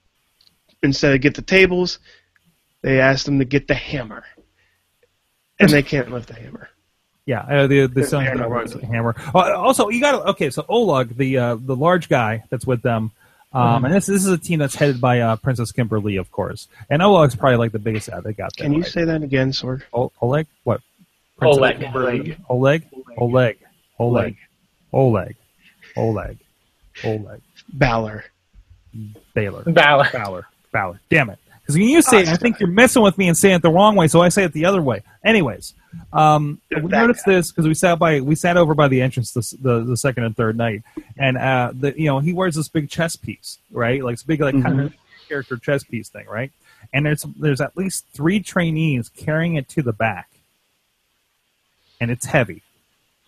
instead 0.81 1.13
of 1.13 1.21
get 1.21 1.35
the 1.35 1.43
tables, 1.43 1.99
they 2.81 2.99
asked 2.99 3.27
them 3.27 3.37
to 3.37 3.45
get 3.45 3.67
the 3.67 3.75
hammer, 3.75 4.23
and 5.59 5.69
they 5.69 5.83
can't 5.83 6.11
lift 6.11 6.29
the 6.29 6.33
hammer. 6.33 6.69
Yeah, 7.25 7.41
uh, 7.41 7.67
the 7.67 7.87
the 7.87 8.03
selling 8.05 8.25
They're 8.25 8.35
the 8.35 8.41
not 8.41 8.49
Royce 8.51 8.75
really- 8.75 8.87
hammer. 8.87 9.15
Uh, 9.33 9.53
also, 9.55 9.89
you 9.89 10.01
got 10.01 10.11
to 10.13 10.29
okay. 10.31 10.49
So 10.49 10.65
Oleg, 10.67 11.15
the 11.17 11.37
uh, 11.37 11.55
the 11.59 11.75
large 11.75 12.09
guy 12.09 12.43
that's 12.49 12.65
with 12.67 12.81
them. 12.81 13.11
Um, 13.53 13.85
and 13.85 13.93
this 13.93 14.07
this 14.07 14.25
is 14.25 14.31
a 14.31 14.37
team 14.37 14.57
that's 14.59 14.73
headed 14.73 14.99
by 14.99 15.19
uh, 15.19 15.35
Princess 15.35 15.71
Kimberly, 15.71 16.17
of 16.17 16.31
course. 16.31 16.67
And 16.89 17.03
Oleg's 17.03 17.35
probably 17.35 17.57
like 17.57 17.71
the 17.71 17.77
biggest 17.79 18.09
ad 18.09 18.23
they 18.23 18.33
got 18.33 18.51
there. 18.57 18.65
Can 18.65 18.73
you 18.73 18.81
right? 18.81 18.91
say 18.91 19.05
that 19.05 19.21
again, 19.21 19.51
Sorg? 19.51 19.83
O- 19.93 20.11
Oleg? 20.21 20.47
What? 20.63 20.81
Oleg. 21.39 21.79
Kimberly? 21.79 22.35
Oleg? 22.49 22.87
Oleg. 23.17 23.59
Oleg. 23.99 24.37
Oleg. 24.91 25.35
Oleg. 25.95 26.37
Oleg. 27.03 27.41
Balor. 27.71 28.25
Baylor. 29.35 29.63
Balor. 29.65 30.05
Fowler. 30.05 30.47
Fowler. 30.71 30.99
Damn 31.09 31.29
it. 31.29 31.39
Because 31.63 31.75
when 31.75 31.87
you 31.87 32.01
say 32.01 32.21
it, 32.21 32.27
I 32.27 32.35
think 32.35 32.59
you're 32.59 32.69
messing 32.69 33.01
with 33.01 33.17
me 33.17 33.29
and 33.29 33.37
saying 33.37 33.55
it 33.55 33.61
the 33.61 33.69
wrong 33.69 33.95
way, 33.95 34.09
so 34.09 34.21
I 34.21 34.27
say 34.27 34.43
it 34.43 34.51
the 34.51 34.65
other 34.65 34.81
way. 34.81 35.01
Anyways, 35.23 35.73
um, 36.11 36.59
we 36.69 36.81
noticed 36.89 37.25
this 37.25 37.51
because 37.51 37.65
we 37.65 37.73
sat 37.73 37.97
by 37.97 38.19
we 38.19 38.35
sat 38.35 38.57
over 38.57 38.73
by 38.73 38.89
the 38.89 39.01
entrance 39.01 39.31
the, 39.31 39.57
the 39.61 39.79
the 39.85 39.97
second 39.97 40.25
and 40.25 40.35
third 40.35 40.57
night, 40.57 40.83
and 41.17 41.37
uh, 41.37 41.71
the 41.73 41.97
you 41.97 42.07
know 42.07 42.19
he 42.19 42.33
wears 42.33 42.55
this 42.55 42.67
big 42.67 42.89
chess 42.89 43.15
piece, 43.15 43.59
right? 43.71 44.03
Like 44.03 44.15
this 44.15 44.23
big 44.23 44.41
like 44.41 44.61
kind 44.61 44.81
of 44.81 44.93
character 45.29 45.55
chess 45.55 45.85
piece 45.85 46.09
thing, 46.09 46.25
right? 46.27 46.51
And 46.91 47.05
there's 47.05 47.23
there's 47.37 47.61
at 47.61 47.77
least 47.77 48.05
three 48.13 48.41
trainees 48.41 49.07
carrying 49.07 49.55
it 49.55 49.69
to 49.69 49.81
the 49.81 49.93
back, 49.93 50.29
and 52.01 52.11
it's 52.11 52.25
heavy, 52.25 52.61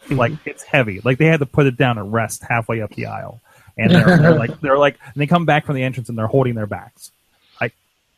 like 0.10 0.34
it's 0.46 0.64
heavy. 0.64 1.00
Like 1.06 1.20
they 1.20 1.28
had 1.28 1.40
to 1.40 1.46
put 1.46 1.68
it 1.68 1.78
down 1.78 1.98
and 1.98 2.12
rest 2.12 2.44
halfway 2.44 2.82
up 2.82 2.92
the 2.96 3.06
aisle, 3.06 3.40
and 3.78 3.92
they're, 3.92 4.18
they're 4.18 4.36
like 4.38 4.60
they're 4.60 4.78
like 4.78 4.98
and 5.06 5.16
they 5.16 5.28
come 5.28 5.46
back 5.46 5.66
from 5.66 5.76
the 5.76 5.84
entrance 5.84 6.10
and 6.10 6.18
they're 6.18 6.28
holding 6.28 6.56
their 6.56 6.68
backs. 6.68 7.12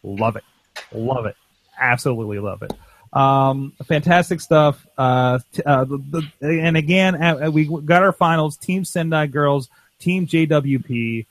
Love 0.03 0.35
it, 0.35 0.43
love 0.91 1.25
it, 1.25 1.35
absolutely 1.79 2.39
love 2.39 2.63
it. 2.63 2.71
Um, 3.13 3.73
fantastic 3.85 4.41
stuff. 4.41 4.85
Uh, 4.97 5.39
t- 5.53 5.63
uh, 5.65 5.85
the, 5.85 5.97
the, 6.39 6.61
and 6.61 6.75
again, 6.77 7.21
uh, 7.21 7.49
we 7.51 7.65
got 7.65 8.03
our 8.03 8.11
finals: 8.11 8.57
Team 8.57 8.85
Sendai 8.85 9.27
girls, 9.27 9.69
Team 9.99 10.27
JWP, 10.27 11.25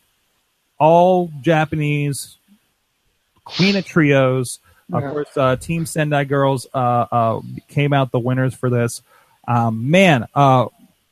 all 0.79 1.31
Japanese, 1.43 2.37
Queen 3.45 3.77
of 3.77 3.85
Trios. 3.85 4.59
Of 4.93 5.03
Yeah. 5.03 5.11
course, 5.11 5.37
uh, 5.37 5.57
Team 5.57 5.85
Sendai 5.85 6.25
girls 6.25 6.67
uh, 6.73 6.79
uh, 7.11 7.41
came 7.69 7.93
out 7.93 8.11
the 8.13 8.21
winners 8.21 8.55
for 8.55 8.71
this. 8.71 9.03
Um, 9.49 9.91
man, 9.91 10.27
uh, 10.35 10.67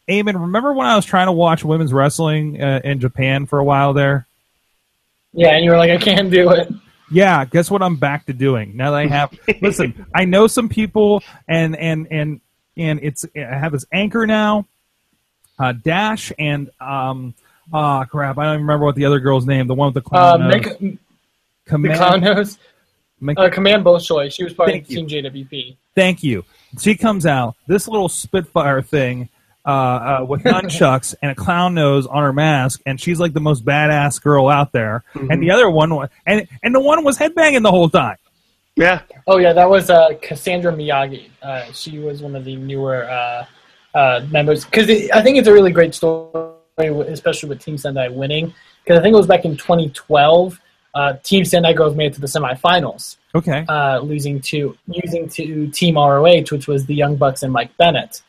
Eamon, 0.08 0.40
remember 0.40 0.72
when 0.72 0.86
I 0.86 0.96
was 0.96 1.04
trying 1.04 1.26
to 1.26 1.32
watch 1.32 1.64
women's 1.64 1.92
wrestling 1.92 2.60
uh, 2.62 2.80
in 2.84 3.00
Japan 3.00 3.46
for 3.46 3.58
a 3.58 3.64
while 3.64 3.92
there? 3.92 4.26
Yeah, 5.32 5.54
and 5.56 5.64
you 5.64 5.70
were 5.72 5.76
like, 5.76 5.90
I 5.90 5.96
can't 5.96 6.30
do 6.30 6.50
it. 6.50 6.72
Yeah, 7.14 7.44
guess 7.44 7.70
what 7.70 7.80
I'm 7.82 7.96
back 7.96 8.26
to 8.26 8.32
doing 8.32 8.76
now 8.76 8.90
that 8.90 8.96
I 8.98 9.06
have. 9.06 9.32
listen, 9.62 10.04
I 10.14 10.24
know 10.24 10.46
some 10.48 10.68
people, 10.68 11.22
and 11.48 11.76
and 11.76 12.08
and 12.10 12.40
and 12.76 12.98
it's 13.02 13.24
I 13.36 13.40
have 13.56 13.72
this 13.72 13.84
anchor 13.92 14.26
now, 14.26 14.66
uh, 15.58 15.72
Dash, 15.72 16.32
and 16.38 16.70
um, 16.80 17.34
ah 17.72 18.04
crap, 18.04 18.36
I 18.38 18.44
don't 18.44 18.54
even 18.54 18.62
remember 18.66 18.84
what 18.86 18.96
the 18.96 19.04
other 19.04 19.20
girl's 19.20 19.46
name. 19.46 19.66
The 19.68 19.74
one 19.74 19.92
with 19.94 20.02
the 20.02 20.10
Uh, 20.10 20.36
clown 20.36 20.48
nose. 20.48 20.54
Mick, 20.64 20.78
the 20.80 20.98
Command- 21.66 21.98
clown 21.98 22.20
nose. 22.20 22.58
Mick- 23.22 23.38
Uh, 23.38 23.48
Command 23.48 23.84
Bolshoi. 23.84 24.30
She 24.32 24.42
was 24.44 24.52
part 24.52 24.74
of. 24.74 24.86
Team 24.86 25.06
JWP. 25.06 25.76
Thank 25.94 26.22
you. 26.24 26.44
She 26.80 26.96
comes 26.96 27.24
out, 27.24 27.54
this 27.68 27.86
little 27.86 28.08
Spitfire 28.08 28.82
thing 28.82 29.28
uh, 29.66 29.68
uh, 29.70 30.26
with 30.28 30.42
nunchucks 30.42 31.14
and 31.22 31.30
a 31.30 31.34
clown 31.34 31.74
nose 31.74 32.06
on 32.06 32.22
her 32.22 32.32
mask, 32.32 32.80
and 32.86 33.00
she's 33.00 33.18
like 33.18 33.32
the 33.32 33.40
most 33.40 33.64
badass 33.64 34.20
girl 34.22 34.48
out 34.48 34.72
there. 34.72 35.04
And 35.14 35.42
the 35.42 35.50
other 35.50 35.70
one, 35.70 35.94
wa- 35.94 36.08
and 36.26 36.46
and 36.62 36.74
the 36.74 36.80
one 36.80 37.04
was 37.04 37.16
headbanging 37.18 37.62
the 37.62 37.70
whole 37.70 37.88
time. 37.88 38.16
Yeah. 38.76 39.02
Oh 39.26 39.38
yeah, 39.38 39.52
that 39.52 39.70
was 39.70 39.88
uh, 39.90 40.10
Cassandra 40.20 40.72
Miyagi. 40.72 41.28
Uh, 41.42 41.64
she 41.72 41.98
was 41.98 42.22
one 42.22 42.34
of 42.36 42.44
the 42.44 42.56
newer 42.56 43.04
uh, 43.08 43.46
uh, 43.94 44.26
members 44.30 44.64
because 44.64 44.88
I 45.12 45.22
think 45.22 45.38
it's 45.38 45.48
a 45.48 45.52
really 45.52 45.70
great 45.72 45.94
story, 45.94 46.50
especially 46.78 47.48
with 47.48 47.60
Team 47.64 47.78
Sendai 47.78 48.08
winning. 48.08 48.52
Because 48.84 48.98
I 48.98 49.02
think 49.02 49.14
it 49.14 49.16
was 49.16 49.26
back 49.28 49.44
in 49.44 49.56
2012. 49.56 50.60
Uh, 50.94 51.14
Team 51.22 51.44
Sendai 51.44 51.72
Girls 51.72 51.96
made 51.96 52.06
it 52.12 52.14
to 52.14 52.20
the 52.20 52.26
semifinals, 52.26 53.16
Okay. 53.34 53.64
uh, 53.68 53.98
losing 54.00 54.40
to 54.42 54.76
losing 54.86 55.28
to 55.30 55.68
Team 55.70 55.96
ROH, 55.96 56.44
which 56.52 56.68
was 56.68 56.86
the 56.86 56.94
Young 56.94 57.16
Bucks 57.16 57.42
and 57.42 57.52
Mike 57.52 57.76
Bennett. 57.78 58.22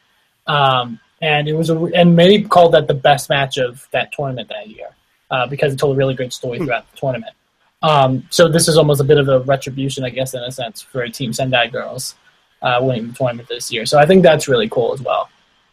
Um, 0.47 0.99
and 1.21 1.47
it 1.47 1.53
was 1.53 1.69
a, 1.69 1.77
and 1.95 2.15
many 2.15 2.43
called 2.43 2.73
that 2.73 2.87
the 2.87 2.93
best 2.93 3.29
match 3.29 3.57
of 3.57 3.87
that 3.91 4.11
tournament 4.11 4.49
that 4.49 4.69
year 4.69 4.89
uh, 5.31 5.47
because 5.47 5.73
it 5.73 5.77
told 5.77 5.95
a 5.95 5.97
really 5.97 6.13
great 6.13 6.33
story 6.33 6.59
throughout 6.59 6.89
the 6.91 6.97
tournament. 6.97 7.33
Um, 7.81 8.27
so 8.29 8.47
this 8.47 8.67
is 8.67 8.77
almost 8.77 9.01
a 9.01 9.03
bit 9.03 9.17
of 9.17 9.27
a 9.27 9.39
retribution, 9.41 10.03
I 10.03 10.09
guess, 10.09 10.33
in 10.33 10.41
a 10.41 10.51
sense, 10.51 10.81
for 10.81 11.07
Team 11.07 11.33
Sendai 11.33 11.67
girls 11.67 12.15
uh, 12.61 12.79
winning 12.81 13.09
the 13.09 13.13
tournament 13.13 13.47
this 13.47 13.71
year. 13.71 13.85
So 13.85 13.99
I 13.99 14.05
think 14.05 14.23
that's 14.23 14.47
really 14.47 14.69
cool 14.69 14.93
as 14.93 15.01
well. 15.01 15.29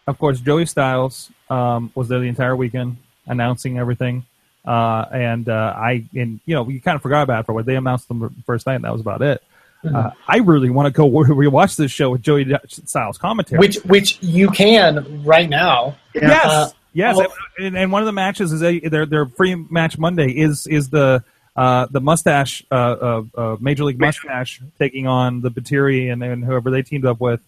of 0.07 0.19
course, 0.19 0.41
Joey 0.41 0.67
Styles 0.67 1.31
um, 1.49 1.91
was 1.95 2.09
there 2.09 2.21
the 2.21 2.29
entire 2.29 2.57
weekend 2.57 2.97
announcing 3.27 3.79
everything. 3.79 4.25
Uh, 4.65 5.07
and 5.13 5.49
uh, 5.49 5.75
I, 5.77 6.05
and 6.15 6.41
you 6.45 6.55
know, 6.55 6.63
we 6.63 6.81
kind 6.81 6.97
of 6.97 7.03
forgot 7.03 7.23
about 7.23 7.41
it 7.41 7.47
for 7.47 7.53
what 7.53 7.67
they 7.67 7.77
announced 7.77 8.09
them 8.09 8.21
the 8.21 8.31
first 8.47 8.67
night, 8.67 8.77
and 8.77 8.85
that 8.85 8.93
was 8.93 9.01
about 9.01 9.23
it. 9.23 9.43
Uh, 9.85 10.11
I 10.29 10.38
really 10.38 10.71
want 10.71 10.87
to 10.87 10.92
go 10.92 11.09
rewatch 11.11 11.77
this 11.77 11.90
show 11.90 12.11
with 12.11 12.23
Joey 12.23 12.53
Styles 12.68 13.18
commentary. 13.18 13.59
Which 13.59 13.77
which 13.85 14.23
you 14.23 14.49
can 14.51 15.25
right 15.25 15.49
now. 15.49 15.97
yes, 16.14 16.45
Uh, 16.45 16.71
yes, 16.92 17.16
oh. 17.18 17.27
and, 17.59 17.77
and 17.77 17.92
one 17.92 18.03
of 18.03 18.07
the 18.07 18.12
matches 18.12 18.53
is 18.53 18.62
a, 18.62 18.79
their 18.81 19.07
their 19.07 19.27
free 19.27 19.55
match 19.55 19.99
Monday 19.99 20.31
is 20.31 20.66
is 20.66 20.88
the 20.90 21.25
uh, 21.57 21.87
the 21.90 22.01
mustache 22.01 22.64
uh, 22.71 22.75
uh, 22.75 23.23
uh, 23.37 23.57
Major 23.61 23.85
League 23.85 23.99
Mustache 23.99 24.61
taking 24.79 25.07
on 25.07 25.40
the 25.40 25.51
Batiri 25.51 26.12
and, 26.12 26.23
and 26.23 26.45
whoever 26.45 26.71
they 26.71 26.83
teamed 26.83 27.05
up 27.05 27.21
with. 27.21 27.40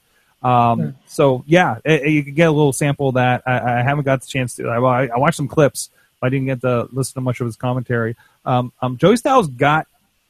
Um, 0.43 0.97
So 1.07 1.43
yeah, 1.47 1.79
eh, 1.85 2.05
you 2.05 2.23
can 2.23 2.35
get 2.35 2.49
a 2.49 2.53
little 2.53 2.73
sample 2.73 3.09
of 3.09 3.15
that. 3.15 3.43
I, 3.47 3.79
I 3.79 3.83
haven't 3.83 4.05
got 4.05 4.21
the 4.21 4.27
chance 4.27 4.57
to. 4.57 4.69
I, 4.69 5.07
I 5.07 5.19
watched 5.19 5.37
some 5.37 5.49
clips. 5.49 5.91
But 6.21 6.29
I 6.29 6.31
didn't 6.31 6.47
get 6.47 6.61
to 6.63 6.89
listen 6.93 7.15
to 7.15 7.21
much 7.21 7.41
of 7.41 7.47
his 7.47 7.57
commentary. 7.57 8.17
Um, 8.47 8.73
um, 8.81 8.97
Joey 8.97 9.17
Styles 9.17 9.49
got 9.49 9.87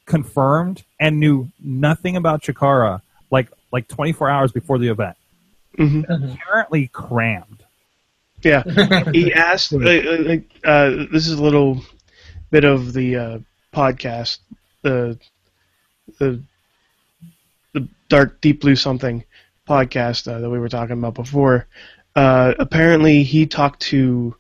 confirmed 0.07 0.83
and 1.01 1.19
knew 1.19 1.49
nothing 1.61 2.17
about 2.17 2.43
Chikara 2.43 3.01
like 3.31 3.49
like 3.73 3.89
24 3.89 4.31
hours 4.31 4.53
before 4.53 4.79
the 4.79 4.89
event. 4.89 5.17
hmm 5.77 6.03
Apparently 6.09 6.89
crammed. 6.89 7.65
Yeah, 8.43 8.63
he 9.13 9.33
asked. 9.33 9.73
Uh, 9.73 9.79
uh, 9.79 10.37
uh, 10.65 11.07
this 11.11 11.27
is 11.27 11.33
a 11.39 11.43
little 11.43 11.81
bit 12.51 12.65
of 12.65 12.93
the 12.93 13.17
uh, 13.17 13.39
podcast, 13.73 14.39
the 14.83 15.19
the 16.19 16.43
the 17.73 17.89
dark 18.09 18.41
deep 18.41 18.61
blue 18.61 18.77
something 18.77 19.25
podcast 19.69 20.33
uh, 20.33 20.39
that 20.39 20.51
we 20.51 20.59
were 20.59 20.69
talking 20.69 20.99
about 20.99 21.15
before. 21.15 21.67
Uh, 22.15 22.55
apparently, 22.59 23.23
he 23.23 23.47
talked 23.47 23.81
to 23.81 24.37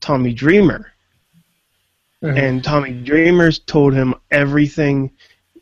Tommy 0.00 0.32
Dreamer, 0.32 0.92
Mhm. 2.22 2.36
and 2.38 2.64
Tommy 2.64 2.92
Dreamer's 2.92 3.60
told 3.60 3.94
him 3.94 4.14
everything, 4.30 5.12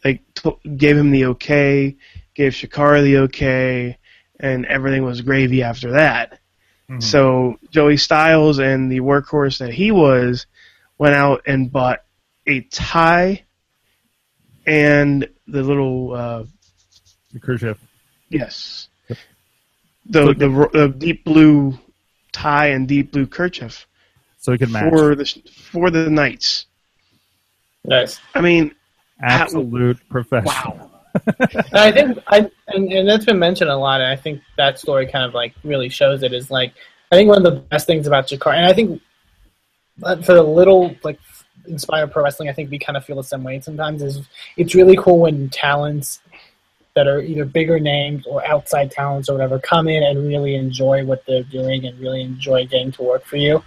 like 0.05 0.23
to- 0.37 0.59
gave 0.77 0.97
him 0.97 1.11
the 1.11 1.27
okay, 1.27 1.97
gave 2.35 2.53
Chikara 2.53 3.03
the 3.03 3.19
okay, 3.19 3.99
and 4.41 4.65
everything 4.67 5.03
was 5.05 5.21
gravy 5.21 5.63
after 5.63 5.93
that. 5.93 6.39
Mhm. 6.89 7.03
So 7.03 7.59
Joey 7.71 7.97
Styles 7.99 8.59
and 8.59 8.91
the 8.91 9.01
workhorse 9.01 9.59
that 9.59 9.75
he 9.75 9.91
was 9.91 10.47
went 10.99 11.15
out 11.15 11.43
and 11.47 11.71
bought 11.71 12.03
a 12.47 12.61
tie 12.63 13.43
and 14.67 15.29
the 15.47 15.63
little 15.63 16.15
uh, 16.15 16.45
The 17.33 17.41
Khrushchev. 17.41 17.79
yes, 18.31 18.89
the 20.07 20.33
the, 20.35 20.69
the 20.73 20.89
deep 20.97 21.25
blue 21.25 21.79
tie 22.33 22.69
and 22.69 22.87
deep 22.89 23.13
blue 23.13 23.27
kerchief 23.27 23.87
So 24.47 24.53
he 24.53 24.59
could 24.59 24.71
match. 24.71 24.91
for 24.91 25.17
the 25.17 25.25
for 25.73 25.91
the 25.91 26.09
Knights. 26.09 26.67
Nice. 27.85 28.21
I 28.33 28.41
mean, 28.41 28.77
Absolute 29.21 29.99
professional. 30.09 30.77
wow. 30.77 30.91
And 31.49 31.67
I 31.73 31.91
think 31.91 32.19
I 32.29 32.49
and, 32.69 32.93
and 32.93 33.09
that's 33.09 33.25
been 33.25 33.41
mentioned 33.41 33.71
a 33.71 33.77
lot. 33.77 34.01
And 34.01 34.09
I 34.09 34.15
think 34.15 34.41
that 34.57 34.79
story 34.79 35.09
kind 35.09 35.25
of 35.25 35.35
like 35.35 35.53
really 35.65 35.89
shows 35.89 36.23
it. 36.23 36.33
Is 36.33 36.49
like 36.49 36.75
I 37.11 37.17
think 37.17 37.29
one 37.29 37.45
of 37.45 37.53
the 37.53 37.61
best 37.61 37.89
things 37.89 38.07
about 38.07 38.29
Chikara, 38.29 38.55
and 38.55 38.67
I 38.67 38.73
think 38.73 39.03
for 40.25 40.35
the 40.35 40.45
little 40.45 40.95
like 41.03 41.19
Inspire 41.67 42.07
Pro 42.07 42.23
Wrestling, 42.23 42.49
I 42.49 42.53
think 42.53 42.71
we 42.71 42.79
kind 42.79 42.97
of 42.97 43.05
feel 43.05 43.17
the 43.17 43.25
same 43.25 43.43
way 43.43 43.61
sometimes. 43.61 44.01
Is 44.01 44.21
it's 44.57 44.77
really 44.77 44.97
cool 44.97 45.19
when 45.19 45.49
talents 45.49 46.21
that 46.95 47.09
are 47.09 47.21
either 47.21 47.45
bigger 47.45 47.81
names 47.81 48.25
or 48.29 48.47
outside 48.47 48.93
talents 48.93 49.29
or 49.29 49.33
whatever 49.33 49.59
come 49.59 49.89
in 49.89 50.05
and 50.05 50.29
really 50.29 50.55
enjoy 50.55 51.05
what 51.05 51.27
they're 51.27 51.43
doing 51.43 51.85
and 51.85 51.99
really 51.99 52.23
enjoy 52.23 52.65
getting 52.65 52.93
to 52.93 53.03
work 53.03 53.25
for 53.25 53.39
you. 53.39 53.65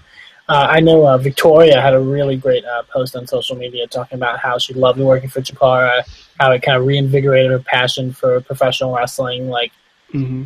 Uh, 0.50 0.66
I 0.68 0.80
know 0.80 1.08
uh, 1.08 1.18
Victoria 1.20 1.80
had 1.80 1.94
a 1.94 2.00
really 2.00 2.36
great 2.36 2.66
uh, 2.66 2.82
post 2.92 3.16
on 3.16 3.28
social 3.28 3.56
media 3.56 3.86
talking 3.86 4.18
about 4.18 4.40
how 4.40 4.58
she 4.58 4.74
loved 4.74 5.00
working 5.00 5.30
for 5.30 5.42
Chikara, 5.42 6.02
how 6.40 6.52
it 6.52 6.64
kind 6.64 6.76
of 6.76 6.88
reinvigorated 6.88 7.52
her 7.52 7.60
passion 7.60 8.12
for 8.12 8.42
professional 8.42 8.94
wrestling. 8.94 9.50
Like, 9.50 9.72
hmm 10.12 10.46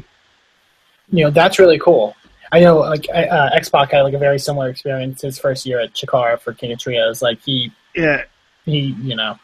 you 1.09 1.23
know, 1.23 1.29
that's 1.29 1.59
really 1.59 1.79
cool. 1.79 2.15
I 2.51 2.59
know, 2.59 2.79
like, 2.79 3.07
uh, 3.13 3.49
X 3.53 3.69
Pac 3.69 3.91
had 3.91 4.01
like 4.01 4.13
a 4.13 4.19
very 4.19 4.39
similar 4.39 4.69
experience 4.69 5.21
his 5.21 5.39
first 5.39 5.65
year 5.65 5.79
at 5.79 5.93
Chikara 5.93 6.39
for 6.39 6.53
King 6.53 6.71
of 6.73 6.79
Trios. 6.79 7.21
Like, 7.21 7.41
he, 7.41 7.71
Yeah, 7.95 8.23
he, 8.65 8.95
you 9.01 9.15
know, 9.15 9.37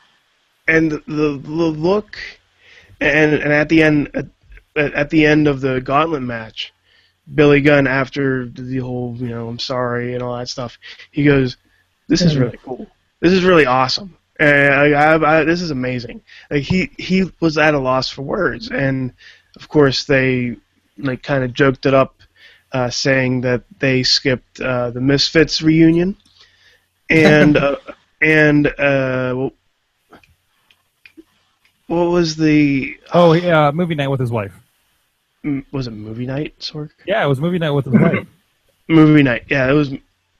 and 0.67 0.91
the 0.91 0.99
the 1.07 1.69
look, 1.89 2.17
and 2.99 3.33
and 3.33 3.53
at 3.53 3.69
the 3.69 3.81
end 3.81 4.09
at, 4.13 4.93
at 4.93 5.09
the 5.09 5.25
end 5.25 5.47
of 5.47 5.61
the 5.61 5.81
gauntlet 5.81 6.21
match, 6.21 6.73
Billy 7.33 7.61
Gunn 7.61 7.87
after 7.87 8.47
the 8.47 8.77
whole 8.77 9.15
you 9.17 9.29
know 9.29 9.47
I'm 9.49 9.59
sorry 9.59 10.13
and 10.13 10.23
all 10.23 10.37
that 10.37 10.49
stuff, 10.49 10.77
he 11.11 11.23
goes, 11.23 11.57
"This 12.07 12.21
is 12.21 12.33
Mhm. 12.35 12.39
really 12.41 12.59
cool. 12.63 12.87
This 13.19 13.33
is 13.33 13.43
really 13.43 13.65
awesome. 13.65 14.15
And 14.39 14.73
I, 14.73 14.91
I, 15.15 15.39
I, 15.39 15.43
this 15.43 15.61
is 15.61 15.71
amazing." 15.71 16.21
Like 16.49 16.63
he 16.63 16.89
he 16.97 17.31
was 17.39 17.57
at 17.57 17.73
a 17.73 17.79
loss 17.79 18.09
for 18.09 18.21
words, 18.23 18.69
and 18.69 19.13
of 19.55 19.67
course 19.69 20.05
they 20.05 20.55
like 20.97 21.23
kind 21.23 21.43
of 21.43 21.53
joked 21.53 21.85
it 21.85 21.93
up, 21.93 22.15
uh, 22.71 22.89
saying 22.89 23.41
that 23.41 23.63
they 23.79 24.03
skipped 24.03 24.59
uh, 24.59 24.89
the 24.91 25.01
Misfits 25.01 25.61
reunion, 25.61 26.15
and 27.09 27.57
uh, 27.65 27.75
and 28.21 28.67
uh, 28.67 29.33
what- 29.33 29.53
what 31.87 32.09
was 32.11 32.35
the 32.35 32.97
Oh, 33.13 33.33
yeah, 33.33 33.71
movie 33.71 33.95
night 33.95 34.09
with 34.09 34.19
his 34.19 34.31
wife. 34.31 34.53
Was 35.71 35.87
it 35.87 35.91
movie 35.91 36.25
night 36.25 36.57
Sorg? 36.59 36.89
Yeah, 37.05 37.23
it 37.23 37.27
was 37.27 37.39
movie 37.39 37.59
night 37.59 37.71
with 37.71 37.85
the 37.85 37.91
wife. 37.91 38.27
Movie 38.89 39.21
night. 39.23 39.43
Yeah, 39.49 39.69
it 39.69 39.73
was. 39.73 39.93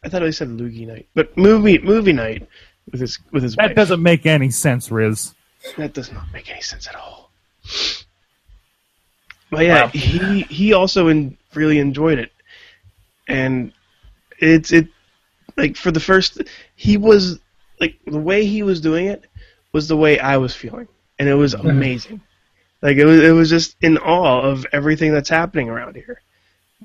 I 0.03 0.09
thought 0.09 0.23
I 0.23 0.31
said 0.31 0.47
loogie 0.49 0.87
night, 0.87 1.07
but 1.13 1.37
movie 1.37 1.77
movie 1.77 2.13
night 2.13 2.47
with 2.91 2.99
his 2.99 3.19
with 3.31 3.43
his 3.43 3.55
That 3.55 3.67
wife. 3.69 3.75
doesn't 3.75 4.01
make 4.01 4.25
any 4.25 4.49
sense, 4.49 4.89
Riz. 4.89 5.35
That 5.77 5.93
does 5.93 6.11
not 6.11 6.25
make 6.33 6.49
any 6.49 6.61
sense 6.61 6.87
at 6.87 6.95
all. 6.95 7.29
But 9.51 9.65
yeah, 9.65 9.83
Wow. 9.83 9.87
he 9.89 10.41
he 10.43 10.73
also 10.73 11.07
in, 11.09 11.37
really 11.53 11.79
enjoyed 11.79 12.17
it, 12.19 12.31
and 13.27 13.71
it's 14.39 14.71
it 14.71 14.87
like 15.57 15.75
for 15.75 15.91
the 15.91 15.99
first 15.99 16.41
he 16.75 16.97
was 16.97 17.39
like 17.79 17.95
the 18.05 18.19
way 18.19 18.45
he 18.45 18.63
was 18.63 18.79
doing 18.81 19.05
it 19.07 19.25
was 19.73 19.87
the 19.87 19.97
way 19.97 20.19
I 20.19 20.37
was 20.37 20.55
feeling, 20.55 20.87
and 21.19 21.29
it 21.29 21.35
was 21.35 21.53
amazing. 21.75 22.21
Like 22.81 22.97
it 22.97 23.05
was 23.05 23.19
it 23.19 23.31
was 23.31 23.49
just 23.49 23.75
in 23.81 23.97
awe 23.97 24.41
of 24.41 24.65
everything 24.71 25.11
that's 25.11 25.29
happening 25.29 25.69
around 25.69 25.95
here. 25.95 26.21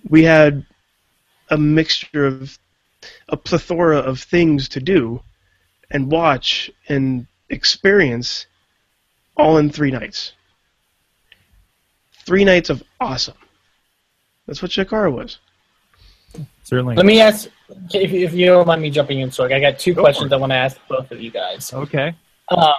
We 0.09 0.25
had 0.25 0.67
a 1.51 1.57
mixture 1.57 2.27
of 2.27 2.59
a 3.29 3.37
plethora 3.37 3.99
of 3.99 4.21
things 4.21 4.69
to 4.71 4.81
do 4.81 5.23
and 5.91 6.11
watch 6.11 6.71
and 6.89 7.27
experience 7.49 8.47
all 9.37 9.59
in 9.59 9.71
three 9.71 9.91
nights. 9.91 10.33
Three 12.27 12.45
nights 12.45 12.71
of 12.71 12.83
awesome. 13.01 13.37
That's 14.47 14.63
what 14.63 14.71
Chikara 14.71 15.13
was. 15.13 15.39
Certainly. 16.65 16.97
let 16.97 17.07
me 17.07 17.21
ask 17.21 17.49
if, 17.93 18.13
if 18.13 18.33
you 18.33 18.47
don't 18.47 18.67
mind 18.67 18.81
me 18.81 18.91
jumping 18.91 19.21
in, 19.21 19.29
Sorg. 19.29 19.53
I 19.53 19.61
got 19.61 19.79
two 19.79 19.95
Go 19.95 20.03
questions 20.03 20.33
I 20.33 20.37
want 20.37 20.51
to 20.51 20.57
ask 20.57 20.79
both 20.89 21.11
of 21.13 21.21
you 21.21 21.31
guys. 21.31 21.73
Okay. 21.73 22.15
Um, 22.49 22.73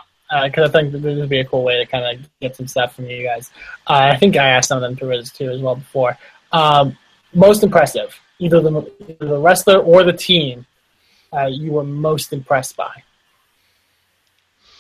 because 0.44 0.70
I 0.70 0.72
think 0.72 0.92
this 0.92 1.02
would 1.02 1.30
be 1.30 1.40
a 1.40 1.46
cool 1.46 1.64
way 1.64 1.78
to 1.78 1.86
kind 1.86 2.06
of 2.06 2.30
get 2.40 2.56
some 2.56 2.68
stuff 2.68 2.96
from 2.96 3.06
you 3.06 3.24
guys. 3.24 3.52
Uh, 3.88 4.12
I 4.14 4.18
think 4.18 4.36
I 4.38 4.50
asked 4.50 4.70
some 4.70 4.78
of 4.78 4.82
them 4.82 4.96
to 4.98 5.06
Riz 5.06 5.32
too 5.32 5.50
as 5.50 5.62
well 5.62 5.76
before. 5.76 6.18
Um, 6.52 6.98
most 7.34 7.64
impressive, 7.64 8.20
either 8.40 8.62
the 8.62 8.92
either 9.08 9.28
the 9.28 9.40
wrestler 9.40 9.78
or 9.78 10.04
the 10.04 10.14
team, 10.14 10.66
uh, 11.34 11.48
you 11.48 11.72
were 11.72 11.84
most 11.84 12.34
impressed 12.34 12.76
by. 12.78 13.04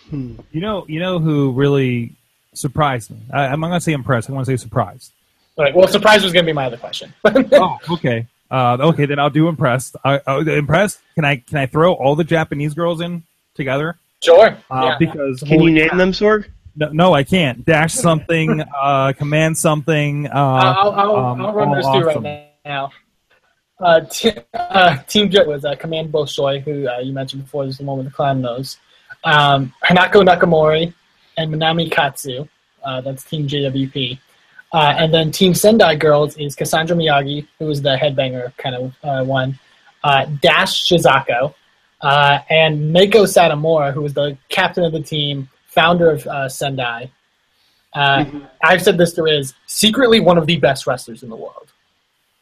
Hmm. 0.09 0.37
You 0.51 0.61
know, 0.61 0.85
you 0.87 0.99
know 0.99 1.19
who 1.19 1.51
really 1.51 2.13
surprised 2.53 3.11
me. 3.11 3.17
I, 3.33 3.47
I'm 3.47 3.59
not 3.59 3.67
going 3.67 3.79
to 3.79 3.83
say 3.83 3.93
impressed. 3.93 4.29
I 4.29 4.33
want 4.33 4.45
to 4.45 4.57
say 4.57 4.61
surprised. 4.61 5.11
All 5.57 5.65
right. 5.65 5.75
Well, 5.75 5.87
surprise 5.87 6.23
was 6.23 6.33
going 6.33 6.45
to 6.45 6.49
be 6.49 6.53
my 6.53 6.65
other 6.65 6.77
question. 6.77 7.13
oh, 7.25 7.77
okay. 7.89 8.27
Uh, 8.51 8.77
okay, 8.79 9.05
then 9.05 9.19
I'll 9.19 9.29
do 9.29 9.47
impressed. 9.47 9.95
Uh, 10.03 10.19
uh, 10.27 10.39
impressed. 10.45 10.99
Can 11.15 11.25
I 11.25 11.37
can 11.37 11.57
I 11.57 11.65
throw 11.65 11.93
all 11.93 12.15
the 12.15 12.23
Japanese 12.23 12.73
girls 12.73 13.01
in 13.01 13.23
together? 13.55 13.97
Sure. 14.25 14.57
Uh, 14.69 14.81
yeah. 14.83 14.95
Because 14.99 15.41
Can 15.41 15.61
you 15.61 15.71
name 15.71 15.89
crap. 15.89 15.97
them, 15.97 16.11
Sorg? 16.11 16.49
No, 16.75 16.89
no, 16.91 17.13
I 17.13 17.23
can't. 17.23 17.63
Dash 17.65 17.93
something. 17.93 18.61
uh, 18.81 19.13
command 19.13 19.57
something. 19.57 20.27
Uh, 20.27 20.31
I'll, 20.33 20.91
I'll, 20.91 21.15
um, 21.15 21.45
I'll 21.45 21.53
run 21.53 21.69
all 21.69 21.75
those 21.75 21.83
through 21.85 22.09
awesome. 22.09 22.23
right 22.23 22.51
now. 22.65 22.91
Uh, 23.79 24.01
t- 24.01 24.31
uh, 24.53 24.97
Team 25.07 25.29
Jet 25.29 25.47
was 25.47 25.65
uh, 25.65 25.75
Command 25.75 26.11
Bolshoi, 26.11 26.61
who 26.61 26.87
uh, 26.87 26.99
you 26.99 27.13
mentioned 27.13 27.43
before, 27.43 27.65
is 27.65 27.77
the 27.77 27.83
one 27.83 27.97
with 27.97 28.07
the 28.07 28.11
clown 28.11 28.41
nose. 28.41 28.77
Um, 29.23 29.73
Hanako 29.83 30.25
Nakamori 30.25 30.93
and 31.37 31.53
Manami 31.53 31.91
Katsu. 31.91 32.47
Uh, 32.83 33.01
that's 33.01 33.23
Team 33.23 33.47
JWP. 33.47 34.17
Uh, 34.73 34.93
and 34.97 35.13
then 35.13 35.31
Team 35.31 35.53
Sendai 35.53 35.95
Girls 35.95 36.37
is 36.37 36.55
Cassandra 36.55 36.95
Miyagi, 36.95 37.47
who 37.59 37.65
is 37.65 37.69
was 37.69 37.81
the 37.81 37.95
headbanger 37.95 38.55
kind 38.57 38.75
of 38.75 38.93
uh, 39.03 39.23
one. 39.23 39.57
Uh, 40.03 40.25
Dash 40.41 40.85
Chisako. 40.89 41.53
Uh, 42.05 42.39
and 42.49 42.95
Meiko 42.95 43.23
Satomura, 43.25 43.91
who 43.91 44.01
was 44.01 44.13
the 44.13 44.37
captain 44.49 44.83
of 44.83 44.91
the 44.91 45.01
team, 45.01 45.49
founder 45.65 46.11
of 46.11 46.27
uh, 46.27 46.47
Sendai. 46.47 47.09
Uh, 47.93 48.25
I've 48.63 48.81
said 48.81 48.97
this 48.97 49.13
to 49.13 49.23
Riz, 49.23 49.53
secretly 49.65 50.19
one 50.19 50.37
of 50.37 50.45
the 50.45 50.57
best 50.57 50.85
wrestlers 50.85 51.23
in 51.23 51.29
the 51.29 51.35
world. 51.35 51.71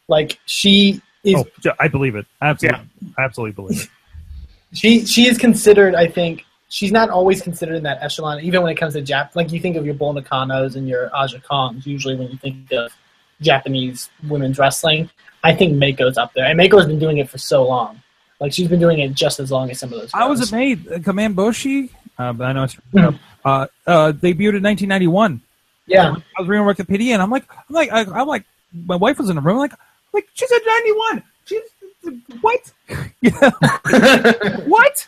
Like 0.09 0.39
she 0.45 1.01
is, 1.23 1.35
Oh, 1.37 1.45
j- 1.61 1.71
I 1.79 1.87
believe 1.87 2.15
it. 2.15 2.25
Absolutely, 2.41 2.87
absolutely 3.17 3.53
believe 3.53 3.83
it. 3.83 3.89
she 4.73 5.05
she 5.05 5.27
is 5.27 5.37
considered. 5.37 5.95
I 5.95 6.07
think 6.07 6.43
she's 6.67 6.91
not 6.91 7.09
always 7.09 7.41
considered 7.41 7.75
in 7.75 7.83
that 7.83 7.99
echelon, 8.01 8.41
even 8.41 8.63
when 8.63 8.71
it 8.71 8.75
comes 8.75 8.95
to 8.95 9.01
Jap. 9.01 9.33
Like 9.33 9.51
you 9.53 9.61
think 9.61 9.77
of 9.77 9.85
your 9.85 9.93
Bull 9.95 10.13
Nakanos 10.13 10.75
and 10.75 10.89
your 10.89 11.09
Aja 11.15 11.39
Kongs, 11.39 11.85
usually 11.85 12.15
when 12.15 12.29
you 12.31 12.37
think 12.37 12.69
of 12.73 12.91
Japanese 13.39 14.09
women's 14.27 14.59
wrestling. 14.59 15.09
I 15.41 15.55
think 15.55 15.73
Meiko's 15.75 16.17
up 16.17 16.33
there, 16.33 16.45
and 16.45 16.59
Meiko's 16.59 16.85
been 16.85 16.99
doing 16.99 17.17
it 17.19 17.29
for 17.29 17.37
so 17.37 17.65
long. 17.65 18.02
Like 18.43 18.51
she's 18.51 18.67
been 18.67 18.81
doing 18.81 18.99
it 18.99 19.13
just 19.13 19.39
as 19.39 19.49
long 19.53 19.71
as 19.71 19.79
some 19.79 19.93
of 19.93 19.99
those. 20.01 20.11
I 20.13 20.27
was 20.27 20.51
amazed. 20.51 20.91
Uh, 20.91 20.99
Command 20.99 21.33
Bolshoi. 21.37 21.89
Uh, 22.19 22.33
but 22.33 22.43
I 22.43 22.51
know 22.51 22.63
it's 22.63 22.75
Mhm. 22.93 23.17
uh, 23.45 23.67
uh, 23.87 24.11
debuted 24.11 24.57
in 24.57 24.63
1991. 24.63 25.41
Yeah, 25.87 26.13
I 26.37 26.41
was 26.41 26.49
reading 26.49 26.65
Wikipedia, 26.65 27.13
and 27.13 27.21
I'm 27.21 27.29
like, 27.31 27.45
I'm 27.49 27.73
like, 27.73 27.89
I, 27.91 28.01
I'm 28.01 28.27
like, 28.27 28.43
my 28.73 28.97
wife 28.97 29.17
was 29.17 29.29
in 29.29 29.35
the 29.37 29.41
room, 29.41 29.57
like, 29.57 29.71
like 30.13 30.27
she's 30.33 30.51
at 30.51 30.61
91. 30.65 31.23
She's 31.45 31.61
what? 32.41 32.71
Know, 33.23 34.59
what? 34.65 35.07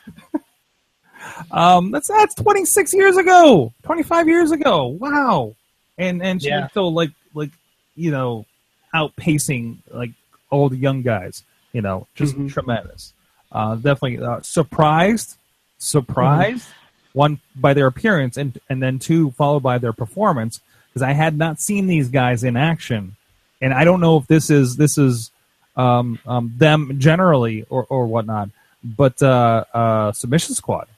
Um, 1.52 1.92
that's 1.92 2.08
that's 2.08 2.36
26 2.36 2.94
years 2.94 3.18
ago, 3.18 3.74
25 3.84 4.28
years 4.30 4.52
ago. 4.52 4.88
Wow, 4.88 5.56
and 5.98 6.24
and 6.24 6.42
she 6.42 6.48
Yeah. 6.48 6.68
still 6.70 6.94
like 6.94 7.12
like 7.34 7.52
you 7.96 8.12
know 8.12 8.46
outpacing 8.94 9.78
like 9.92 10.12
all 10.50 10.70
the 10.70 10.78
young 10.78 11.02
guys. 11.02 11.44
You 11.74 11.82
know, 11.82 12.08
just 12.16 12.36
Mhm. 12.38 12.50
tremendous. 12.54 13.12
Uh, 13.56 13.76
definitely 13.76 14.20
uh, 14.20 14.42
surprised, 14.42 15.38
surprised. 15.78 16.68
One 17.14 17.40
by 17.56 17.74
their 17.74 17.88
appearance, 17.88 18.36
and 18.36 18.60
and 18.68 18.84
then 18.84 19.00
two 19.00 19.32
followed 19.32 19.64
by 19.64 19.78
their 19.78 19.94
performance, 19.94 20.60
because 20.90 21.02
I 21.02 21.14
had 21.14 21.38
not 21.38 21.62
seen 21.62 21.88
these 21.88 22.10
guys 22.10 22.44
in 22.44 22.58
action, 22.58 23.16
and 23.62 23.74
I 23.74 23.86
don't 23.86 24.02
know 24.02 24.18
if 24.18 24.28
this 24.28 24.50
is 24.50 24.76
this 24.76 24.98
is 24.98 25.32
um, 25.78 26.20
um, 26.28 26.54
them 26.58 27.00
generally 27.00 27.66
or 27.70 27.86
or 27.88 28.08
whatnot, 28.08 28.50
but 28.84 29.24
uh, 29.24 29.64
uh, 29.74 30.12
submission 30.12 30.56
squad. 30.56 30.90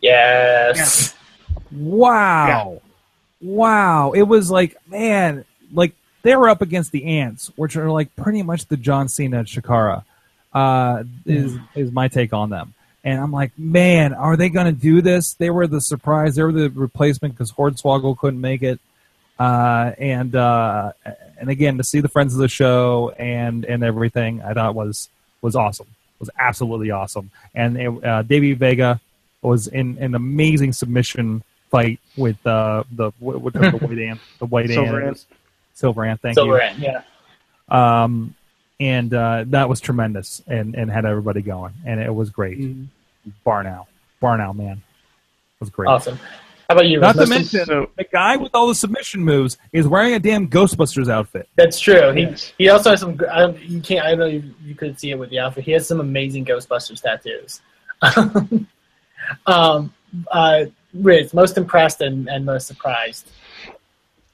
Yes. 0.00 1.16
Wow. 1.72 2.80
Wow. 3.40 4.12
It 4.12 4.22
was 4.22 4.50
like, 4.52 4.76
man, 4.88 5.44
like 5.72 5.94
they 6.22 6.36
were 6.36 6.48
up 6.48 6.62
against 6.62 6.92
the 6.92 7.18
ants, 7.18 7.50
which 7.56 7.76
are 7.76 7.90
like 7.90 8.14
pretty 8.14 8.42
much 8.42 8.66
the 8.66 8.76
John 8.76 9.08
Cena 9.08 9.40
and 9.40 9.48
Chikara, 9.48 10.04
uh, 10.52 11.04
is, 11.26 11.56
is 11.74 11.92
my 11.92 12.08
take 12.08 12.32
on 12.32 12.50
them. 12.50 12.74
And 13.02 13.18
I'm 13.18 13.32
like, 13.32 13.58
man, 13.58 14.12
are 14.12 14.36
they 14.36 14.48
going 14.50 14.66
to 14.66 14.72
do 14.78 15.00
this? 15.00 15.34
They 15.34 15.48
were 15.50 15.66
the 15.66 15.80
surprise. 15.80 16.34
They 16.36 16.42
were 16.42 16.52
the 16.52 16.68
replacement 16.70 17.34
because 17.34 17.50
Hornswoggle 17.52 18.18
couldn't 18.18 18.40
make 18.40 18.62
it. 18.62 18.78
Uh, 19.38 19.92
and, 19.98 20.36
uh, 20.36 20.92
and 21.38 21.48
again, 21.48 21.78
to 21.78 21.84
see 21.84 22.00
the 22.00 22.08
friends 22.10 22.34
of 22.34 22.40
the 22.40 22.48
show 22.48 23.14
and, 23.18 23.64
and 23.64 23.82
everything, 23.82 24.42
I 24.42 24.52
thought 24.52 24.74
was, 24.74 25.08
was 25.40 25.56
awesome. 25.56 25.86
Was 26.18 26.28
absolutely 26.38 26.90
awesome. 26.90 27.30
And 27.54 27.76
it, 27.80 28.04
uh, 28.04 28.20
Davey 28.22 28.52
Vega 28.52 29.00
was 29.40 29.66
in 29.66 29.96
an 29.98 30.14
amazing 30.14 30.74
submission 30.74 31.42
fight 31.70 31.98
with 32.16 32.44
uh, 32.46 32.84
the 32.92 33.10
the 33.20 33.30
white 33.80 33.98
ant, 33.98 34.20
the 34.38 34.44
white 34.44 34.68
Silver 34.68 34.98
ant, 35.00 35.08
Ant. 35.08 35.26
silver 35.72 36.04
ant. 36.04 36.20
Thank 36.20 36.34
Silver 36.34 36.56
you. 36.56 36.60
Ant, 36.60 36.78
yeah. 36.78 37.02
Um, 37.70 38.34
and 38.80 39.12
uh, 39.14 39.44
that 39.48 39.68
was 39.68 39.80
tremendous, 39.80 40.42
and 40.46 40.74
and 40.74 40.90
had 40.90 41.04
everybody 41.04 41.42
going, 41.42 41.74
and 41.86 42.00
it 42.00 42.12
was 42.14 42.30
great. 42.30 42.58
Mhm. 42.58 42.86
Barnow, 43.44 43.86
Barnow, 44.20 44.52
man, 44.54 44.78
it 44.78 45.60
was 45.60 45.70
great. 45.70 45.88
Awesome. 45.88 46.18
How 46.68 46.76
about 46.76 46.86
you? 46.86 47.00
Not 47.00 47.16
to 47.16 47.26
mention, 47.26 47.66
So- 47.66 47.90
the 47.98 48.04
guy 48.04 48.36
with 48.36 48.54
all 48.54 48.68
the 48.68 48.74
submission 48.76 49.22
moves 49.24 49.58
is 49.72 49.86
wearing 49.88 50.14
a 50.14 50.20
damn 50.20 50.48
Ghostbusters 50.48 51.10
outfit. 51.10 51.48
That's 51.56 51.78
true. 51.80 52.12
He 52.12 52.22
Yes. 52.22 52.52
he 52.58 52.68
also 52.70 52.90
has 52.90 53.00
some. 53.00 53.20
I 53.30 53.40
don't, 53.40 53.60
you 53.60 53.80
can't. 53.80 54.06
I 54.06 54.14
know 54.14 54.26
if 54.26 54.44
you 54.64 54.74
could 54.76 54.98
see 54.98 55.10
it 55.10 55.18
with 55.18 55.30
the 55.30 55.40
outfit. 55.40 55.64
He 55.64 55.72
has 55.72 55.86
some 55.86 56.00
amazing 56.00 56.44
Ghostbusters 56.44 57.02
tattoos. 57.02 57.60
um, 59.46 59.92
uh, 60.30 60.64
Riz, 60.94 61.32
most 61.34 61.56
impressed 61.56 62.00
and, 62.00 62.28
and 62.28 62.44
most 62.44 62.66
surprised. 62.66 63.30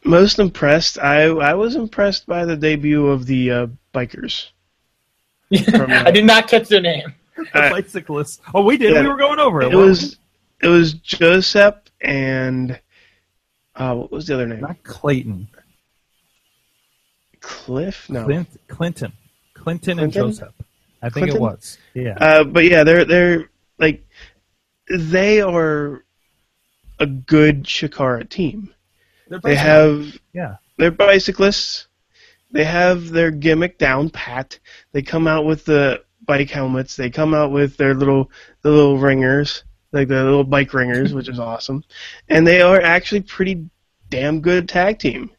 Most 0.05 0.39
impressed. 0.39 0.99
I 0.99 1.25
I 1.25 1.55
was 1.55 1.75
impressed 1.75 2.27
by 2.27 2.45
the 2.45 2.57
debut 2.57 3.07
of 3.09 3.27
the 3.27 3.51
uh, 3.51 3.67
bikers. 3.97 4.49
From, 5.71 5.91
uh, 5.93 6.03
I 6.05 6.11
did 6.11 6.25
not 6.27 6.49
catch 6.49 6.69
their 6.69 6.81
name. 6.83 7.15
The 7.37 7.65
Uh, 7.67 7.71
bicyclists. 7.71 8.41
Oh, 8.55 8.63
we 8.63 8.77
did. 8.77 8.93
yeah. 8.95 9.03
we 9.03 9.09
were 9.09 9.17
going 9.17 9.39
over 9.39 9.63
it. 9.63 9.73
It 9.73 9.77
was 9.77 10.19
it 10.63 10.69
was 10.69 10.95
Joseph 10.95 11.77
and 12.01 12.81
uh, 13.75 13.95
what 13.95 14.11
was 14.11 14.27
the 14.27 14.35
other 14.35 14.47
name? 14.47 14.61
not 14.61 14.83
Clayton. 14.83 15.49
Cliff? 17.41 18.09
No. 18.11 18.25
Clint, 18.25 18.49
Clinton, 18.69 19.13
Clinton, 19.55 19.99
and 19.99 20.13
Clinton? 20.13 20.33
Joseph. 20.33 20.55
I 21.03 21.11
think 21.11 21.29
it 21.29 21.41
was. 21.41 21.79
Yeah. 21.95 22.17
Uh, 22.19 22.45
but 22.45 22.65
yeah, 22.65 22.83
they're 22.85 23.05
they're 23.05 23.51
like 23.79 24.05
they 24.91 25.41
are 25.43 26.05
a 26.99 27.07
good 27.07 27.65
Chikara 27.65 28.29
team. 28.29 28.75
They're 29.29 29.41
They 29.41 29.55
have 29.57 30.19
yeah. 30.33 30.57
they're 30.79 30.91
bicyclists. 30.91 31.86
They 32.57 32.65
have 32.65 33.11
their 33.11 33.31
gimmick 33.31 33.77
down 33.77 34.09
pat. 34.09 34.59
They 34.93 35.03
come 35.03 35.27
out 35.27 35.45
with 35.45 35.67
the 35.67 36.03
bike 36.25 36.49
helmets. 36.49 36.97
They 36.97 37.11
come 37.11 37.35
out 37.35 37.51
with 37.53 37.77
their 37.77 37.93
little 37.93 38.31
the 38.63 38.71
little 38.71 38.97
ringers, 38.97 39.63
like 39.93 40.09
the 40.09 40.25
little 40.25 40.43
bike 40.43 40.73
ringers, 40.73 41.13
which 41.13 41.29
is 41.29 41.39
awesome. 41.39 41.85
And 42.31 42.47
they 42.47 42.63
are 42.63 42.81
actually 42.81 43.21
pretty 43.21 43.69
damn 44.09 44.41
good 44.41 44.71
tag 44.71 44.99
team. 44.99 45.33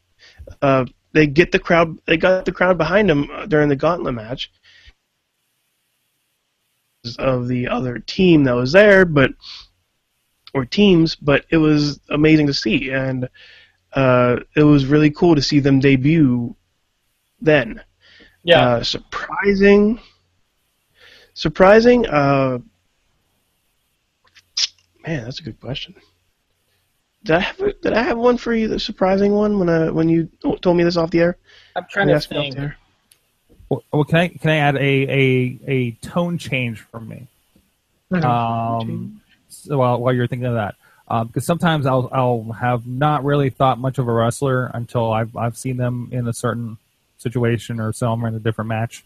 Uh, 0.62 0.84
they 1.12 1.26
get 1.26 1.50
the 1.50 1.58
crowd. 1.58 1.98
They 2.06 2.16
got 2.18 2.44
the 2.44 2.52
crowd 2.52 2.78
behind 2.78 3.10
them 3.10 3.28
during 3.48 3.68
the 3.68 3.74
gauntlet 3.74 4.14
match 4.14 4.52
of 7.18 7.48
the 7.48 7.66
other 7.66 7.98
team 7.98 8.44
that 8.44 8.54
was 8.54 8.70
there, 8.70 9.04
but 9.04 9.32
or 10.54 10.64
teams. 10.64 11.16
But 11.16 11.46
it 11.50 11.56
was 11.56 11.98
amazing 12.10 12.46
to 12.46 12.54
see, 12.54 12.92
and 12.92 13.28
uh, 13.94 14.36
it 14.54 14.62
was 14.62 14.86
really 14.86 15.10
cool 15.10 15.34
to 15.34 15.42
see 15.42 15.58
them 15.58 15.80
debut 15.80 16.54
then. 17.40 17.82
Yeah. 18.42 18.60
Uh, 18.76 18.82
surprising. 18.82 20.00
Surprising. 21.34 22.06
Uh, 22.06 22.58
man, 25.06 25.24
that's 25.24 25.40
a 25.40 25.42
good 25.42 25.60
question. 25.60 25.94
Did 27.24 27.36
I 27.36 27.40
have 27.40 27.60
a, 27.60 27.72
did 27.74 27.92
I 27.92 28.02
have 28.02 28.18
one 28.18 28.36
for 28.38 28.54
you? 28.54 28.68
The 28.68 28.78
surprising 28.78 29.32
one 29.32 29.58
when 29.58 29.68
I 29.68 29.90
when 29.90 30.08
you 30.08 30.28
told 30.62 30.76
me 30.76 30.84
this 30.84 30.96
off 30.96 31.10
the 31.10 31.20
air? 31.20 31.36
I'm 31.76 31.84
trying 31.90 32.08
You 32.08 32.14
to 32.14 32.16
asked 32.16 32.32
off 32.32 32.42
think. 32.42 32.54
the 32.54 32.60
air? 32.62 32.76
Well, 33.68 33.82
well, 33.92 34.04
can 34.04 34.18
I 34.18 34.28
can 34.28 34.50
I 34.50 34.56
add 34.56 34.76
a 34.76 34.80
a, 34.80 35.58
a 35.66 35.90
tone 36.00 36.38
change 36.38 36.80
from 36.80 37.08
me? 37.08 37.26
Mhm. 38.12 38.24
Um, 38.24 39.20
so 39.48 39.78
while 39.78 40.00
while 40.00 40.14
you're 40.14 40.26
thinking 40.26 40.46
of 40.46 40.54
that, 40.54 40.76
because 41.26 41.44
sometimes 41.44 41.84
I'll 41.86 42.08
I'll 42.12 42.52
have 42.52 42.86
not 42.86 43.24
really 43.24 43.50
thought 43.50 43.78
much 43.78 43.98
of 43.98 44.08
a 44.08 44.12
wrestler 44.12 44.70
until 44.72 45.12
I've 45.12 45.36
I've 45.36 45.58
seen 45.58 45.76
them 45.76 46.08
in 46.12 46.26
a 46.28 46.32
certain 46.32 46.78
situation 47.18 47.80
or 47.80 47.92
some 47.92 48.24
in 48.24 48.34
a 48.34 48.38
different 48.38 48.68
match. 48.68 49.04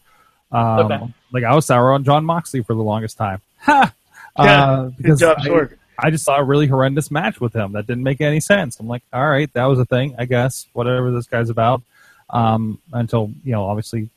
Um, 0.51 0.79
Okay. 0.91 1.13
Like 1.31 1.43
I 1.43 1.53
was 1.55 1.65
sour 1.65 1.91
on 1.93 2.03
John 2.03 2.23
Moxley 2.25 2.61
for 2.63 2.73
the 2.73 2.81
longest 2.83 3.17
time. 3.17 3.41
Ha! 3.61 3.93
Yeah, 4.39 4.71
Uh, 4.71 4.89
because 4.97 5.19
job, 5.19 5.37
I-. 5.41 5.67
I 5.99 6.09
just 6.09 6.23
saw 6.25 6.37
a 6.37 6.43
really 6.43 6.65
horrendous 6.65 7.11
match 7.11 7.39
with 7.39 7.53
him 7.53 7.73
that 7.73 7.85
didn't 7.85 8.01
make 8.01 8.19
any 8.19 8.39
sense. 8.39 8.79
I'm 8.79 8.87
like, 8.87 9.03
all 9.13 9.27
right, 9.29 9.51
that 9.53 9.65
was 9.65 9.77
a 9.77 9.85
thing, 9.85 10.15
I 10.17 10.25
guess. 10.25 10.65
Whatever 10.73 11.11
this 11.11 11.27
guy's 11.27 11.49
about. 11.51 11.83
Um, 12.31 12.79
until 12.91 13.29
you 13.43 13.51
know, 13.51 13.65
obviously, 13.65 14.09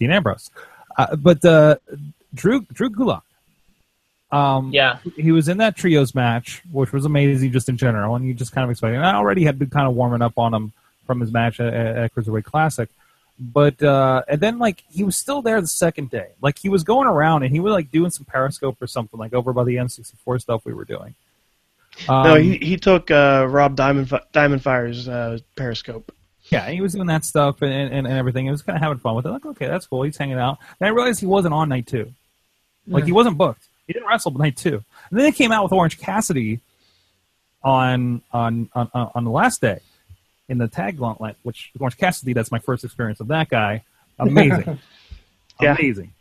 Dean 0.00 0.10
Ambrose. 0.10 0.50
Uh, 0.98 1.14
but 1.14 1.44
uh, 1.44 1.76
Drew 2.34 2.62
Drew 2.72 2.90
Gulak. 2.90 3.22
Um, 4.32 4.70
Yeah. 4.72 4.98
he 5.16 5.30
was 5.30 5.48
in 5.48 5.58
that 5.58 5.76
trios 5.76 6.12
match, 6.14 6.62
which 6.72 6.90
was 6.92 7.04
amazing 7.04 7.52
just 7.52 7.68
in 7.68 7.76
general, 7.76 8.16
and 8.16 8.26
you 8.26 8.34
just 8.34 8.50
kind 8.52 8.64
of 8.64 8.70
expected. 8.70 8.96
And 8.96 9.06
I 9.06 9.14
already 9.14 9.44
had 9.44 9.58
been 9.60 9.70
kind 9.70 9.86
of 9.86 9.94
warming 9.94 10.22
up 10.22 10.38
on 10.38 10.52
him 10.52 10.72
from 11.06 11.20
his 11.20 11.30
match 11.32 11.60
at, 11.60 11.72
at 11.72 12.14
Cruiserweight 12.14 12.44
Classic, 12.44 12.88
but 13.38 13.82
uh, 13.82 14.22
and 14.28 14.40
then 14.40 14.58
like 14.58 14.84
he 14.90 15.04
was 15.04 15.16
still 15.16 15.42
there 15.42 15.60
the 15.60 15.66
second 15.66 16.10
day, 16.10 16.28
like 16.40 16.58
he 16.58 16.68
was 16.68 16.84
going 16.84 17.08
around 17.08 17.42
and 17.42 17.52
he 17.52 17.60
was 17.60 17.72
like 17.72 17.90
doing 17.90 18.10
some 18.10 18.24
Periscope 18.24 18.80
or 18.80 18.86
something, 18.86 19.18
like 19.18 19.32
over 19.32 19.52
by 19.52 19.64
the 19.64 19.76
N64 19.76 20.40
stuff 20.40 20.64
we 20.64 20.72
were 20.72 20.84
doing. 20.84 21.14
Um, 22.08 22.24
no, 22.24 22.34
he 22.36 22.56
he 22.58 22.76
took 22.76 23.10
uh, 23.10 23.46
Rob 23.48 23.76
Diamond 23.76 24.12
Diamond 24.32 24.62
Fire's 24.62 25.08
uh, 25.08 25.38
Periscope. 25.56 26.14
yeah, 26.50 26.70
he 26.70 26.80
was 26.80 26.92
doing 26.92 27.06
that 27.08 27.24
stuff 27.24 27.62
and, 27.62 27.72
and, 27.72 28.06
and 28.06 28.16
everything. 28.16 28.44
He 28.44 28.50
was 28.50 28.62
kind 28.62 28.76
of 28.76 28.82
having 28.82 28.98
fun 28.98 29.14
with 29.14 29.26
it. 29.26 29.30
Like, 29.30 29.46
okay, 29.46 29.66
that's 29.66 29.86
cool. 29.86 30.02
He's 30.02 30.16
hanging 30.16 30.38
out. 30.38 30.58
And 30.80 30.86
I 30.86 30.90
realized 30.90 31.20
he 31.20 31.26
wasn't 31.26 31.54
on 31.54 31.68
night 31.68 31.86
two. 31.86 32.12
Like 32.86 33.04
he 33.04 33.12
wasn't 33.12 33.38
booked. 33.38 33.64
He 33.86 33.92
didn't 33.92 34.08
wrestle 34.08 34.32
night 34.32 34.56
two. 34.56 34.82
And 35.10 35.18
then 35.18 35.24
they 35.24 35.32
came 35.32 35.52
out 35.52 35.62
with 35.64 35.72
Orange 35.72 35.98
Cassidy 35.98 36.60
on 37.62 38.22
on 38.32 38.68
on, 38.74 38.90
on 38.92 39.10
on 39.14 39.24
the 39.24 39.30
last 39.30 39.60
day 39.60 39.80
in 40.48 40.58
the 40.58 40.68
tag 40.68 40.98
gauntlet, 40.98 41.36
which 41.42 41.70
Orange 41.78 41.96
Cassidy. 41.96 42.32
That's 42.32 42.50
my 42.50 42.58
first 42.58 42.84
experience 42.84 43.20
of 43.20 43.28
that 43.28 43.48
guy. 43.48 43.84
Amazing, 44.18 44.78
Yeah. 45.60 45.76
amazing. 45.78 46.12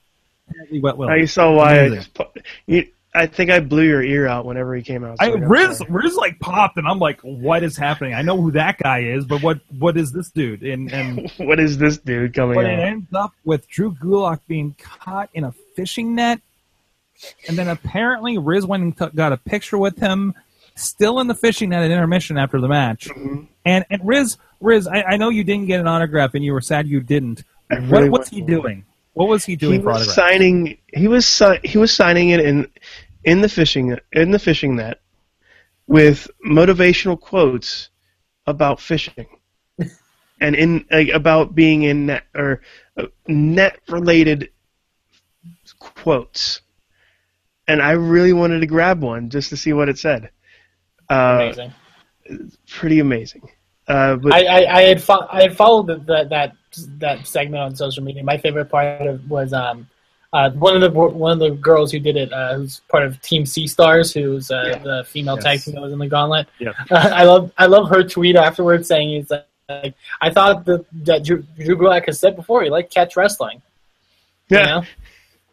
He 0.69 0.79
went 0.79 0.97
well. 0.97 1.09
I 1.09 1.25
saw 1.25 1.53
why. 1.53 1.85
I, 1.85 1.89
just 1.89 2.13
pu- 2.13 2.23
you, 2.67 2.87
I 3.13 3.25
think 3.25 3.51
I 3.51 3.59
blew 3.59 3.83
your 3.83 4.01
ear 4.01 4.27
out 4.27 4.45
whenever 4.45 4.73
he 4.75 4.81
came 4.83 5.03
out. 5.03 5.17
I, 5.19 5.29
Sorg, 5.29 5.35
I'm 5.43 5.43
Riz. 5.51 5.81
Riz 5.89 6.15
like 6.15 6.39
popped, 6.39 6.77
and 6.77 6.87
I'm 6.87 6.99
like, 6.99 7.19
"What 7.21 7.63
is 7.63 7.77
happening?" 7.77 8.13
I 8.13 8.21
know 8.21 8.41
who 8.41 8.51
that 8.51 8.77
guy 8.77 8.99
is, 9.03 9.25
but 9.25 9.41
what 9.41 9.59
what 9.79 9.95
is 9.97 10.11
this 10.11 10.29
dude? 10.29 10.61
And 10.63 10.91
and 10.91 11.29
what 11.37 11.59
is 11.59 11.77
this 11.77 11.97
dude 11.97 12.33
coming 12.33 12.55
But 12.55 12.65
it 12.65 12.79
out? 12.79 12.85
ends 12.87 13.13
up 13.13 13.33
with 13.45 13.67
Drew 13.69 13.93
Gulak 13.93 14.39
being 14.47 14.75
caught 14.79 15.29
in 15.33 15.43
a 15.45 15.53
fishing 15.75 16.15
net, 16.15 16.41
and 17.47 17.57
then 17.57 17.67
apparently 17.69 18.37
Riz 18.37 18.65
went 18.65 18.83
and 18.83 18.97
t- 18.97 19.15
got 19.15 19.31
a 19.33 19.37
picture 19.37 19.77
with 19.77 19.97
him, 19.97 20.33
still 20.75 21.19
in 21.19 21.27
the 21.27 21.35
fishing 21.35 21.69
net 21.69 21.83
at 21.83 21.91
intermission 21.91 22.37
after 22.37 22.59
the 22.61 22.67
match. 22.67 23.07
Mhm. 23.09 23.47
And 23.65 23.85
and 23.89 24.01
Riz, 24.05 24.37
Riz, 24.59 24.87
I, 24.87 25.03
I 25.03 25.17
know 25.17 25.29
you 25.29 25.43
didn't 25.43 25.67
get 25.67 25.79
an 25.79 25.87
autograph, 25.87 26.33
and 26.33 26.43
you 26.43 26.53
were 26.53 26.61
sad 26.61 26.87
you 26.87 27.01
didn't. 27.01 27.43
I 27.69 27.75
what 27.79 27.89
really 27.91 28.09
was 28.09 28.29
he 28.29 28.41
doing? 28.41 28.85
What 29.13 29.27
was 29.27 29.43
he 29.45 29.53
He 29.53 29.55
doing 29.57 29.81
for 29.81 29.87
was 29.89 30.07
autographs? 30.07 30.15
signing. 30.15 30.77
He 30.93 31.07
was 31.07 31.25
si- 31.27 31.59
he 31.63 31.77
was 31.77 31.93
signing 31.93 32.29
it 32.29 32.39
in 32.39 32.67
in 33.23 33.41
the 33.41 33.49
fishing 33.49 33.97
in 34.13 34.31
the 34.31 34.39
fishing 34.39 34.75
net 34.77 34.99
with 35.87 36.29
motivational 36.45 37.19
quotes 37.19 37.89
about 38.47 38.79
fishing 38.79 39.27
and 40.41 40.55
in 40.55 40.85
like, 40.89 41.09
about 41.09 41.53
being 41.53 41.83
in 41.83 42.05
net 42.07 42.23
or 42.33 42.61
uh, 42.97 43.05
net 43.27 43.77
related 43.89 44.49
quotes. 45.79 46.61
and 47.67 47.81
I 47.81 47.91
really 47.91 48.33
wanted 48.33 48.59
to 48.61 48.67
grab 48.67 49.01
one 49.01 49.29
just 49.29 49.49
to 49.49 49.57
see 49.57 49.73
what 49.73 49.89
it 49.89 49.97
said. 49.97 50.29
Uh, 51.11 51.39
Amazing. 51.41 51.73
pretty 52.69 52.99
amazing. 52.99 53.41
Uh, 53.87 54.15
but 54.15 54.31
I, 54.33 54.45
I, 54.45 54.75
I 54.77 54.81
had 54.83 55.03
fo- 55.03 55.27
I 55.31 55.41
had 55.41 55.57
followed 55.57 55.87
the, 55.87 55.95
the, 55.97 56.27
that 56.29 56.53
that 56.99 57.27
segment 57.27 57.61
on 57.61 57.75
social 57.75 58.03
media. 58.03 58.23
My 58.23 58.37
favorite 58.37 58.65
part 58.69 59.01
of 59.05 59.29
was 59.29 59.51
um, 59.51 59.87
uh, 60.31 60.49
one 60.51 60.75
of 60.75 60.81
the 60.81 60.89
one 60.99 61.33
of 61.33 61.39
the 61.39 61.49
girls 61.51 61.91
who 61.91 61.99
did 61.99 62.15
it, 62.15 62.31
uh, 62.31 62.55
who's 62.55 62.79
part 62.87 63.03
of 63.03 63.21
Team 63.21 63.45
Sea 63.45 63.67
Stars, 63.67 64.13
who's 64.13 64.49
uh, 64.51 64.63
Yeah. 64.67 64.77
the 64.77 65.03
female 65.05 65.35
Yes. 65.35 65.43
tag 65.43 65.59
team 65.61 65.73
that 65.75 65.81
was 65.81 65.91
in 65.91 65.99
the 65.99 66.07
Gauntlet. 66.07 66.47
Yeah. 66.59 66.71
I 66.91 67.25
love 67.25 67.51
I 67.57 67.65
love 67.65 67.89
her 67.89 68.03
tweet 68.03 68.37
afterwards 68.37 68.87
saying 68.87 69.09
he's 69.09 69.29
like, 69.29 69.45
like 69.67 69.95
I 70.21 70.29
thought 70.29 70.63
that, 70.65 70.85
that 71.03 71.23
Drew, 71.25 71.43
Drew 71.57 71.75
Gulak 71.75 72.05
has 72.05 72.19
said 72.19 72.37
before 72.37 72.63
he 72.63 72.69
liked 72.69 72.93
catch 72.93 73.17
wrestling. 73.17 73.61
You 74.47 74.57
yeah. 74.59 74.65
know? 74.65 74.83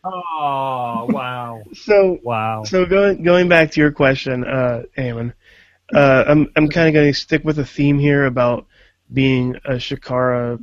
Oh 0.05 1.07
wow, 1.11 1.63
So 1.75 2.19
wow. 2.23 2.63
so 2.65 2.87
going 2.87 3.23
going 3.25 3.49
back 3.49 3.73
to 3.73 3.81
your 3.81 3.91
question, 3.91 4.45
uh, 4.45 4.85
Eamon, 4.97 5.33
uh, 5.95 6.25
I'm 6.27 6.51
I'm 6.57 6.69
kind 6.69 6.89
of 6.89 6.95
going 6.95 7.13
to 7.13 7.19
stick 7.19 7.45
with 7.45 7.59
a 7.59 7.65
theme 7.65 7.99
here 7.99 8.27
about 8.27 8.67
being 9.13 9.57
a 9.65 9.75
Chikara 9.75 10.61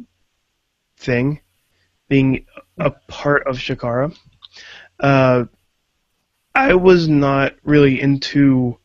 thing, 0.97 1.41
being 2.07 2.45
a 2.77 2.91
part 2.91 3.47
of 3.47 3.57
Chikara. 3.57 4.15
Uh, 4.99 5.45
I 6.53 6.75
was 6.75 7.07
not 7.07 7.55
really 7.63 7.99
into 7.99 8.77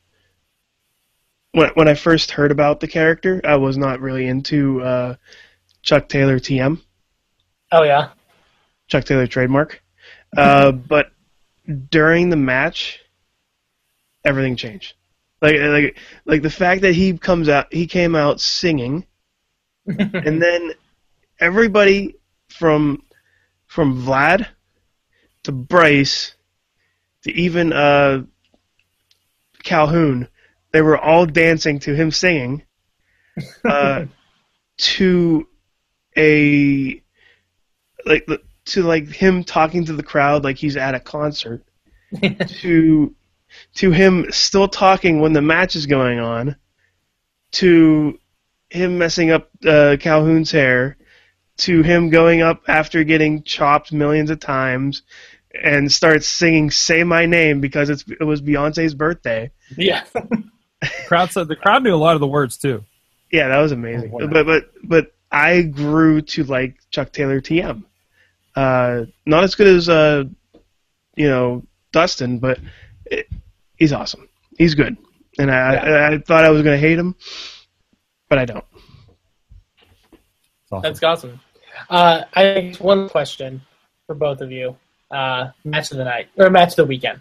when 1.53 1.71
when 1.75 1.89
I 1.89 1.95
first 1.95 2.31
heard 2.31 2.51
about 2.51 2.81
the 2.81 2.89
character. 2.89 3.41
I 3.45 3.57
was 3.57 3.77
not 3.77 4.01
really 4.01 4.27
into 4.27 4.83
uh, 4.83 5.15
Chuck 5.83 6.09
Taylor 6.09 6.39
TM. 6.39 6.81
Oh 7.73 7.83
yeah. 7.83 8.11
Chuck 8.89 9.05
Taylor 9.05 9.27
trademark. 9.27 9.83
Uh, 10.37 10.73
but 10.73 11.13
during 11.91 12.31
the 12.31 12.37
match, 12.37 13.01
everything 14.25 14.57
changed. 14.57 14.95
Like 15.41 15.57
like 15.59 15.99
like 16.27 16.43
the 16.43 16.51
fact 16.51 16.83
that 16.83 16.95
he 16.95 17.17
comes 17.17 17.49
out, 17.49 17.73
he 17.73 17.87
came 17.87 18.15
out 18.15 18.41
singing, 18.41 19.07
and 19.87 20.43
then 20.43 20.73
everybody 21.39 22.17
from 22.49 23.03
from 23.67 24.03
Vlad 24.05 24.47
to 25.45 25.53
Bryce 25.53 26.35
to 27.23 27.33
even 27.33 27.73
uh, 27.73 28.23
Calhoun, 29.63 30.29
they 30.73 30.83
were 30.83 30.99
all 30.99 31.27
dancing 31.27 31.79
to 31.81 31.95
him 31.95 32.11
singing. 32.11 32.63
Uh, 33.65 34.07
to 34.77 35.47
a 36.17 37.03
like 38.07 38.27
to 38.65 38.83
like 38.83 39.09
him 39.09 39.45
talking 39.45 39.85
to 39.85 39.93
the 39.93 40.03
crowd 40.03 40.43
like 40.43 40.57
he's 40.57 40.77
at 40.77 40.95
a 40.95 41.01
concert 41.01 41.65
to 42.49 43.15
to 43.75 43.91
him 43.91 44.27
still 44.31 44.69
talking 44.69 45.21
when 45.21 45.33
the 45.33 45.43
match 45.43 45.77
is 45.77 45.87
going 45.87 46.19
on 46.19 46.57
to 47.53 48.19
him 48.69 48.99
messing 48.99 49.31
up 49.31 49.51
uh, 49.67 49.97
Calhoun's 49.99 50.51
hair 50.51 50.97
to 51.59 51.83
him 51.83 52.11
going 52.11 52.41
up 52.41 52.63
after 52.69 53.05
getting 53.05 53.43
chopped 53.43 53.93
millions 53.93 54.31
of 54.31 54.41
times 54.41 55.03
and 55.63 55.91
starts 55.91 56.27
singing 56.27 56.71
"Say 56.71 57.05
My 57.05 57.27
Name" 57.27 57.61
because 57.61 57.91
it's 57.91 58.05
it 58.09 58.25
was 58.25 58.41
Beyonce's 58.41 58.95
birthday. 58.95 59.51
yeah. 59.77 60.05
crowd 61.07 61.31
said 61.31 61.49
the 61.49 61.57
crowd 61.57 61.83
knew 61.83 61.95
a 61.95 61.97
lot 61.97 62.15
of 62.15 62.21
the 62.21 62.27
words 62.27 62.57
too. 62.57 62.85
Yeah, 63.31 63.49
that 63.49 63.59
was 63.59 63.73
amazing. 63.73 64.11
Oh, 64.15 64.27
wow. 64.27 64.27
But 64.29 64.47
but 64.47 64.71
but 64.83 65.15
I 65.31 65.63
grew 65.63 66.23
to 66.23 66.45
like 66.45 66.77
Chuck 66.91 67.13
Taylor 67.13 67.41
TM. 67.41 67.85
Uh, 68.57 69.05
not 69.27 69.45
as 69.45 69.55
good 69.55 69.69
as 69.69 69.89
uh, 69.89 70.25
you 71.17 71.29
know 71.29 71.65
Dustin, 71.93 72.39
but 72.39 72.59
it, 73.07 73.29
he's 73.81 73.93
awesome. 73.93 74.29
He's 74.57 74.77
good, 74.77 74.97
and 75.39 75.51
I 75.51 75.75
I, 75.75 76.13
I 76.13 76.19
thought 76.19 76.45
I 76.45 76.51
was 76.51 76.63
gonna 76.63 76.79
hate 76.79 76.99
him, 76.99 77.17
but 78.29 78.39
I 78.39 78.45
don't. 78.45 78.65
Awesome. 80.71 80.83
That's 80.83 81.03
awesome. 81.03 81.41
Uh, 81.89 82.23
I 82.35 82.43
have 82.43 82.81
one 82.81 83.09
question 83.09 83.63
for 84.07 84.15
both 84.15 84.41
of 84.41 84.53
you. 84.53 84.77
Uh, 85.11 85.51
match 85.65 85.91
of 85.91 85.97
the 85.97 86.05
night 86.05 86.29
or 86.37 86.49
match 86.51 86.71
of 86.71 86.77
the 86.77 86.85
weekend. 86.85 87.21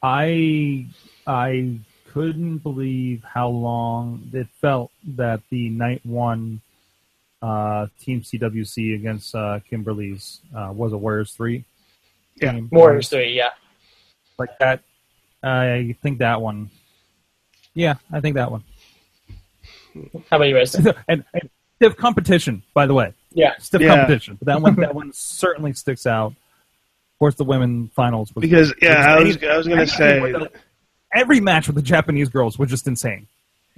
I 0.00 0.86
I 1.26 1.80
couldn't 2.12 2.58
believe 2.58 3.24
how 3.24 3.48
long 3.48 4.30
it 4.32 4.46
felt 4.60 4.92
that 5.16 5.40
the 5.50 5.68
night 5.70 6.00
one 6.04 6.60
uh, 7.42 7.88
Team 8.00 8.20
CWC 8.20 8.94
against 8.94 9.34
uh, 9.34 9.58
Kimberly's 9.68 10.40
uh, 10.54 10.72
was 10.72 10.92
a 10.92 10.98
Warriors 10.98 11.32
three. 11.32 11.64
Yeah, 12.40 12.52
game. 12.52 12.68
Warriors 12.72 13.08
three, 13.08 13.32
yeah. 13.34 13.50
like 14.38 14.50
that. 14.60 14.82
I 15.42 15.96
think 16.02 16.18
that 16.18 16.40
one. 16.40 16.70
Yeah, 17.74 17.94
I 18.12 18.20
think 18.20 18.34
that 18.36 18.50
one. 18.50 18.64
How 20.30 20.36
about 20.36 20.44
you, 20.48 20.54
Riz? 20.56 20.74
and, 21.08 21.24
and 21.32 21.50
stiff 21.76 21.96
competition, 21.96 22.62
by 22.74 22.86
the 22.86 22.94
way. 22.94 23.14
Yeah. 23.32 23.52
Stiff 23.58 23.80
Yeah. 23.80 23.94
competition. 23.96 24.36
But 24.36 24.46
that 24.46 24.60
one, 24.60 24.74
that 24.76 24.94
one 25.00 25.10
certainly 25.14 25.72
sticks 25.72 26.06
out. 26.06 26.32
Of 26.32 27.18
course, 27.18 27.34
the 27.36 27.44
women 27.44 27.90
finals 27.94 28.34
was 28.34 28.42
Because 28.42 28.74
yeah, 28.82 29.14
I 29.14 29.22
was 29.22 29.42
I 29.42 29.56
was 29.56 29.66
gonna 29.66 29.80
anything 29.82 29.96
say 29.96 30.20
the- 30.32 30.50
every 31.14 31.40
match 31.40 31.66
with 31.66 31.76
the 31.76 31.82
Japanese 31.82 32.28
girls 32.28 32.58
was 32.58 32.68
just 32.68 32.86
insane. 32.86 33.26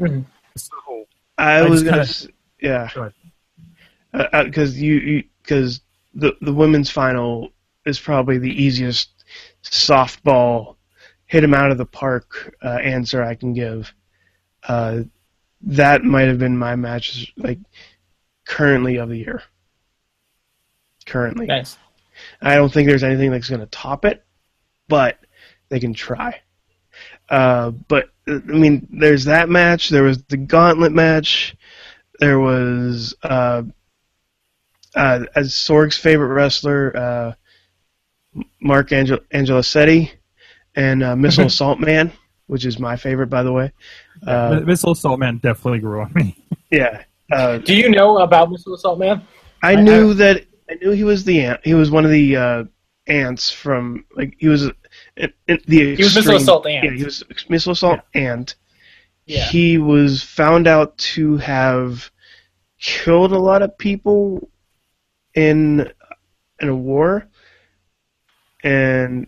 Mhm. 0.01 0.25
So 0.57 1.07
I, 1.37 1.59
I 1.59 1.68
was 1.68 1.83
gonna 1.85 1.99
kinda- 1.99 2.09
s 2.09 2.27
yeah 2.61 2.88
Go 2.94 3.12
ahead. 4.12 4.47
because 4.47 4.81
you 4.81 5.23
because 5.42 5.81
the 6.14 6.35
the 6.40 6.53
women's 6.53 6.90
final 6.90 7.51
is 7.88 7.98
probably 7.98 8.38
the 8.38 8.62
easiest 8.62 9.11
softball 9.64 10.77
hit 11.27 11.44
him 11.44 11.55
out 11.55 11.70
of 11.70 11.79
the 11.79 11.87
park 11.87 12.57
uh, 12.62 12.68
answer 12.68 13.22
I 13.22 13.35
can 13.35 13.53
give. 13.53 13.92
Uh, 14.66 15.01
that 15.62 16.05
might 16.05 16.29
have 16.29 16.38
been 16.38 16.57
my 16.57 16.77
match 16.77 17.33
like 17.37 17.59
currently 18.46 18.96
of 18.96 19.09
the 19.09 19.18
year. 19.18 19.42
Currently, 21.07 21.46
Nice. 21.46 21.79
I 22.42 22.55
don't 22.55 22.72
think 22.72 22.88
there's 22.88 23.05
anything 23.05 23.31
that's 23.31 23.48
going 23.48 23.61
to 23.61 23.66
top 23.66 24.05
it, 24.05 24.24
but 24.88 25.18
they 25.68 25.81
can 25.81 25.94
try. 25.94 26.40
Uh, 27.29 27.70
but 27.70 28.11
I 28.27 28.33
mean, 28.38 28.87
there's 28.90 29.24
that 29.24 29.48
match. 29.48 29.88
There 29.88 30.03
was 30.03 30.22
the 30.24 30.37
gauntlet 30.37 30.92
match. 30.92 31.57
There 32.20 32.40
was 32.40 33.14
uh, 33.22 33.62
uh, 34.94 35.20
as 35.35 35.55
Sorg's 35.55 35.96
favorite 35.96 36.35
wrestler, 36.35 36.96
uh, 36.96 37.33
Mark 38.61 38.92
Angel- 38.92 39.20
Angelosetti, 39.33 40.11
and 40.74 41.03
uh, 41.03 41.16
Missile 41.16 41.46
Assault 41.46 41.79
Man, 41.90 42.12
which 42.46 42.64
is 42.64 42.79
my 42.79 42.96
favorite, 42.96 43.29
by 43.29 43.42
the 43.42 43.53
way. 43.53 43.72
Uh, 44.27 44.61
Missile 44.64 44.92
Assault 44.92 45.18
Man 45.18 45.38
definitely 45.38 45.81
grew 45.81 46.03
on 46.03 46.12
me. 46.14 46.37
yeah, 46.70 47.03
uh, 47.33 47.59
Do 47.59 47.74
you 47.74 47.88
know 47.90 48.18
about 48.18 48.51
Missile 48.51 48.74
Assault 48.74 48.98
Man? 48.98 49.22
I 49.62 49.72
I- 49.72 49.81
knew 49.83 50.14
that 50.14 50.44
I 50.70 50.74
knew 50.74 50.90
he 50.90 51.05
was 51.05 51.24
the 51.24 51.40
ant. 51.40 51.61
He 51.64 51.74
was 51.74 51.90
one 51.90 52.05
of 52.05 52.11
the 52.11 52.37
uh, 52.37 52.64
ants 53.07 53.51
from 53.51 54.05
like 54.14 54.35
he 54.38 54.48
was 54.48 54.66
uh, 54.66 54.72
in, 55.16 55.33
in 55.46 55.59
the 55.66 55.96
He 55.96 56.03
was 56.03 56.14
Missile 56.14 56.37
Assault 56.37 56.66
Ant. 56.66 56.85
Yeah, 56.85 56.90
he 56.96 57.05
was 57.05 57.24
missile 57.48 57.72
assault 57.72 58.01
ant. 58.14 58.55
Yeah. 59.27 59.44
He 59.44 59.79
was 59.79 60.22
found 60.22 60.66
out 60.66 60.96
to 60.98 61.37
have 61.38 62.11
killed 62.81 63.33
a 63.33 63.38
lot 63.38 63.62
of 63.62 63.77
people 63.79 64.48
in 65.35 65.90
in 66.61 66.68
a 66.68 66.74
war, 66.77 67.29
and 68.64 69.27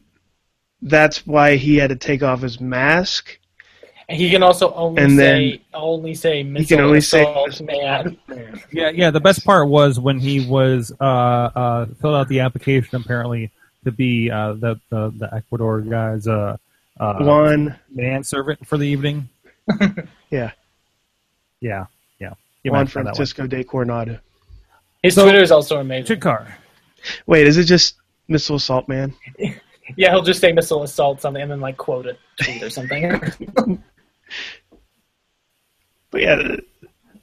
that's 0.82 1.26
why 1.26 1.56
he 1.56 1.76
had 1.76 1.90
to 1.90 1.96
take 1.96 2.22
off 2.22 2.40
his 2.40 2.60
mask. 2.60 3.38
And 4.08 4.18
he 4.18 4.28
can 4.28 4.42
also 4.42 4.72
only 4.74 5.02
And 5.02 5.16
say 5.16 5.62
only 5.72 6.14
say 6.14 6.42
Missile 6.42 6.80
only 6.80 7.00
say 7.00 7.22
Assault 7.22 7.46
Missile 7.60 7.66
Man. 7.66 8.18
Yeah, 8.72 8.90
yeah. 8.90 9.10
The 9.12 9.20
best 9.20 9.44
part 9.44 9.68
was 9.68 10.00
when 10.00 10.18
he 10.18 10.44
was 10.46 10.90
uh, 11.00 11.04
uh, 11.04 11.86
filled 12.00 12.16
out 12.16 12.26
the 12.28 12.40
application 12.40 12.96
apparently 12.96 13.52
to 13.84 13.92
be 13.92 14.28
uh, 14.30 14.54
the, 14.54 14.80
the 14.90 15.10
the 15.16 15.32
Ecuador 15.32 15.80
guy's 15.80 16.26
uh, 16.26 16.56
uh, 16.98 17.18
Juan, 17.20 17.78
manservant 17.94 18.66
for 18.66 18.76
the 18.78 18.84
evening. 18.84 19.28
yeah, 20.30 20.50
Yeah, 21.60 21.86
yeah. 22.18 22.34
You 22.64 22.72
Juan 22.72 22.80
mentioned 22.80 23.06
that 23.06 23.10
one. 23.10 23.14
Francisco 23.14 23.46
de 23.46 23.62
Coronado. 23.62 24.18
His 25.04 25.14
So- 25.14 25.22
Twitter 25.22 25.40
is 25.40 25.52
also 25.52 25.78
amazing. 25.78 26.16
Chikar. 26.18 26.50
Wait, 27.26 27.46
is 27.46 27.56
it 27.58 27.64
just 27.64 27.94
Missile 28.30 28.56
Assault 28.56 28.88
Man? 28.88 29.14
Yeah, 29.96 30.10
he'll 30.10 30.22
just 30.22 30.40
say 30.40 30.52
Missile 30.52 30.84
Assault 30.84 31.20
something 31.20 31.42
and 31.42 31.50
then 31.50 31.60
like 31.60 31.76
quote 31.76 32.06
a 32.06 32.16
tweet 32.40 32.62
or 32.62 32.70
something. 32.70 33.20
But 36.10 36.22
yeah, 36.22 36.56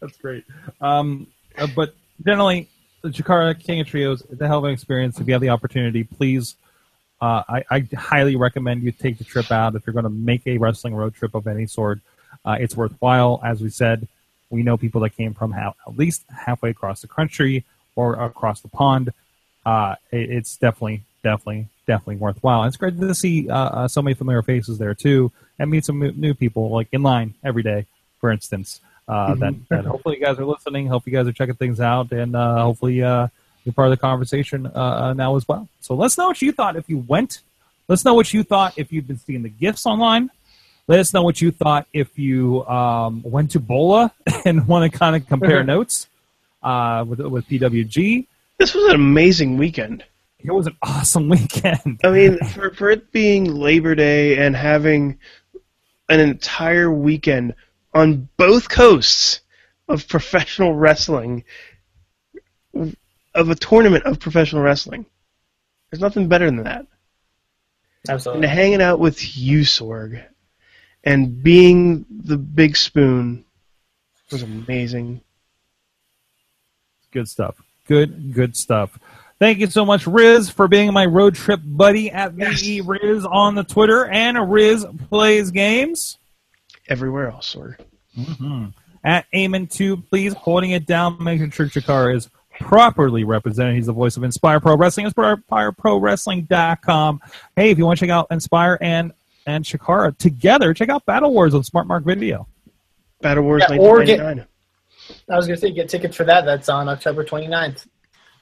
That's 0.01 0.17
great. 0.17 0.43
Um, 0.81 1.27
uh, 1.57 1.67
but 1.75 1.93
generally, 2.25 2.69
the 3.01 3.09
Chikara 3.09 3.57
King 3.57 3.81
of 3.81 3.87
Trios, 3.87 4.21
it's 4.29 4.41
a 4.41 4.47
hell 4.47 4.59
of 4.59 4.63
an 4.65 4.71
experience. 4.71 5.19
If 5.19 5.27
you 5.27 5.33
have 5.33 5.41
the 5.41 5.49
opportunity, 5.49 6.03
please, 6.03 6.55
uh, 7.21 7.43
I, 7.47 7.63
I 7.69 7.87
highly 7.95 8.35
recommend 8.35 8.83
you 8.83 8.91
take 8.91 9.17
the 9.17 9.23
trip 9.23 9.51
out. 9.51 9.75
If 9.75 9.85
you're 9.85 9.93
going 9.93 10.03
to 10.03 10.09
make 10.09 10.45
a 10.47 10.57
wrestling 10.57 10.95
road 10.95 11.15
trip 11.15 11.35
of 11.35 11.47
any 11.47 11.67
sort, 11.67 11.99
uh, 12.45 12.57
it's 12.59 12.75
worthwhile. 12.75 13.41
As 13.43 13.61
we 13.61 13.69
said, 13.69 14.07
we 14.49 14.63
know 14.63 14.77
people 14.77 15.01
that 15.01 15.11
came 15.11 15.33
from 15.33 15.51
ha- 15.51 15.73
at 15.87 15.97
least 15.97 16.23
halfway 16.29 16.69
across 16.69 17.01
the 17.01 17.07
country 17.07 17.65
or 17.95 18.13
across 18.15 18.61
the 18.61 18.69
pond. 18.69 19.11
Uh, 19.67 19.95
it, 20.11 20.29
it's 20.31 20.55
definitely, 20.57 21.03
definitely 21.23 21.67
definitely 21.87 22.17
worthwhile. 22.17 22.61
And 22.61 22.67
it's 22.67 22.77
great 22.77 22.99
to 22.99 23.15
see 23.15 23.49
uh, 23.49 23.55
uh, 23.55 23.87
so 23.87 24.01
many 24.01 24.13
familiar 24.13 24.43
faces 24.43 24.77
there 24.77 24.93
too, 24.93 25.31
and 25.57 25.71
meet 25.71 25.85
some 25.85 25.99
new 25.99 26.33
people 26.33 26.69
like 26.69 26.89
in 26.91 27.01
line 27.01 27.33
every 27.43 27.63
day, 27.63 27.87
for 28.19 28.31
instance. 28.31 28.81
Uh, 29.07 29.29
mm-hmm. 29.29 29.39
that, 29.39 29.69
that 29.69 29.85
hopefully 29.85 30.17
you 30.19 30.25
guys 30.25 30.37
are 30.37 30.45
listening. 30.45 30.87
Hope 30.87 31.07
you 31.07 31.13
guys 31.13 31.25
are 31.25 31.31
checking 31.31 31.55
things 31.55 31.79
out, 31.79 32.11
and 32.11 32.35
uh, 32.35 32.61
hopefully 32.61 33.01
uh, 33.01 33.27
you're 33.63 33.73
part 33.73 33.87
of 33.87 33.91
the 33.91 33.97
conversation 33.97 34.67
uh, 34.67 34.69
uh, 34.79 35.13
now 35.13 35.35
as 35.35 35.47
well. 35.47 35.67
So 35.81 35.95
let's 35.95 36.17
know 36.17 36.27
what 36.27 36.41
you 36.41 36.51
thought 36.51 36.75
if 36.75 36.89
you 36.89 36.99
went. 36.99 37.41
Let's 37.87 38.03
know 38.03 38.13
what 38.13 38.33
you 38.33 38.43
thought 38.43 38.73
if 38.77 38.91
you've 38.91 39.07
been 39.07 39.17
seeing 39.17 39.43
the 39.43 39.49
gifts 39.49 39.85
online. 39.85 40.29
Let 40.87 40.99
us 40.99 41.13
know 41.13 41.21
what 41.21 41.41
you 41.41 41.51
thought 41.51 41.87
if 41.93 42.17
you 42.19 42.65
um, 42.65 43.21
went 43.23 43.51
to 43.51 43.59
Bola 43.59 44.13
and 44.45 44.67
want 44.67 44.91
to 44.91 44.97
kind 44.97 45.15
of 45.15 45.27
compare 45.27 45.63
notes 45.75 46.07
uh, 46.61 47.05
with 47.07 47.19
with 47.19 47.47
PWG. 47.47 48.25
This 48.57 48.73
was 48.73 48.85
an 48.85 48.95
amazing 48.95 49.57
weekend. 49.57 50.03
It 50.39 50.51
was 50.51 50.67
an 50.67 50.77
awesome 50.81 51.29
weekend. 51.29 51.99
I 52.03 52.09
mean, 52.09 52.39
for 52.39 52.73
for 52.73 52.89
it 52.89 53.11
being 53.11 53.45
Labor 53.45 53.95
Day 53.95 54.37
and 54.37 54.55
having 54.55 55.19
an 56.09 56.19
entire 56.19 56.91
weekend 56.91 57.55
on 57.93 58.29
both 58.37 58.69
coasts 58.69 59.41
of 59.87 60.07
professional 60.07 60.73
wrestling, 60.73 61.43
of 62.73 63.49
a 63.49 63.55
tournament 63.55 64.05
of 64.05 64.19
professional 64.19 64.61
wrestling. 64.61 65.05
There's 65.89 66.01
nothing 66.01 66.27
better 66.27 66.47
than 66.47 66.63
that. 66.63 66.85
Absolutely. 68.09 68.45
And 68.45 68.51
hanging 68.51 68.81
out 68.81 68.99
with 68.99 69.37
you, 69.37 69.61
Sorg, 69.61 70.23
and 71.03 71.41
being 71.41 72.05
the 72.09 72.37
big 72.37 72.75
spoon 72.75 73.45
was 74.31 74.43
amazing. 74.43 75.21
Good 77.11 77.27
stuff. 77.27 77.61
Good, 77.87 78.33
good 78.33 78.55
stuff. 78.55 78.97
Thank 79.39 79.59
you 79.59 79.67
so 79.67 79.85
much, 79.85 80.07
Riz, 80.07 80.49
for 80.49 80.67
being 80.67 80.91
my 80.93 81.05
road 81.05 81.35
trip 81.35 81.59
buddy 81.63 82.09
at 82.09 82.35
yes. 82.37 82.61
VE 82.61 82.81
Riz 82.81 83.23
on 83.25 83.53
the 83.55 83.63
Twitter 83.63 84.07
and 84.07 84.51
Riz 84.51 84.85
Plays 85.09 85.51
Games. 85.51 86.17
Everywhere 86.89 87.29
else, 87.29 87.47
sir. 87.47 87.77
Mm-hmm. 88.17 88.67
At 89.03 89.25
Eamon2, 89.33 90.09
please, 90.09 90.33
holding 90.33 90.71
it 90.71 90.87
down, 90.87 91.23
making 91.23 91.51
sure 91.51 91.67
Chikara 91.67 92.15
is 92.15 92.29
properly 92.59 93.23
represented. 93.23 93.75
He's 93.75 93.85
the 93.85 93.93
voice 93.93 94.17
of 94.17 94.23
Inspire 94.23 94.59
Pro 94.59 94.75
Wrestling, 94.75 95.05
InspireProWrestling.com. 95.05 97.21
Hey, 97.55 97.69
if 97.69 97.77
you 97.77 97.85
want 97.85 97.99
to 97.99 98.05
check 98.05 98.11
out 98.11 98.25
Inspire 98.31 98.79
and, 98.81 99.13
and 99.45 99.63
Chikara 99.63 100.17
together, 100.17 100.73
check 100.73 100.89
out 100.89 101.05
Battle 101.05 101.31
Wars 101.31 101.53
on 101.53 101.63
Smart 101.63 101.85
Mark 101.85 102.03
Video. 102.03 102.47
Battle 103.21 103.43
Wars 103.43 103.63
yeah, 103.69 103.77
or 103.77 104.03
get, 104.03 104.47
I 105.29 105.35
was 105.35 105.47
going 105.47 105.59
to 105.59 105.61
say, 105.61 105.71
get 105.71 105.89
tickets 105.89 106.15
for 106.15 106.23
that. 106.25 106.45
That's 106.45 106.69
on 106.69 106.89
October 106.89 107.23
29th. 107.23 107.87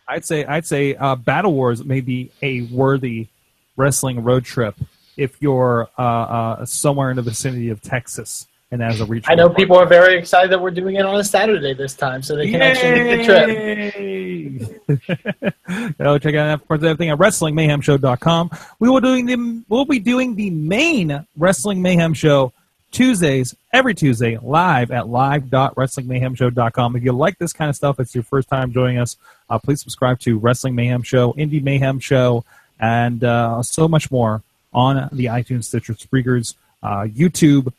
I'd 0.08 0.26
say 0.26 0.46
I'd 0.46 0.66
say 0.66 0.96
uh, 0.96 1.16
Battle 1.16 1.54
Wars 1.54 1.84
may 1.84 2.02
be 2.02 2.32
a 2.42 2.62
worthy 2.64 3.28
wrestling 3.76 4.24
road 4.24 4.46
trip 4.46 4.76
if 5.18 5.42
you're 5.42 5.90
uh, 5.98 6.02
uh, 6.02 6.66
somewhere 6.66 7.10
in 7.10 7.16
the 7.16 7.22
vicinity 7.22 7.70
of 7.70 7.82
Texas 7.82 8.48
and 8.72 8.84
as 8.84 9.00
a 9.02 9.06
reach. 9.06 9.26
I 9.28 9.36
know 9.36 9.50
people 9.50 9.78
are 9.78 9.86
very 9.86 10.18
excited 10.18 10.52
that 10.52 10.62
we're 10.62 10.72
doing 10.72 10.96
it 10.96 11.06
on 11.06 11.16
a 11.20 11.24
Saturday 11.24 11.74
this 11.74 11.96
time, 11.96 12.22
so 12.22 12.36
they 12.36 12.52
can 12.52 12.60
Yay! 12.60 12.72
actually 12.72 13.04
make 13.04 14.76
the 14.88 15.00
trip. 15.40 15.98
Go 15.98 16.18
check 16.18 16.36
out 16.36 16.54
of 16.54 16.68
course 16.68 16.84
everything 16.84 17.10
at 17.10 17.18
WrestlingMayhemShow.com. 17.18 18.52
We 18.80 18.90
will 18.90 19.02
doing 19.02 19.26
the 19.26 19.64
we'll 19.70 19.86
be 19.86 20.00
doing 20.00 20.36
the 20.36 20.50
main 20.50 21.26
Wrestling 21.38 21.82
Mayhem 21.82 22.14
Show 22.14 22.54
Tuesdays, 22.92 23.56
every 23.74 23.94
Tuesday, 23.94 24.38
live 24.42 24.90
at 24.92 25.08
live.wrestlingmayhemshow.com. 25.10 26.96
If 26.96 27.04
you 27.04 27.12
like 27.12 27.38
this 27.38 27.54
kind 27.54 27.70
of 27.70 27.76
stuff, 27.76 28.00
it's 28.00 28.16
your 28.16 28.24
first 28.24 28.48
time 28.48 28.72
joining 28.72 28.98
us, 29.00 29.18
uh, 29.50 29.60
please 29.60 29.82
subscribe 29.82 30.20
to 30.22 30.38
Wrestling 30.38 30.76
Mayhem 30.76 31.04
Show, 31.04 31.34
Indie 31.34 31.62
Mayhem 31.62 32.00
Show, 32.00 32.46
and 32.80 33.24
uh, 33.24 33.62
so 33.64 33.88
much 33.88 34.12
more 34.12 34.44
on 34.74 35.10
the 35.12 35.26
iTunes, 35.26 35.66
Stitcher, 35.66 35.94
Spreakers, 35.94 36.56
uh, 36.84 37.04
YouTube, 37.04 37.74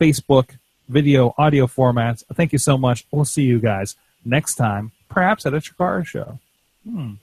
Facebook, 0.00 0.56
video, 0.88 1.34
audio 1.38 1.66
formats. 1.66 2.24
Thank 2.34 2.52
you 2.52 2.58
so 2.58 2.76
much. 2.78 3.04
We'll 3.10 3.24
see 3.24 3.42
you 3.42 3.58
guys 3.58 3.96
next 4.24 4.56
time, 4.56 4.92
perhaps 5.08 5.46
at 5.46 5.54
a 5.54 5.58
Chikara 5.58 6.04
show. 6.06 6.38
Hmm. 6.88 7.14